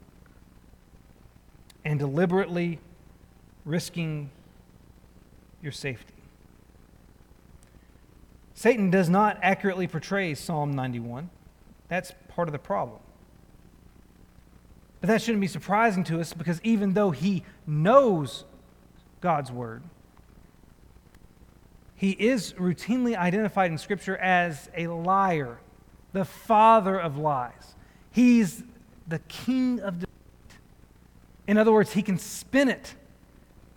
and 1.84 2.00
deliberately 2.00 2.80
risking 3.64 4.32
your 5.62 5.72
safety. 5.72 6.14
Satan 8.54 8.90
does 8.90 9.08
not 9.08 9.38
accurately 9.42 9.86
portray 9.86 10.34
Psalm 10.34 10.72
91. 10.72 11.30
That's 11.88 12.12
part 12.28 12.48
of 12.48 12.52
the 12.52 12.58
problem. 12.58 13.00
But 15.00 15.08
that 15.08 15.22
shouldn't 15.22 15.40
be 15.40 15.46
surprising 15.46 16.04
to 16.04 16.20
us 16.20 16.34
because 16.34 16.60
even 16.62 16.92
though 16.92 17.10
he 17.10 17.42
knows 17.66 18.44
God's 19.20 19.50
word, 19.50 19.82
he 21.96 22.10
is 22.10 22.52
routinely 22.54 23.16
identified 23.16 23.70
in 23.70 23.78
Scripture 23.78 24.16
as 24.16 24.70
a 24.76 24.86
liar, 24.88 25.58
the 26.12 26.24
father 26.24 26.98
of 26.98 27.16
lies. 27.16 27.74
He's 28.10 28.62
the 29.06 29.18
king 29.20 29.80
of 29.80 30.00
deceit. 30.00 30.58
In 31.46 31.58
other 31.58 31.72
words, 31.72 31.92
he 31.92 32.02
can 32.02 32.18
spin 32.18 32.68
it, 32.68 32.94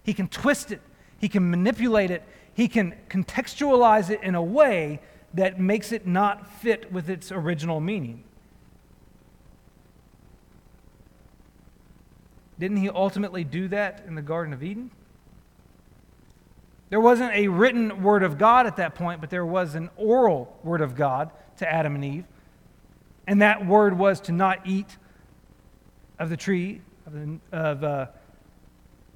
he 0.04 0.14
can 0.14 0.28
twist 0.28 0.72
it, 0.72 0.82
he 1.24 1.30
can 1.30 1.50
manipulate 1.50 2.12
it, 2.12 2.22
he 2.54 2.68
can 2.68 2.94
contextualize 3.10 4.10
it 4.10 4.22
in 4.24 4.36
a 4.36 4.44
way 4.44 5.00
that 5.34 5.58
makes 5.58 5.94
it 5.94 6.06
not 6.06 6.52
fit 6.60 6.92
with 6.92 7.10
its 7.10 7.32
original 7.32 7.80
meaning. 7.80 8.26
Didn't 12.60 12.76
he 12.76 12.90
ultimately 12.90 13.46
do 13.46 13.70
that 13.70 14.04
in 14.06 14.16
the 14.16 14.22
Garden 14.22 14.54
of 14.54 14.64
Eden? 14.64 14.92
There 16.90 17.00
wasn't 17.00 17.34
a 17.34 17.48
written 17.48 18.04
word 18.04 18.24
of 18.24 18.38
God 18.38 18.68
at 18.68 18.76
that 18.76 18.94
point, 18.94 19.22
but 19.22 19.30
there 19.30 19.46
was 19.46 19.76
an 19.76 19.92
oral 19.96 20.60
word 20.62 20.82
of 20.82 20.94
God 20.94 21.32
to 21.60 21.74
Adam 21.74 21.96
and 21.96 22.04
Eve. 22.04 22.26
And 23.28 23.42
that 23.42 23.66
word 23.66 23.98
was 23.98 24.20
to 24.20 24.34
not 24.34 24.68
eat 24.68 24.98
of 26.20 26.30
the 26.30 26.36
tree 26.36 26.82
of, 27.08 27.14
the, 27.14 27.40
of 27.54 27.84
uh, 27.86 28.08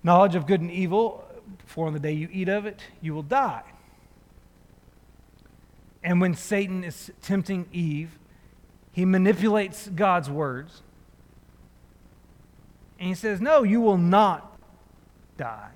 knowledge 0.04 0.36
of 0.36 0.48
good 0.48 0.62
and 0.62 0.72
evil, 0.72 1.27
for 1.68 1.88
on 1.88 1.94
the 1.94 2.00
day 2.00 2.14
you 2.14 2.30
eat 2.32 2.50
of 2.50 2.66
it, 2.66 2.82
you 3.02 3.14
will 3.14 3.24
die. 3.24 3.64
And 6.04 6.22
when 6.22 6.34
Satan 6.34 6.84
is 6.84 7.12
tempting 7.22 7.68
Eve, 7.72 8.18
he 8.94 9.06
manipulates 9.06 9.90
God's 9.90 10.30
words. 10.30 10.82
And 12.98 13.10
he 13.10 13.16
says, 13.16 13.42
No, 13.42 13.64
you 13.64 13.82
will 13.82 13.98
not 13.98 14.58
die. 15.36 15.72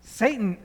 Satan 0.00 0.58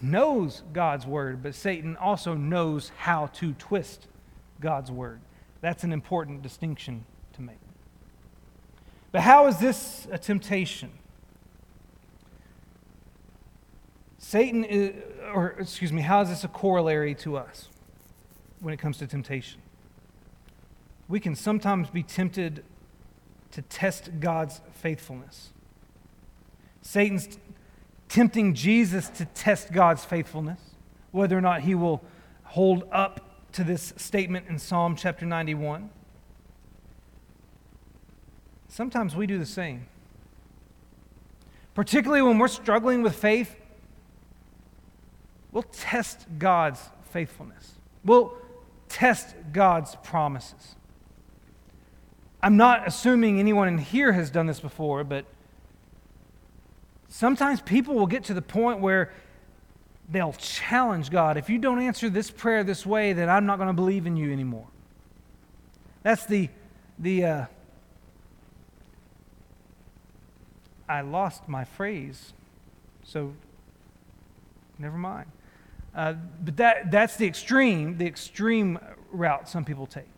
knows 0.00 0.62
God's 0.72 1.06
word, 1.06 1.42
but 1.42 1.54
Satan 1.54 1.96
also 1.96 2.34
knows 2.34 2.90
how 2.96 3.26
to 3.34 3.52
twist 3.52 4.06
God's 4.60 4.90
word. 4.90 5.20
That's 5.60 5.84
an 5.84 5.92
important 5.92 6.42
distinction 6.42 7.04
to 7.34 7.42
make. 7.42 7.58
But 9.12 9.22
how 9.22 9.46
is 9.48 9.58
this 9.58 10.08
a 10.10 10.18
temptation? 10.18 10.90
Satan 14.22 14.64
is, 14.64 14.94
or 15.34 15.56
excuse 15.58 15.92
me, 15.92 16.02
how 16.02 16.20
is 16.20 16.28
this 16.28 16.44
a 16.44 16.48
corollary 16.48 17.14
to 17.16 17.38
us 17.38 17.70
when 18.60 18.74
it 18.74 18.76
comes 18.76 18.98
to 18.98 19.06
temptation? 19.06 19.62
We 21.08 21.18
can 21.18 21.34
sometimes 21.34 21.88
be 21.88 22.02
tempted 22.02 22.62
to 23.52 23.62
test 23.62 24.10
God's 24.20 24.60
faithfulness. 24.74 25.54
Satan's 26.82 27.38
tempting 28.10 28.54
Jesus 28.54 29.08
to 29.08 29.24
test 29.24 29.72
God's 29.72 30.04
faithfulness, 30.04 30.60
whether 31.12 31.36
or 31.36 31.40
not 31.40 31.62
he 31.62 31.74
will 31.74 32.04
hold 32.44 32.84
up 32.92 33.52
to 33.52 33.64
this 33.64 33.94
statement 33.96 34.46
in 34.48 34.58
Psalm 34.58 34.96
chapter 34.96 35.24
91. 35.24 35.88
Sometimes 38.68 39.16
we 39.16 39.26
do 39.26 39.38
the 39.38 39.46
same. 39.46 39.86
Particularly 41.74 42.20
when 42.20 42.38
we're 42.38 42.48
struggling 42.48 43.02
with 43.02 43.16
faith, 43.16 43.56
we'll 45.52 45.64
test 45.64 46.26
God's 46.38 46.80
faithfulness. 47.10 47.72
We'll 48.04 48.32
test 48.88 49.34
God's 49.52 49.96
promises. 50.02 50.76
I'm 52.42 52.56
not 52.56 52.86
assuming 52.86 53.38
anyone 53.38 53.68
in 53.68 53.78
here 53.78 54.12
has 54.12 54.30
done 54.30 54.46
this 54.46 54.60
before, 54.60 55.04
but 55.04 55.26
sometimes 57.08 57.60
people 57.60 57.94
will 57.94 58.06
get 58.06 58.24
to 58.24 58.34
the 58.34 58.42
point 58.42 58.80
where 58.80 59.12
they'll 60.10 60.32
challenge 60.32 61.10
God. 61.10 61.36
If 61.36 61.50
you 61.50 61.58
don't 61.58 61.80
answer 61.80 62.08
this 62.08 62.30
prayer 62.30 62.64
this 62.64 62.86
way, 62.86 63.12
then 63.12 63.28
I'm 63.28 63.46
not 63.46 63.58
going 63.58 63.68
to 63.68 63.74
believe 63.74 64.06
in 64.06 64.16
you 64.16 64.32
anymore. 64.32 64.66
That's 66.02 66.24
the, 66.26 66.48
the 66.98 67.24
uh, 67.24 67.46
I 70.88 71.02
lost 71.02 71.48
my 71.48 71.64
phrase, 71.64 72.32
so 73.04 73.34
never 74.78 74.96
mind. 74.96 75.30
Uh, 75.94 76.14
but 76.42 76.56
that, 76.56 76.90
that's 76.90 77.16
the 77.16 77.26
extreme, 77.26 77.98
the 77.98 78.06
extreme 78.06 78.78
route 79.10 79.48
some 79.48 79.64
people 79.64 79.86
take. 79.86 80.08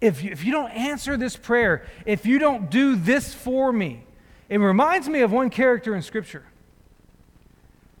If 0.00 0.22
you, 0.22 0.30
if 0.30 0.44
you 0.44 0.52
don't 0.52 0.70
answer 0.70 1.16
this 1.16 1.36
prayer, 1.36 1.86
if 2.04 2.26
you 2.26 2.38
don't 2.38 2.70
do 2.70 2.96
this 2.96 3.32
for 3.34 3.72
me, 3.72 4.04
it 4.48 4.58
reminds 4.58 5.08
me 5.08 5.20
of 5.20 5.32
one 5.32 5.50
character 5.50 5.94
in 5.94 6.02
Scripture 6.02 6.44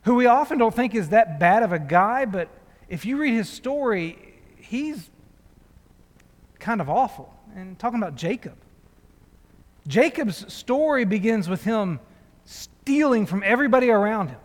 who 0.04 0.14
we 0.14 0.26
often 0.26 0.58
don't 0.58 0.74
think 0.74 0.94
is 0.94 1.10
that 1.10 1.40
bad 1.40 1.62
of 1.62 1.72
a 1.72 1.78
guy, 1.78 2.24
but 2.24 2.48
if 2.88 3.04
you 3.04 3.16
read 3.16 3.32
his 3.32 3.48
story, 3.48 4.34
he's 4.56 5.10
kind 6.58 6.80
of 6.80 6.88
awful. 6.88 7.34
And 7.56 7.78
talking 7.78 7.98
about 7.98 8.14
Jacob. 8.14 8.56
Jacob's 9.86 10.52
story 10.52 11.04
begins 11.04 11.48
with 11.48 11.64
him 11.64 12.00
stealing 12.44 13.26
from 13.26 13.42
everybody 13.44 13.90
around 13.90 14.28
him. 14.28 14.38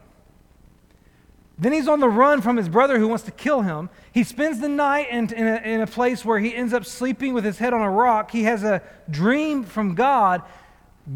Then 1.60 1.74
he's 1.74 1.89
on 1.89 1.99
the 1.99 2.07
run 2.07 2.41
from 2.41 2.55
his 2.55 2.70
brother 2.70 2.97
who 2.97 3.07
wants 3.10 3.26
to 3.26 3.32
kill 3.32 3.62
him. 3.62 3.89
He 4.14 4.24
spends 4.24 4.60
the 4.60 4.70
night 4.70 5.10
in, 5.12 5.32
in, 5.34 5.45
a, 5.45 5.55
in, 5.57 5.82
a, 5.82 5.88
place 5.88 6.24
where 6.24 6.39
he 6.39 6.55
ends 6.55 6.74
up 6.74 6.86
sleeping 6.86 7.34
with 7.34 7.43
his 7.43 7.57
head 7.57 7.74
on 7.74 7.82
a 7.82 7.91
rock. 7.91 8.32
He 8.32 8.43
has 8.43 8.64
a 8.64 8.82
dream 9.10 9.66
from 9.66 9.93
God. 9.93 10.41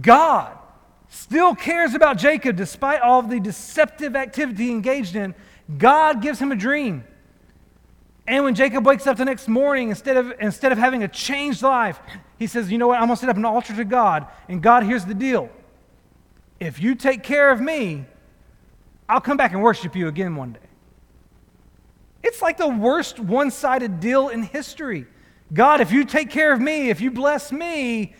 God 0.01 0.57
still 1.07 1.55
cares 1.55 1.93
about 1.93 2.17
Jacob 2.17 2.57
despite 2.57 2.99
all 2.99 3.19
of 3.19 3.29
the 3.29 3.39
deceptive 3.39 4.17
activity 4.17 4.65
he 4.65 4.71
engaged 4.71 5.15
in. 5.15 5.33
God 5.77 6.21
gives 6.21 6.39
him 6.39 6.51
a 6.51 6.57
dream. 6.57 7.05
And 8.27 8.43
when 8.43 8.55
Jacob 8.55 8.85
wakes 8.85 9.07
up 9.07 9.15
the 9.17 9.25
next 9.25 9.47
morning, 9.47 9.89
instead 9.89 10.17
of, 10.17 10.33
instead 10.39 10.73
of 10.73 10.77
having 10.77 11.03
a 11.03 11.07
changed 11.07 11.61
life, 11.61 11.99
he 12.37 12.47
says, 12.47 12.69
You 12.69 12.77
know 12.77 12.87
what? 12.87 12.99
I'm 12.99 13.07
going 13.07 13.15
to 13.15 13.19
set 13.21 13.29
up 13.29 13.37
an 13.37 13.45
altar 13.45 13.75
to 13.75 13.85
God. 13.85 14.27
And 14.49 14.61
God, 14.61 14.83
here's 14.83 15.05
the 15.05 15.13
deal. 15.13 15.49
If 16.59 16.81
you 16.81 16.95
take 16.95 17.23
care 17.23 17.49
of 17.49 17.61
me, 17.61 18.05
I'll 19.07 19.21
come 19.21 19.37
back 19.37 19.53
and 19.53 19.61
worship 19.61 19.95
you 19.95 20.07
again 20.07 20.35
one 20.35 20.53
day. 20.53 20.59
It's 22.23 22.41
like 22.41 22.57
the 22.57 22.69
worst 22.69 23.19
one 23.19 23.51
sided 23.51 23.99
deal 23.99 24.29
in 24.29 24.43
history. 24.43 25.05
God, 25.53 25.81
if 25.81 25.91
you 25.91 26.05
take 26.05 26.29
care 26.29 26.53
of 26.53 26.61
me, 26.61 26.89
if 26.89 27.01
you 27.01 27.11
bless 27.11 27.51
me, 27.51 28.15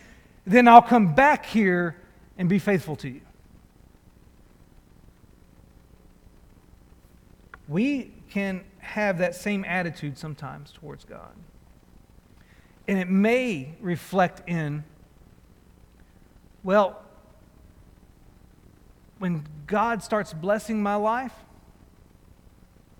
then 0.46 0.68
I'll 0.68 0.82
come 0.82 1.14
back 1.14 1.46
here 1.46 1.96
and 2.36 2.48
be 2.48 2.58
faithful 2.58 2.96
to 2.96 3.08
you. 3.08 3.22
We 7.66 8.12
can 8.28 8.62
have 8.78 9.18
that 9.18 9.34
same 9.34 9.64
attitude 9.64 10.18
sometimes 10.18 10.70
towards 10.72 11.04
God. 11.04 11.32
And 12.86 12.98
it 12.98 13.08
may 13.08 13.74
reflect 13.80 14.46
in, 14.46 14.84
well, 16.62 17.00
when 19.18 19.44
God 19.66 20.02
starts 20.02 20.32
blessing 20.32 20.82
my 20.82 20.96
life, 20.96 21.32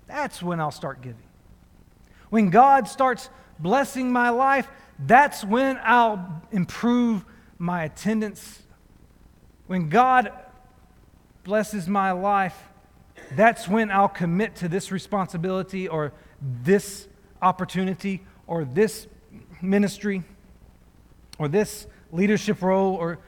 that's 0.06 0.42
when 0.42 0.60
I'll 0.60 0.70
start 0.70 1.00
giving. 1.00 1.22
When 2.30 2.50
God 2.50 2.88
starts 2.88 3.30
blessing 3.58 4.12
my 4.12 4.30
life, 4.30 4.68
that's 4.98 5.44
when 5.44 5.78
I'll 5.82 6.42
improve 6.50 7.24
my 7.58 7.84
attendance. 7.84 8.62
When 9.66 9.88
God 9.88 10.32
blesses 11.42 11.88
my 11.88 12.12
life, 12.12 12.56
that's 13.32 13.68
when 13.68 13.90
I'll 13.90 14.08
commit 14.08 14.56
to 14.56 14.68
this 14.68 14.90
responsibility 14.90 15.88
or 15.88 16.12
this 16.40 17.08
opportunity 17.40 18.22
or 18.46 18.64
this 18.64 19.06
ministry 19.62 20.22
or 21.38 21.48
this 21.48 21.86
leadership 22.12 22.62
role 22.62 22.94
or 22.94 23.18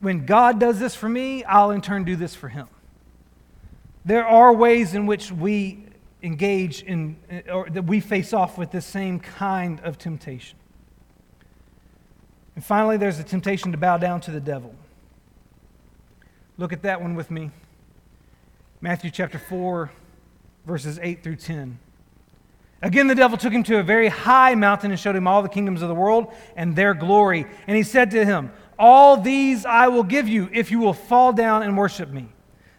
when 0.00 0.26
God 0.26 0.60
does 0.60 0.78
this 0.78 0.94
for 0.94 1.08
me, 1.08 1.44
I'll 1.44 1.70
in 1.70 1.80
turn 1.80 2.04
do 2.04 2.16
this 2.16 2.34
for 2.34 2.48
him. 2.48 2.68
There 4.04 4.26
are 4.26 4.52
ways 4.52 4.94
in 4.94 5.06
which 5.06 5.32
we 5.32 5.86
engage 6.22 6.82
in, 6.82 7.16
uh, 7.30 7.52
or 7.52 7.70
that 7.70 7.84
we 7.84 8.00
face 8.00 8.32
off 8.32 8.58
with 8.58 8.70
this 8.70 8.86
same 8.86 9.20
kind 9.20 9.80
of 9.80 9.98
temptation. 9.98 10.58
And 12.54 12.64
finally, 12.64 12.96
there's 12.96 13.18
the 13.18 13.24
temptation 13.24 13.72
to 13.72 13.78
bow 13.78 13.98
down 13.98 14.20
to 14.22 14.30
the 14.30 14.40
devil. 14.40 14.74
Look 16.56 16.72
at 16.72 16.82
that 16.82 17.00
one 17.00 17.14
with 17.14 17.30
me. 17.30 17.50
Matthew 18.80 19.10
chapter 19.10 19.38
4, 19.38 19.90
verses 20.66 20.98
8 21.02 21.22
through 21.22 21.36
10. 21.36 21.78
Again, 22.82 23.06
the 23.06 23.14
devil 23.14 23.38
took 23.38 23.52
him 23.52 23.62
to 23.64 23.78
a 23.78 23.82
very 23.82 24.08
high 24.08 24.54
mountain 24.54 24.90
and 24.90 25.00
showed 25.00 25.16
him 25.16 25.26
all 25.26 25.42
the 25.42 25.48
kingdoms 25.48 25.80
of 25.80 25.88
the 25.88 25.94
world 25.94 26.32
and 26.54 26.76
their 26.76 26.92
glory. 26.92 27.46
And 27.66 27.76
he 27.76 27.82
said 27.82 28.10
to 28.10 28.24
him, 28.24 28.52
All 28.78 29.16
these 29.16 29.64
I 29.64 29.88
will 29.88 30.02
give 30.02 30.28
you 30.28 30.50
if 30.52 30.70
you 30.70 30.78
will 30.78 30.92
fall 30.92 31.32
down 31.32 31.62
and 31.62 31.78
worship 31.78 32.10
me. 32.10 32.28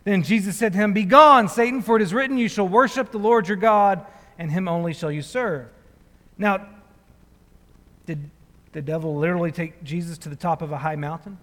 Then 0.06 0.22
Jesus 0.22 0.56
said 0.56 0.72
to 0.74 0.80
him, 0.80 0.94
Begone, 0.94 1.50
Satan, 1.50 1.82
for 1.82 1.96
it 1.96 2.02
is 2.02 2.14
written, 2.14 2.38
You 2.38 2.48
shall 2.48 2.68
worship 2.68 3.12
the 3.12 3.18
Lord 3.18 3.48
your 3.48 3.58
God, 3.58 4.06
and 4.38 4.52
him 4.52 4.68
only 4.68 4.94
shall 4.94 5.12
you 5.12 5.24
serve. 5.24 5.68
Now, 6.38 6.68
did 8.06 8.30
the 8.72 8.84
devil 8.84 9.16
literally 9.16 9.52
take 9.52 9.84
Jesus 9.84 10.20
to 10.20 10.30
the 10.30 10.36
top 10.36 10.62
of 10.62 10.72
a 10.72 10.78
high 10.78 10.96
mountain? 10.96 11.40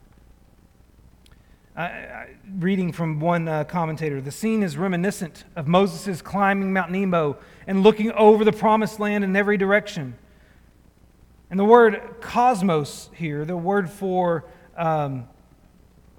Reading 2.58 2.92
from 2.92 3.18
one 3.18 3.48
uh, 3.48 3.64
commentator, 3.64 4.20
the 4.20 4.30
scene 4.30 4.62
is 4.62 4.76
reminiscent 4.76 5.44
of 5.56 5.66
Moses' 5.66 6.22
climbing 6.22 6.72
Mount 6.72 6.92
Nebo 6.92 7.38
and 7.66 7.82
looking 7.82 8.12
over 8.12 8.44
the 8.44 8.52
promised 8.52 9.00
land 9.00 9.24
in 9.24 9.34
every 9.34 9.56
direction. 9.56 10.16
And 11.50 11.58
the 11.58 11.64
word 11.64 12.00
cosmos 12.20 13.10
here, 13.14 13.44
the 13.44 13.56
word 13.56 13.90
for 13.90 14.44
um, 14.76 15.26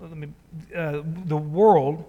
me, 0.02 0.28
uh, 0.76 1.04
the 1.04 1.38
world, 1.38 2.04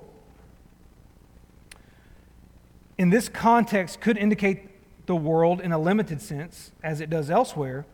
in 2.98 3.10
this 3.10 3.28
context 3.28 4.00
could 4.00 4.16
indicate 4.16 4.68
the 5.06 5.16
world 5.16 5.60
in 5.60 5.72
a 5.72 5.78
limited 5.78 6.22
sense, 6.22 6.72
as 6.82 7.00
it 7.00 7.10
does 7.10 7.30
elsewhere. 7.30 7.84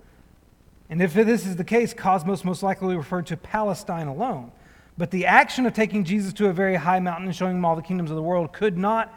And 0.88 1.00
if 1.00 1.14
this 1.14 1.46
is 1.46 1.56
the 1.56 1.64
case, 1.64 1.94
cosmos 1.94 2.44
most 2.44 2.62
likely 2.62 2.96
referred 2.96 3.26
to 3.28 3.36
Palestine 3.36 4.08
alone. 4.08 4.52
But 4.98 5.10
the 5.10 5.26
action 5.26 5.66
of 5.66 5.72
taking 5.72 6.04
Jesus 6.04 6.32
to 6.34 6.48
a 6.48 6.52
very 6.52 6.76
high 6.76 7.00
mountain 7.00 7.26
and 7.26 7.34
showing 7.34 7.56
him 7.56 7.64
all 7.64 7.76
the 7.76 7.82
kingdoms 7.82 8.10
of 8.10 8.16
the 8.16 8.22
world 8.22 8.52
could 8.52 8.76
not 8.76 9.12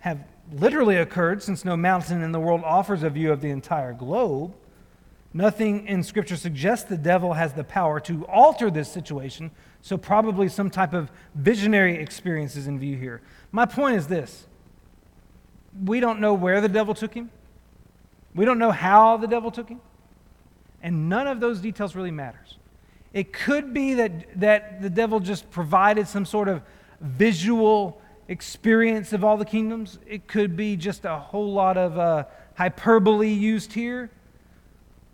have 0.00 0.18
literally 0.52 0.96
occurred, 0.96 1.42
since 1.42 1.64
no 1.64 1.76
mountain 1.76 2.22
in 2.22 2.32
the 2.32 2.40
world 2.40 2.62
offers 2.64 3.02
a 3.02 3.10
view 3.10 3.30
of 3.30 3.40
the 3.40 3.50
entire 3.50 3.92
globe. 3.92 4.54
Nothing 5.32 5.86
in 5.86 6.02
Scripture 6.02 6.36
suggests 6.36 6.88
the 6.88 6.96
devil 6.96 7.34
has 7.34 7.52
the 7.52 7.62
power 7.62 8.00
to 8.00 8.26
alter 8.26 8.68
this 8.70 8.90
situation, 8.90 9.52
so 9.80 9.96
probably 9.96 10.48
some 10.48 10.70
type 10.70 10.92
of 10.92 11.12
visionary 11.36 11.96
experience 11.96 12.56
is 12.56 12.66
in 12.66 12.80
view 12.80 12.96
here. 12.96 13.22
My 13.52 13.64
point 13.64 13.96
is 13.96 14.08
this 14.08 14.46
we 15.84 16.00
don't 16.00 16.20
know 16.20 16.34
where 16.34 16.60
the 16.60 16.68
devil 16.68 16.94
took 16.94 17.14
him, 17.14 17.30
we 18.34 18.44
don't 18.44 18.58
know 18.58 18.70
how 18.70 19.16
the 19.16 19.26
devil 19.26 19.50
took 19.50 19.68
him, 19.68 19.80
and 20.82 21.08
none 21.08 21.26
of 21.26 21.40
those 21.40 21.60
details 21.60 21.94
really 21.94 22.10
matters. 22.10 22.56
It 23.12 23.32
could 23.32 23.74
be 23.74 23.94
that, 23.94 24.40
that 24.40 24.82
the 24.82 24.90
devil 24.90 25.18
just 25.20 25.50
provided 25.50 26.06
some 26.06 26.24
sort 26.24 26.48
of 26.48 26.62
visual 27.00 28.00
experience 28.28 29.12
of 29.12 29.24
all 29.24 29.36
the 29.36 29.44
kingdoms. 29.44 29.98
It 30.06 30.28
could 30.28 30.56
be 30.56 30.76
just 30.76 31.04
a 31.04 31.18
whole 31.18 31.52
lot 31.52 31.76
of 31.76 31.98
uh, 31.98 32.24
hyperbole 32.54 33.28
used 33.28 33.72
here. 33.72 34.10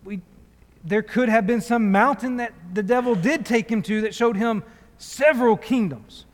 We, 0.04 0.20
there 0.84 1.02
could 1.02 1.30
have 1.30 1.46
been 1.46 1.62
some 1.62 1.90
mountain 1.90 2.36
that 2.36 2.52
the 2.74 2.82
devil 2.82 3.14
did 3.14 3.46
take 3.46 3.70
him 3.70 3.80
to 3.82 4.02
that 4.02 4.14
showed 4.14 4.36
him 4.36 4.62
several 4.98 5.56
kingdoms. 5.56 6.25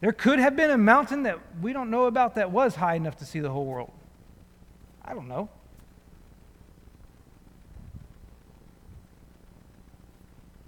There 0.00 0.12
could 0.12 0.38
have 0.38 0.54
been 0.54 0.70
a 0.70 0.78
mountain 0.78 1.24
that 1.24 1.38
we 1.60 1.72
don't 1.72 1.90
know 1.90 2.04
about 2.04 2.36
that 2.36 2.50
was 2.52 2.76
high 2.76 2.94
enough 2.94 3.16
to 3.16 3.24
see 3.24 3.40
the 3.40 3.50
whole 3.50 3.66
world. 3.66 3.90
I 5.04 5.12
don't 5.12 5.28
know. 5.28 5.48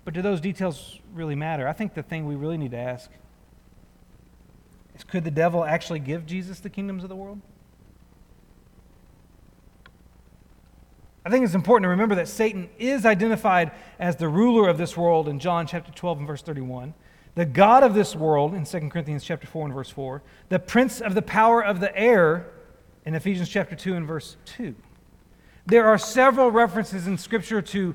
But 0.05 0.15
do 0.15 0.23
those 0.23 0.41
details 0.41 0.99
really 1.13 1.37
matter? 1.37 1.69
I 1.69 1.73
think 1.73 1.95
the 1.95 2.03
thing 2.03 2.27
we 2.27 2.35
really 2.35 2.57
need 2.57 2.73
to 2.73 2.79
ask 2.79 3.11
is 4.97 5.05
could 5.05 5.23
the 5.23 5.31
devil 5.31 5.65
actually 5.65 6.01
give 6.01 6.27
Jesus 6.27 6.59
the 6.59 6.71
kingdoms 6.71 7.05
of 7.05 7.09
the 7.09 7.17
world? 7.17 7.41
I 11.25 11.31
think 11.31 11.45
it's 11.45 11.55
important 11.55 11.85
to 11.85 11.91
remember 11.91 12.15
that 12.17 12.29
Satan 12.29 12.71
is 12.79 13.05
identified 13.05 13.73
as 13.99 14.17
the 14.17 14.27
ruler 14.27 14.69
of 14.69 14.79
this 14.79 14.97
world 14.97 15.29
in 15.29 15.39
John 15.39 15.67
chapter 15.67 15.93
12 15.93 16.19
and 16.19 16.27
verse 16.27 16.43
31 16.43 16.95
the 17.35 17.45
God 17.45 17.83
of 17.83 17.95
this 17.95 18.17
world 18.17 18.55
in 18.55 18.65
2 18.65 18.89
Corinthians 18.89 19.25
chapter 19.25 19.47
4 19.47 19.67
and 19.67 19.75
verse 19.75 19.91
4, 19.91 20.23
the 20.49 20.59
prince 20.59 21.01
of 21.01 21.15
the 21.15 21.23
power 21.23 21.65
of 21.65 21.81
the 21.81 21.97
air 21.97 22.51
in 23.05 23.15
Ephesians 23.15 23.49
chapter 23.49 23.75
2 23.77 23.95
and 23.95 24.07
verse 24.07 24.37
2. 24.47 24.75
There 25.67 25.87
are 25.87 25.99
several 25.99 26.51
references 26.51 27.07
in 27.07 27.17
Scripture 27.19 27.63
to 27.63 27.95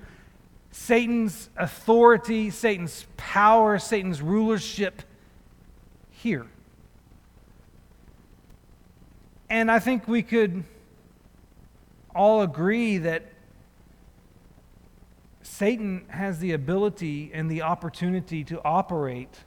Satan's 0.72 1.50
authority, 1.58 2.50
Satan's 2.50 3.06
power, 3.18 3.80
Satan's 3.80 4.22
rulership 4.22 5.02
here. 6.12 6.48
And 9.50 9.70
I 9.70 9.80
think 9.80 10.08
we 10.08 10.24
could 10.24 10.64
all 12.14 12.42
agree 12.42 12.98
that 13.00 13.24
Satan 15.46 16.06
has 16.10 16.40
the 16.40 16.54
ability 16.54 17.30
and 17.32 17.52
the 17.52 17.62
opportunity 17.62 18.44
to 18.44 18.60
operate 18.64 19.44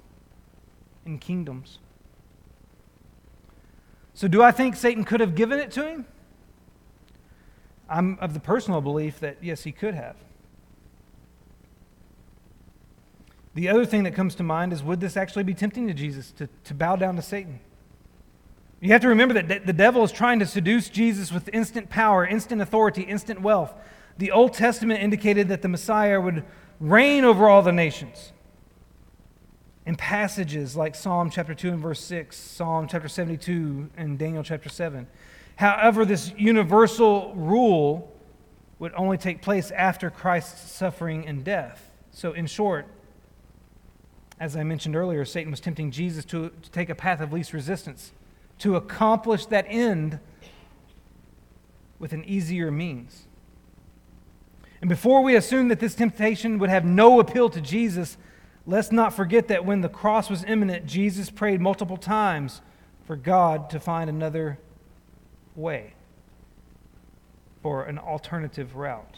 in 1.05 1.18
kingdoms. 1.18 1.80
So, 4.14 4.28
do 4.28 4.40
I 4.40 4.53
think 4.53 4.76
Satan 4.76 5.03
could 5.05 5.18
have 5.18 5.34
given 5.34 5.59
it 5.59 5.72
to 5.72 5.88
him? 5.88 6.07
I'm 7.88 8.16
of 8.20 8.32
the 8.32 8.38
personal 8.38 8.80
belief 8.80 9.18
that 9.20 9.38
yes, 9.42 9.64
he 9.64 9.72
could 9.72 9.94
have. 9.94 10.14
The 13.55 13.68
other 13.68 13.84
thing 13.84 14.05
that 14.05 14.14
comes 14.14 14.36
to 14.36 14.44
mind 14.44 14.72
is 14.72 14.84
would 14.84 15.01
this 15.01 15.16
actually 15.16 15.44
be 15.44 15.55
tempting 15.55 15.88
to 15.88 15.94
Jesus 15.94 16.30
to, 16.32 16.49
to 16.64 16.74
bow 16.74 16.94
down 16.94 17.16
to 17.16 17.22
Satan? 17.22 17.59
You 18.80 18.92
have 18.92 19.01
to 19.01 19.09
remember 19.09 19.42
that 19.42 19.66
the 19.66 19.72
devil 19.72 20.05
is 20.05 20.12
trying 20.12 20.38
to 20.38 20.46
seduce 20.46 20.88
Jesus 20.88 21.32
with 21.32 21.51
instant 21.53 21.90
power, 21.90 22.24
instant 22.24 22.62
authority, 22.62 23.03
instant 23.03 23.40
wealth 23.40 23.74
the 24.18 24.32
Old 24.32 24.52
Testament 24.52 25.00
indicated 25.00 25.48
that 25.48 25.62
the 25.62 25.68
Messiah 25.68 26.20
would 26.20 26.44
reign 26.80 27.24
over 27.24 27.48
all 27.48 27.62
the 27.62 27.72
nations. 27.72 28.32
In 29.86 29.94
passages 29.96 30.76
like 30.76 30.94
Psalm 30.94 31.30
chapter 31.30 31.54
2 31.54 31.70
and 31.70 31.80
verse 31.80 32.00
6, 32.00 32.36
Psalm 32.36 32.88
chapter 32.88 33.08
72, 33.08 33.88
and 33.96 34.18
Daniel 34.18 34.42
chapter 34.42 34.68
7. 34.68 35.06
However, 35.56 36.04
this 36.04 36.32
universal 36.36 37.32
rule 37.34 38.12
would 38.78 38.92
only 38.94 39.16
take 39.16 39.40
place 39.40 39.70
after 39.70 40.10
Christ's 40.10 40.70
suffering 40.70 41.26
and 41.26 41.42
death. 41.42 41.90
So, 42.10 42.32
in 42.32 42.46
short, 42.46 42.86
as 44.38 44.56
I 44.56 44.62
mentioned 44.62 44.94
earlier, 44.94 45.24
Satan 45.24 45.50
was 45.50 45.60
tempting 45.60 45.90
Jesus 45.90 46.24
to, 46.26 46.50
to 46.50 46.70
take 46.70 46.90
a 46.90 46.94
path 46.94 47.20
of 47.20 47.32
least 47.32 47.52
resistance, 47.52 48.12
to 48.58 48.76
accomplish 48.76 49.46
that 49.46 49.64
end 49.68 50.20
with 51.98 52.12
an 52.12 52.24
easier 52.24 52.70
means. 52.70 53.28
And 54.81 54.89
before 54.89 55.22
we 55.22 55.35
assume 55.35 55.68
that 55.68 55.81
this 55.81 55.95
temptation 55.95 56.59
would 56.59 56.70
have 56.70 56.85
no 56.85 57.18
appeal 57.20 57.51
to 57.51 57.61
Jesus, 57.61 58.16
let's 58.66 58.93
not 58.93 59.14
forget 59.14 59.49
that 59.49 59.64
when 59.64 59.81
the 59.81 59.89
cross 59.89 60.31
was 60.31 60.45
imminent, 60.45 60.87
Jesus 60.87 61.31
prayed 61.31 61.61
multiple 61.61 61.97
times 61.97 62.61
for 63.05 63.16
God 63.16 63.70
to 63.70 63.81
find 63.81 64.09
another 64.09 64.59
way, 65.57 65.95
for 67.62 67.85
an 67.85 67.99
alternative 67.99 68.76
route. 68.76 69.16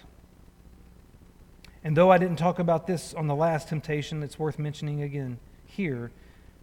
And 1.83 1.97
though 1.97 2.11
I 2.11 2.19
didn't 2.19 2.37
talk 2.37 2.59
about 2.59 2.87
this 2.87 3.15
on 3.15 3.27
the 3.27 3.35
last 3.35 3.69
temptation, 3.69 4.23
it's 4.23 4.39
worth 4.39 4.59
mentioning 4.59 5.03
again 5.03 5.39
here 5.65 6.11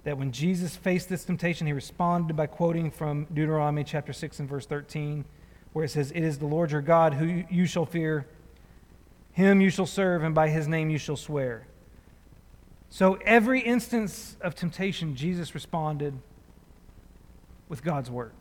that 0.04 0.18
when 0.18 0.32
Jesus 0.32 0.76
faced 0.76 1.10
this 1.10 1.26
temptation, 1.26 1.68
he 1.68 1.74
responded 1.74 2.36
by 2.36 2.48
quoting 2.48 2.90
from 2.90 3.26
Deuteronomy 3.34 3.84
chapter 3.84 4.14
6 4.14 4.40
and 4.40 4.50
verse 4.50 4.66
13, 4.66 5.26
where 5.74 5.86
it 5.86 5.90
says, 5.90 6.12
It 6.12 6.24
is 6.24 6.38
the 6.38 6.46
Lord 6.46 6.72
your 6.72 6.82
God 6.82 7.16
who 7.16 7.44
you 7.50 7.66
shall 7.66 7.86
fear 7.86 8.26
him 9.38 9.62
you 9.62 9.70
shall 9.70 9.86
serve, 9.86 10.24
and 10.24 10.34
by 10.34 10.50
his 10.50 10.68
name 10.68 10.90
you 10.90 10.98
shall 10.98 11.16
swear. 11.16 11.68
So, 12.90 13.20
every 13.24 13.60
instance 13.60 14.36
of 14.42 14.56
temptation, 14.56 15.16
Jesus 15.16 15.54
responded 15.54 16.18
with 17.70 17.84
God's 17.84 18.10
word. 18.10 18.32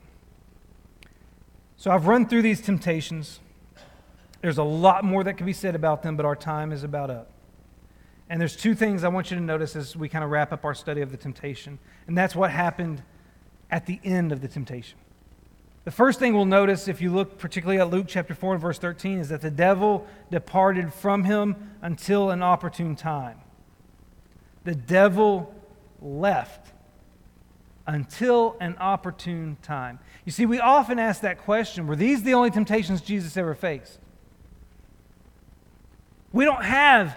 So, 1.77 1.91
I've 1.91 2.07
run 2.07 2.27
through 2.27 2.41
these 2.41 2.63
temptations. 2.63 3.41
There's 4.41 4.57
a 4.57 4.63
lot 4.63 5.05
more 5.05 5.23
that 5.23 5.37
can 5.37 5.45
be 5.45 5.53
said 5.53 5.75
about 5.75 6.03
them, 6.03 6.17
but 6.17 6.25
our 6.25 6.35
time 6.35 6.73
is 6.73 6.83
about 6.83 7.11
up. 7.11 7.31
And 8.31 8.41
there's 8.41 8.57
two 8.57 8.75
things 8.75 9.05
I 9.05 9.09
want 9.09 9.31
you 9.31 9.37
to 9.37 9.43
notice 9.43 9.77
as 9.77 9.97
we 9.97 10.09
kind 10.09 10.25
of 10.25 10.31
wrap 10.31 10.51
up 10.51 10.65
our 10.65 10.75
study 10.75 11.03
of 11.03 11.11
the 11.11 11.19
temptation, 11.19 11.79
and 12.07 12.17
that's 12.17 12.35
what 12.35 12.51
happened 12.51 13.03
at 13.71 13.85
the 13.85 14.01
end 14.03 14.33
of 14.33 14.41
the 14.41 14.49
temptation. 14.49 14.97
The 15.87 15.93
first 15.93 16.19
thing 16.19 16.35
we'll 16.35 16.47
notice, 16.47 16.89
if 16.89 17.01
you 17.01 17.13
look 17.13 17.39
particularly 17.39 17.81
at 17.81 17.91
Luke 17.91 18.07
chapter 18.09 18.35
4 18.35 18.55
and 18.55 18.61
verse 18.61 18.77
13, 18.77 19.21
is 19.21 19.29
that 19.29 19.41
the 19.41 19.53
devil 19.53 20.05
departed 20.33 20.93
from 20.93 21.23
him 21.23 21.77
until 21.81 22.31
an 22.31 22.43
opportune 22.43 22.97
time. 22.97 23.39
The 24.65 24.75
devil 24.75 25.55
left 26.03 26.73
until 27.87 28.57
an 28.61 28.75
opportune 28.81 29.59
time. 29.63 30.01
You 30.25 30.33
see, 30.33 30.45
we 30.45 30.59
often 30.59 30.99
ask 30.99 31.21
that 31.21 31.39
question 31.39 31.87
were 31.87 31.95
these 31.95 32.25
the 32.25 32.35
only 32.35 32.51
temptations 32.51 33.01
Jesus 33.01 33.37
ever 33.37 33.55
faced? 33.55 34.01
We 36.33 36.45
don't 36.45 36.65
have 36.65 37.17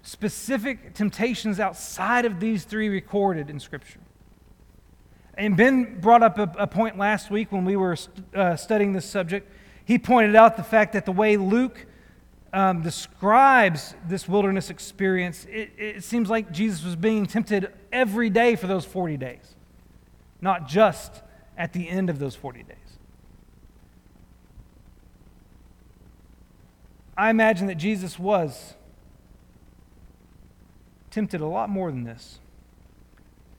specific 0.00 0.94
temptations 0.94 1.60
outside 1.60 2.24
of 2.24 2.40
these 2.40 2.64
three 2.64 2.88
recorded 2.88 3.50
in 3.50 3.60
Scripture. 3.60 4.00
And 5.40 5.56
Ben 5.56 5.98
brought 6.00 6.22
up 6.22 6.38
a, 6.38 6.52
a 6.58 6.66
point 6.66 6.98
last 6.98 7.30
week 7.30 7.50
when 7.50 7.64
we 7.64 7.74
were 7.74 7.96
uh, 8.34 8.56
studying 8.56 8.92
this 8.92 9.06
subject. 9.06 9.50
He 9.86 9.98
pointed 9.98 10.36
out 10.36 10.58
the 10.58 10.62
fact 10.62 10.92
that 10.92 11.06
the 11.06 11.12
way 11.12 11.38
Luke 11.38 11.86
um, 12.52 12.82
describes 12.82 13.94
this 14.06 14.28
wilderness 14.28 14.68
experience, 14.68 15.46
it, 15.46 15.72
it 15.78 16.04
seems 16.04 16.28
like 16.28 16.52
Jesus 16.52 16.84
was 16.84 16.94
being 16.94 17.24
tempted 17.24 17.72
every 17.90 18.28
day 18.28 18.54
for 18.54 18.66
those 18.66 18.84
40 18.84 19.16
days, 19.16 19.54
not 20.42 20.68
just 20.68 21.22
at 21.56 21.72
the 21.72 21.88
end 21.88 22.10
of 22.10 22.18
those 22.18 22.34
40 22.34 22.62
days. 22.64 22.76
I 27.16 27.30
imagine 27.30 27.66
that 27.68 27.76
Jesus 27.76 28.18
was 28.18 28.74
tempted 31.10 31.40
a 31.40 31.46
lot 31.46 31.70
more 31.70 31.90
than 31.90 32.04
this. 32.04 32.40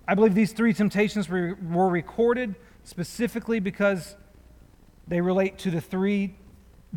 I 0.08 0.16
believe 0.16 0.36
these 0.36 0.54
three 0.54 0.74
temptations 0.74 1.30
were, 1.30 1.58
were 1.70 1.90
recorded 1.90 2.56
specifically 2.84 3.60
because 3.60 4.16
they 5.08 5.22
relate 5.22 5.58
to 5.60 5.72
the 5.72 5.82
three 5.82 6.36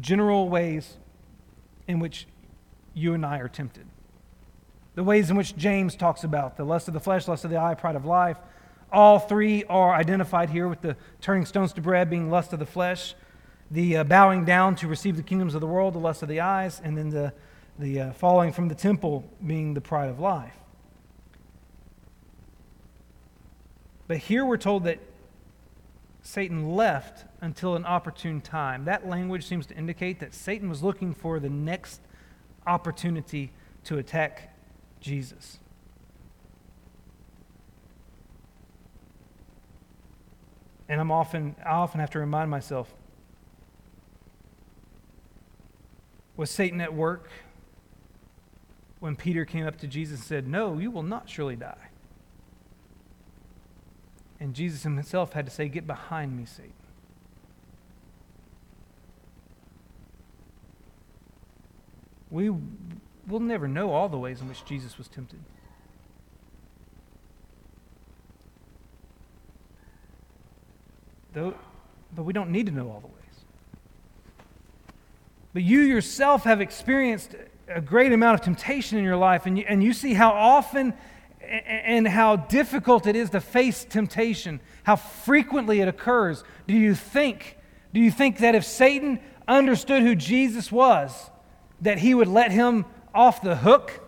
general 0.01 0.49
ways 0.49 0.97
in 1.87 1.99
which 1.99 2.27
you 2.95 3.15
and 3.15 3.25
I 3.25 3.39
are 3.39 3.49
tempted. 3.49 3.87
The 4.95 5.05
ways 5.05 5.31
in 5.31 5.37
which 5.37 5.57
James 5.57 5.97
talks 5.97 6.25
about 6.25 6.57
the 6.57 6.65
lust 6.65 6.89
of 6.89 6.95
the 6.95 7.01
flesh, 7.01 7.27
lust 7.29 7.45
of 7.45 7.51
the 7.51 7.59
eye, 7.59 7.75
pride 7.75 7.97
of 7.97 8.05
life, 8.05 8.37
All 8.93 9.19
three 9.19 9.65
are 9.65 9.93
identified 9.93 10.51
here 10.51 10.69
with 10.69 10.81
the 10.81 10.97
turning 11.21 11.45
stones 11.45 11.73
to 11.73 11.81
bread 11.81 12.09
being 12.09 12.31
lust 12.31 12.53
of 12.53 12.61
the 12.61 12.67
flesh, 12.67 13.17
the 13.71 13.97
uh, 13.99 14.05
bowing 14.05 14.45
down 14.45 14.77
to 14.77 14.87
receive 14.87 15.17
the 15.17 15.23
kingdoms 15.23 15.57
of 15.57 15.61
the 15.61 15.67
world, 15.67 15.95
the 15.95 15.99
lust 15.99 16.23
of 16.23 16.29
the 16.29 16.41
eyes, 16.41 16.81
and 16.85 16.97
then 16.97 17.11
the, 17.11 17.33
the 17.79 18.01
uh, 18.01 18.13
falling 18.13 18.53
from 18.53 18.69
the 18.69 18.75
temple 18.75 19.29
being 19.45 19.75
the 19.75 19.81
pride 19.81 20.09
of 20.09 20.21
life. 20.21 20.55
But 24.07 24.19
here 24.19 24.45
we're 24.45 24.57
told 24.57 24.85
that 24.85 24.99
Satan 26.23 26.75
left 26.75 27.25
until 27.41 27.77
an 27.77 27.85
opportune 27.85 28.41
time. 28.41 28.85
That 28.87 29.07
language 29.07 29.47
seems 29.47 29.67
to 29.67 29.77
indicate 29.77 30.21
that 30.21 30.35
Satan 30.35 30.69
was 30.69 30.83
looking 30.83 31.15
for 31.15 31.39
the 31.39 31.51
next 31.51 32.01
opportunity 32.67 33.53
to 33.85 33.99
attack 33.99 34.55
Jesus. 35.01 35.59
And 40.89 41.01
I'm 41.01 41.11
often, 41.11 41.57
I 41.65 41.71
often 41.71 42.01
have 42.01 42.11
to 42.11 42.19
remind 42.19 42.51
myself 42.51 42.95
was 46.37 46.51
Satan 46.51 46.81
at 46.81 46.93
work 46.93 47.31
when 48.99 49.15
Peter 49.15 49.45
came 49.45 49.67
up 49.67 49.79
to 49.79 49.87
Jesus 49.87 50.19
and 50.19 50.27
said, 50.27 50.49
No, 50.49 50.79
you 50.79 50.91
will 50.91 51.03
not 51.03 51.29
surely 51.29 51.57
die? 51.57 51.91
And 54.45 54.53
Jesus 54.53 54.83
himself 54.83 55.33
had 55.33 55.47
to 55.47 55.51
say, 55.51 55.71
Get 55.71 55.87
behind 55.87 56.37
me, 56.37 56.45
Satan. 56.45 56.75
We 62.31 62.51
will 63.27 63.41
never 63.41 63.67
know 63.67 63.91
all 63.91 64.11
the 64.11 64.19
ways 64.19 64.43
in 64.43 64.49
which 64.49 64.63
Jesus 64.67 64.99
was 64.99 65.09
tempted. 65.09 65.41
Though, 71.33 71.55
but 72.15 72.25
we 72.25 72.35
don't 72.35 72.51
need 72.51 72.67
to 72.67 72.73
know 72.73 72.91
all 72.91 73.01
the 73.01 73.07
ways. 73.07 73.45
But 75.55 75.63
you 75.63 75.81
yourself 75.81 76.45
have 76.45 76.61
experienced 76.61 77.35
a 77.67 77.81
great 77.81 78.13
amount 78.13 78.35
of 78.41 78.45
temptation 78.45 78.99
in 78.99 79.05
your 79.05 79.17
life, 79.17 79.47
and 79.47 79.57
you, 79.57 79.65
and 79.67 79.83
you 79.83 79.95
see 79.95 80.13
how 80.13 80.33
often 80.33 80.93
and 81.49 82.09
how 82.09 82.37
difficult 82.37 83.07
it 83.07 83.17
is 83.17 83.31
to 83.31 83.41
face 83.41 83.85
temptation, 83.85 84.61
how 84.85 84.97
frequently 84.97 85.81
it 85.81 85.89
occurs. 85.89 86.45
Do 86.67 86.75
you 86.75 86.95
think, 86.95 87.59
do 87.93 88.01
you 88.01 88.11
think 88.11 88.39
that 88.39 88.55
if 88.55 88.65
Satan 88.65 89.21
understood 89.47 90.03
who 90.03 90.15
Jesus 90.15 90.73
was, 90.73 91.31
that 91.81 91.99
he 91.99 92.15
would 92.15 92.29
let 92.29 92.51
him 92.51 92.87
off 93.15 93.43
the 93.43 93.57
hook? 93.57 94.01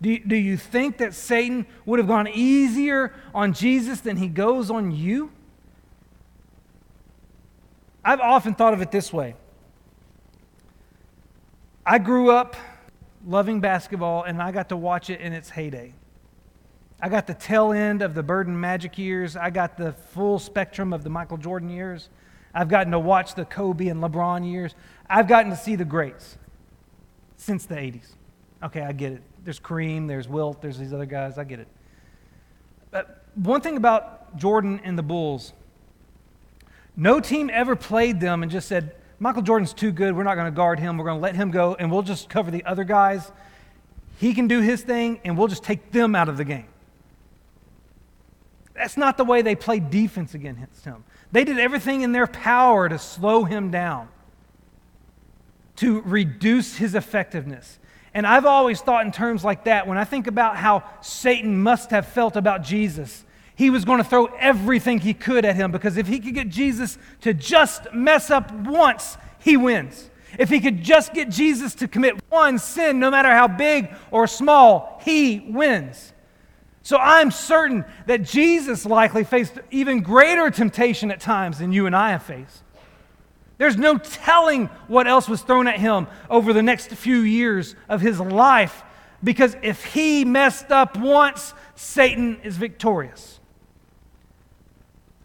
Do 0.00 0.18
do 0.18 0.36
you 0.36 0.56
think 0.56 0.98
that 0.98 1.14
Satan 1.14 1.66
would 1.86 1.98
have 1.98 2.08
gone 2.08 2.28
easier 2.28 3.14
on 3.34 3.54
Jesus 3.54 4.00
than 4.00 4.18
he 4.18 4.28
goes 4.28 4.70
on 4.70 4.92
you? 4.92 5.32
I've 8.04 8.20
often 8.20 8.54
thought 8.54 8.74
of 8.74 8.82
it 8.82 8.90
this 8.90 9.12
way. 9.12 9.34
I 11.84 11.98
grew 11.98 12.30
up 12.30 12.56
loving 13.26 13.60
basketball, 13.60 14.22
and 14.22 14.40
I 14.40 14.52
got 14.52 14.68
to 14.68 14.76
watch 14.76 15.10
it 15.10 15.20
in 15.20 15.32
its 15.32 15.50
heyday. 15.50 15.92
I 17.00 17.08
got 17.08 17.26
the 17.26 17.34
tail 17.34 17.72
end 17.72 18.00
of 18.00 18.14
the 18.14 18.22
Bird 18.22 18.46
and 18.46 18.58
Magic 18.58 18.96
years. 18.96 19.36
I 19.36 19.50
got 19.50 19.76
the 19.76 19.92
full 19.92 20.38
spectrum 20.38 20.92
of 20.92 21.02
the 21.04 21.10
Michael 21.10 21.36
Jordan 21.36 21.68
years. 21.68 22.08
I've 22.54 22.68
gotten 22.68 22.92
to 22.92 22.98
watch 22.98 23.34
the 23.34 23.44
Kobe 23.44 23.88
and 23.88 24.02
LeBron 24.02 24.50
years. 24.50 24.74
I've 25.10 25.28
gotten 25.28 25.50
to 25.50 25.56
see 25.56 25.76
the 25.76 25.84
greats 25.84 26.38
since 27.36 27.66
the 27.66 27.74
80s. 27.74 28.12
Okay, 28.62 28.80
I 28.80 28.92
get 28.92 29.12
it. 29.12 29.22
There's 29.44 29.60
Kareem, 29.60 30.08
there's 30.08 30.26
Wilt, 30.26 30.62
there's 30.62 30.78
these 30.78 30.94
other 30.94 31.04
guys. 31.04 31.36
I 31.36 31.44
get 31.44 31.60
it. 31.60 31.68
But 32.90 33.24
one 33.34 33.60
thing 33.60 33.76
about 33.76 34.36
Jordan 34.38 34.80
and 34.82 34.96
the 34.96 35.02
Bulls, 35.02 35.52
no 36.96 37.20
team 37.20 37.50
ever 37.52 37.76
played 37.76 38.20
them 38.20 38.42
and 38.42 38.50
just 38.50 38.68
said, 38.68 38.94
Michael 39.18 39.42
Jordan's 39.42 39.72
too 39.72 39.92
good. 39.92 40.14
We're 40.14 40.24
not 40.24 40.34
going 40.34 40.52
to 40.52 40.56
guard 40.56 40.78
him. 40.78 40.98
We're 40.98 41.06
going 41.06 41.18
to 41.18 41.22
let 41.22 41.36
him 41.36 41.50
go, 41.50 41.74
and 41.74 41.90
we'll 41.90 42.02
just 42.02 42.28
cover 42.28 42.50
the 42.50 42.64
other 42.64 42.84
guys. 42.84 43.32
He 44.18 44.34
can 44.34 44.46
do 44.46 44.60
his 44.60 44.82
thing, 44.82 45.20
and 45.24 45.36
we'll 45.38 45.48
just 45.48 45.62
take 45.62 45.92
them 45.92 46.14
out 46.14 46.28
of 46.28 46.36
the 46.36 46.44
game. 46.44 46.66
That's 48.74 48.96
not 48.96 49.16
the 49.16 49.24
way 49.24 49.40
they 49.40 49.54
played 49.54 49.90
defense 49.90 50.34
against 50.34 50.84
him. 50.84 51.04
They 51.32 51.44
did 51.44 51.58
everything 51.58 52.02
in 52.02 52.12
their 52.12 52.26
power 52.26 52.88
to 52.88 52.98
slow 52.98 53.44
him 53.44 53.70
down, 53.70 54.08
to 55.76 56.02
reduce 56.02 56.76
his 56.76 56.94
effectiveness. 56.94 57.78
And 58.12 58.26
I've 58.26 58.46
always 58.46 58.80
thought 58.80 59.04
in 59.04 59.12
terms 59.12 59.44
like 59.44 59.64
that 59.64 59.86
when 59.86 59.98
I 59.98 60.04
think 60.04 60.26
about 60.26 60.56
how 60.56 60.84
Satan 61.00 61.62
must 61.62 61.90
have 61.90 62.06
felt 62.06 62.36
about 62.36 62.62
Jesus 62.62 63.24
he 63.56 63.70
was 63.70 63.84
going 63.84 63.98
to 63.98 64.04
throw 64.08 64.26
everything 64.26 65.00
he 65.00 65.14
could 65.14 65.44
at 65.44 65.56
him 65.56 65.72
because 65.72 65.96
if 65.96 66.06
he 66.06 66.20
could 66.20 66.34
get 66.34 66.48
Jesus 66.48 66.98
to 67.22 67.34
just 67.34 67.92
mess 67.92 68.30
up 68.30 68.52
once, 68.52 69.16
he 69.40 69.56
wins. 69.56 70.10
If 70.38 70.50
he 70.50 70.60
could 70.60 70.82
just 70.82 71.14
get 71.14 71.30
Jesus 71.30 71.74
to 71.76 71.88
commit 71.88 72.22
one 72.28 72.58
sin, 72.58 73.00
no 73.00 73.10
matter 73.10 73.30
how 73.30 73.48
big 73.48 73.90
or 74.10 74.26
small, 74.26 75.00
he 75.04 75.40
wins. 75.48 76.12
So 76.82 76.98
I'm 76.98 77.30
certain 77.30 77.84
that 78.06 78.22
Jesus 78.22 78.84
likely 78.84 79.24
faced 79.24 79.54
even 79.70 80.02
greater 80.02 80.50
temptation 80.50 81.10
at 81.10 81.20
times 81.20 81.58
than 81.58 81.72
you 81.72 81.86
and 81.86 81.96
I 81.96 82.10
have 82.10 82.22
faced. 82.22 82.62
There's 83.58 83.78
no 83.78 83.96
telling 83.96 84.66
what 84.86 85.06
else 85.06 85.28
was 85.28 85.40
thrown 85.40 85.66
at 85.66 85.80
him 85.80 86.08
over 86.28 86.52
the 86.52 86.62
next 86.62 86.90
few 86.90 87.20
years 87.20 87.74
of 87.88 88.02
his 88.02 88.20
life 88.20 88.84
because 89.24 89.56
if 89.62 89.82
he 89.82 90.26
messed 90.26 90.70
up 90.70 90.96
once, 90.98 91.54
Satan 91.74 92.38
is 92.42 92.58
victorious. 92.58 93.35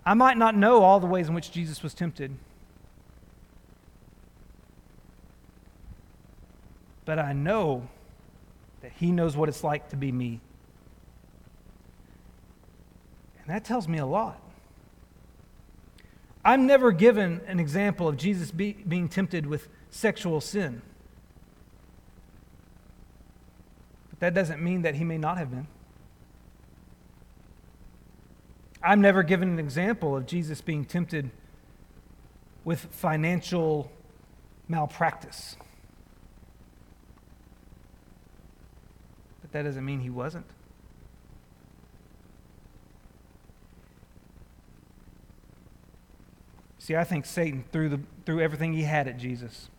I 0.05 0.13
might 0.13 0.37
not 0.37 0.55
know 0.55 0.81
all 0.83 0.99
the 0.99 1.07
ways 1.07 1.27
in 1.27 1.33
which 1.33 1.51
Jesus 1.51 1.83
was 1.83 1.93
tempted, 1.93 2.35
but 7.05 7.19
I 7.19 7.33
know 7.33 7.87
that 8.81 8.91
He 8.97 9.11
knows 9.11 9.37
what 9.37 9.47
it's 9.47 9.63
like 9.63 9.89
to 9.89 9.95
be 9.95 10.11
me. 10.11 10.39
And 13.39 13.49
that 13.49 13.63
tells 13.63 13.87
me 13.87 13.97
a 13.97 14.05
lot. 14.05 14.39
I'm 16.43 16.65
never 16.65 16.91
given 16.91 17.41
an 17.47 17.59
example 17.59 18.07
of 18.07 18.17
Jesus 18.17 18.51
be, 18.51 18.73
being 18.73 19.07
tempted 19.07 19.45
with 19.45 19.67
sexual 19.91 20.41
sin. 20.41 20.81
But 24.09 24.19
that 24.19 24.33
doesn't 24.33 24.61
mean 24.61 24.81
that 24.81 24.95
he 24.95 25.03
may 25.03 25.17
not 25.17 25.37
have 25.37 25.51
been. 25.51 25.67
I'm 28.83 29.01
never 29.01 29.23
given 29.23 29.49
an 29.49 29.59
example 29.59 30.15
of 30.15 30.25
Jesus 30.25 30.61
being 30.61 30.85
tempted 30.85 31.29
with 32.63 32.79
financial 32.79 33.91
malpractice. 34.67 35.55
But 39.41 39.51
that 39.51 39.63
doesn't 39.63 39.85
mean 39.85 39.99
he 39.99 40.09
wasn't. 40.09 40.45
See, 46.79 46.95
I 46.95 47.03
think 47.03 47.27
Satan 47.27 47.63
threw, 47.71 47.89
the, 47.89 47.99
threw 48.25 48.41
everything 48.41 48.73
he 48.73 48.83
had 48.83 49.07
at 49.07 49.17
Jesus. 49.17 49.69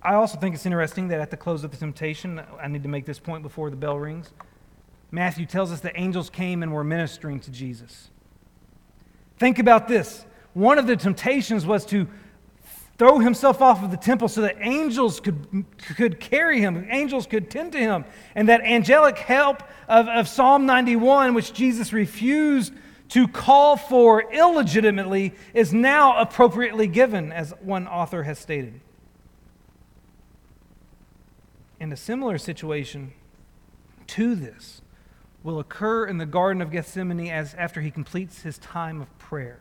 I 0.00 0.14
also 0.14 0.38
think 0.38 0.54
it's 0.54 0.64
interesting 0.66 1.08
that 1.08 1.20
at 1.20 1.32
the 1.32 1.36
close 1.36 1.64
of 1.64 1.72
the 1.72 1.76
temptation, 1.76 2.40
I 2.60 2.68
need 2.68 2.84
to 2.84 2.88
make 2.88 3.04
this 3.04 3.18
point 3.18 3.42
before 3.42 3.70
the 3.70 3.76
bell 3.76 3.98
rings. 3.98 4.30
Matthew 5.10 5.46
tells 5.46 5.72
us 5.72 5.80
that 5.80 5.94
angels 5.96 6.30
came 6.30 6.62
and 6.62 6.72
were 6.72 6.84
ministering 6.84 7.40
to 7.40 7.50
Jesus. 7.50 8.10
Think 9.38 9.58
about 9.58 9.88
this. 9.88 10.24
One 10.54 10.78
of 10.78 10.86
the 10.86 10.96
temptations 10.96 11.66
was 11.66 11.84
to 11.86 12.08
throw 12.98 13.18
himself 13.18 13.60
off 13.60 13.82
of 13.82 13.90
the 13.90 13.96
temple 13.96 14.28
so 14.28 14.40
that 14.42 14.56
angels 14.60 15.20
could, 15.20 15.66
could 15.96 16.18
carry 16.18 16.60
him, 16.60 16.86
angels 16.90 17.26
could 17.26 17.50
tend 17.50 17.72
to 17.72 17.78
him. 17.78 18.04
And 18.34 18.48
that 18.48 18.62
angelic 18.62 19.18
help 19.18 19.62
of, 19.88 20.08
of 20.08 20.28
Psalm 20.28 20.64
91, 20.66 21.34
which 21.34 21.52
Jesus 21.52 21.92
refused 21.92 22.72
to 23.10 23.28
call 23.28 23.76
for 23.76 24.32
illegitimately, 24.32 25.34
is 25.54 25.72
now 25.72 26.18
appropriately 26.18 26.86
given, 26.86 27.32
as 27.32 27.52
one 27.60 27.86
author 27.86 28.22
has 28.22 28.38
stated. 28.38 28.80
In 31.78 31.92
a 31.92 31.96
similar 31.96 32.38
situation 32.38 33.12
to 34.08 34.34
this, 34.34 34.80
will 35.46 35.60
occur 35.60 36.06
in 36.06 36.18
the 36.18 36.26
Garden 36.26 36.60
of 36.60 36.72
Gethsemane 36.72 37.30
as 37.30 37.54
after 37.54 37.80
he 37.80 37.92
completes 37.92 38.42
his 38.42 38.58
time 38.58 39.00
of 39.00 39.16
prayer. 39.16 39.60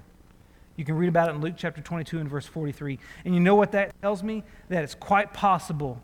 You 0.78 0.84
can 0.84 0.96
read 0.96 1.10
about 1.10 1.30
it 1.30 1.36
in 1.36 1.42
Luke 1.42 1.54
chapter 1.56 1.80
22 1.80 2.18
and 2.18 2.28
verse 2.28 2.48
43. 2.48 2.98
And 3.24 3.36
you 3.36 3.40
know 3.40 3.54
what 3.54 3.72
that 3.74 3.94
tells 4.02 4.24
me? 4.24 4.44
That 4.70 4.84
it's 4.84 4.96
quite 4.96 5.32
possible 5.32 6.02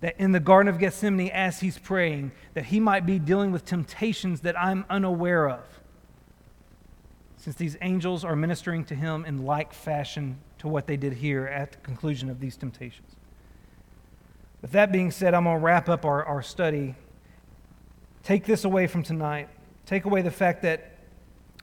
that 0.00 0.18
in 0.18 0.32
the 0.32 0.40
Garden 0.40 0.68
of 0.68 0.80
Gethsemane, 0.80 1.30
as 1.30 1.60
he's 1.60 1.78
praying, 1.78 2.32
that 2.54 2.64
he 2.64 2.80
might 2.80 3.06
be 3.06 3.20
dealing 3.20 3.52
with 3.52 3.64
temptations 3.64 4.40
that 4.40 4.58
I'm 4.58 4.84
unaware 4.90 5.48
of. 5.48 5.62
Since 7.36 7.54
these 7.54 7.76
angels 7.80 8.24
are 8.24 8.34
ministering 8.34 8.84
to 8.86 8.96
him 8.96 9.24
in 9.24 9.46
like 9.46 9.72
fashion 9.72 10.38
to 10.58 10.66
what 10.66 10.88
they 10.88 10.96
did 10.96 11.12
here 11.12 11.46
at 11.46 11.70
the 11.70 11.78
conclusion 11.78 12.28
of 12.28 12.40
these 12.40 12.56
temptations. 12.56 13.14
With 14.62 14.72
that 14.72 14.90
being 14.90 15.12
said, 15.12 15.32
I'm 15.32 15.44
going 15.44 15.58
to 15.58 15.64
wrap 15.64 15.88
up 15.88 16.04
our, 16.04 16.24
our 16.24 16.42
study 16.42 16.96
Take 18.22 18.44
this 18.44 18.64
away 18.64 18.86
from 18.86 19.02
tonight. 19.02 19.48
Take 19.86 20.04
away 20.04 20.22
the 20.22 20.30
fact 20.30 20.62
that 20.62 20.88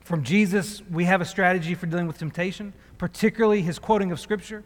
From 0.04 0.24
Jesus, 0.24 0.82
we 0.90 1.06
have 1.06 1.22
a 1.22 1.26
strategy 1.26 1.76
for 1.76 1.86
dealing 1.86 2.08
with 2.08 2.18
temptation, 2.18 2.74
particularly 2.98 3.62
his 3.62 3.78
quoting 3.78 4.12
of 4.12 4.20
Scripture. 4.20 4.64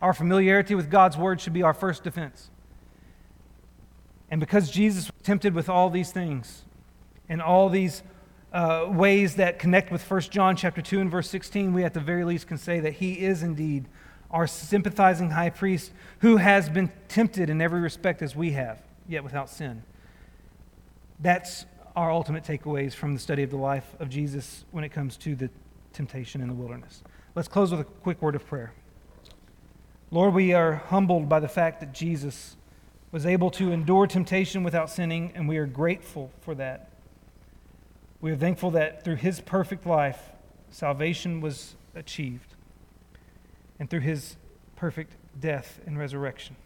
Our 0.00 0.14
familiarity 0.14 0.74
with 0.74 0.90
God's 0.90 1.18
word 1.18 1.38
should 1.38 1.52
be 1.52 1.62
our 1.62 1.74
first 1.74 2.02
defense. 2.02 2.50
And 4.30 4.40
because 4.40 4.70
Jesus 4.70 5.06
was 5.12 5.22
tempted 5.22 5.54
with 5.54 5.68
all 5.68 5.90
these 5.90 6.12
things 6.12 6.64
and 7.28 7.42
all 7.42 7.68
these 7.68 8.02
uh, 8.54 8.86
ways 8.88 9.34
that 9.36 9.58
connect 9.58 9.92
with 9.92 10.08
1 10.10 10.20
John 10.22 10.56
chapter 10.56 10.80
2 10.80 11.00
and 11.00 11.10
verse 11.10 11.28
16, 11.28 11.74
we 11.74 11.84
at 11.84 11.92
the 11.92 12.00
very 12.00 12.24
least 12.24 12.46
can 12.46 12.56
say 12.56 12.80
that 12.80 12.94
he 12.94 13.20
is 13.20 13.42
indeed 13.42 13.86
our 14.30 14.46
sympathizing 14.46 15.30
high 15.30 15.50
priest 15.50 15.92
who 16.20 16.38
has 16.38 16.70
been 16.70 16.90
tempted 17.08 17.50
in 17.50 17.60
every 17.60 17.80
respect 17.80 18.22
as 18.22 18.34
we 18.34 18.52
have, 18.52 18.82
yet 19.06 19.22
without 19.22 19.50
sin. 19.50 19.82
That's 21.20 21.66
our 21.94 22.10
ultimate 22.10 22.44
takeaways 22.44 22.92
from 22.92 23.14
the 23.14 23.20
study 23.20 23.42
of 23.42 23.50
the 23.50 23.56
life 23.56 23.94
of 24.00 24.10
Jesus 24.10 24.64
when 24.70 24.84
it 24.84 24.90
comes 24.90 25.16
to 25.18 25.34
the 25.34 25.50
temptation 25.92 26.40
in 26.40 26.48
the 26.48 26.54
wilderness. 26.54 27.02
Let's 27.34 27.48
close 27.48 27.70
with 27.70 27.80
a 27.80 27.84
quick 27.84 28.20
word 28.20 28.34
of 28.34 28.46
prayer. 28.46 28.72
Lord, 30.10 30.34
we 30.34 30.52
are 30.52 30.74
humbled 30.74 31.28
by 31.28 31.40
the 31.40 31.48
fact 31.48 31.80
that 31.80 31.92
Jesus 31.92 32.56
was 33.12 33.24
able 33.24 33.50
to 33.52 33.72
endure 33.72 34.06
temptation 34.06 34.62
without 34.62 34.90
sinning, 34.90 35.32
and 35.34 35.48
we 35.48 35.56
are 35.56 35.66
grateful 35.66 36.30
for 36.42 36.54
that. 36.54 36.90
We 38.20 38.30
are 38.30 38.36
thankful 38.36 38.72
that 38.72 39.04
through 39.04 39.16
his 39.16 39.40
perfect 39.40 39.86
life, 39.86 40.32
salvation 40.70 41.40
was 41.40 41.76
achieved, 41.94 42.54
and 43.78 43.88
through 43.88 44.00
his 44.00 44.36
perfect 44.76 45.14
death 45.40 45.80
and 45.86 45.98
resurrection. 45.98 46.56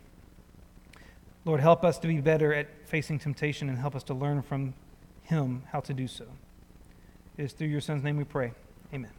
Lord, 1.45 1.61
help 1.61 1.84
us 1.84 1.99
to 2.01 2.09
be 2.09 2.20
better 2.20 2.53
at 2.53 2.66
facing 2.86 3.18
temptation 3.18 3.68
and 3.68 3.78
help 3.78 3.95
us 3.97 4.03
to 4.05 4.14
learn 4.14 4.43
from 4.43 4.74
him 5.22 5.62
how 5.72 5.80
to 5.80 5.95
do 5.95 6.07
so. 6.07 6.26
It 7.36 7.45
is 7.45 7.53
through 7.53 7.68
your 7.68 7.80
Son's 7.80 8.03
name 8.03 8.16
we 8.16 8.24
pray. 8.24 8.53
Amen. 8.93 9.12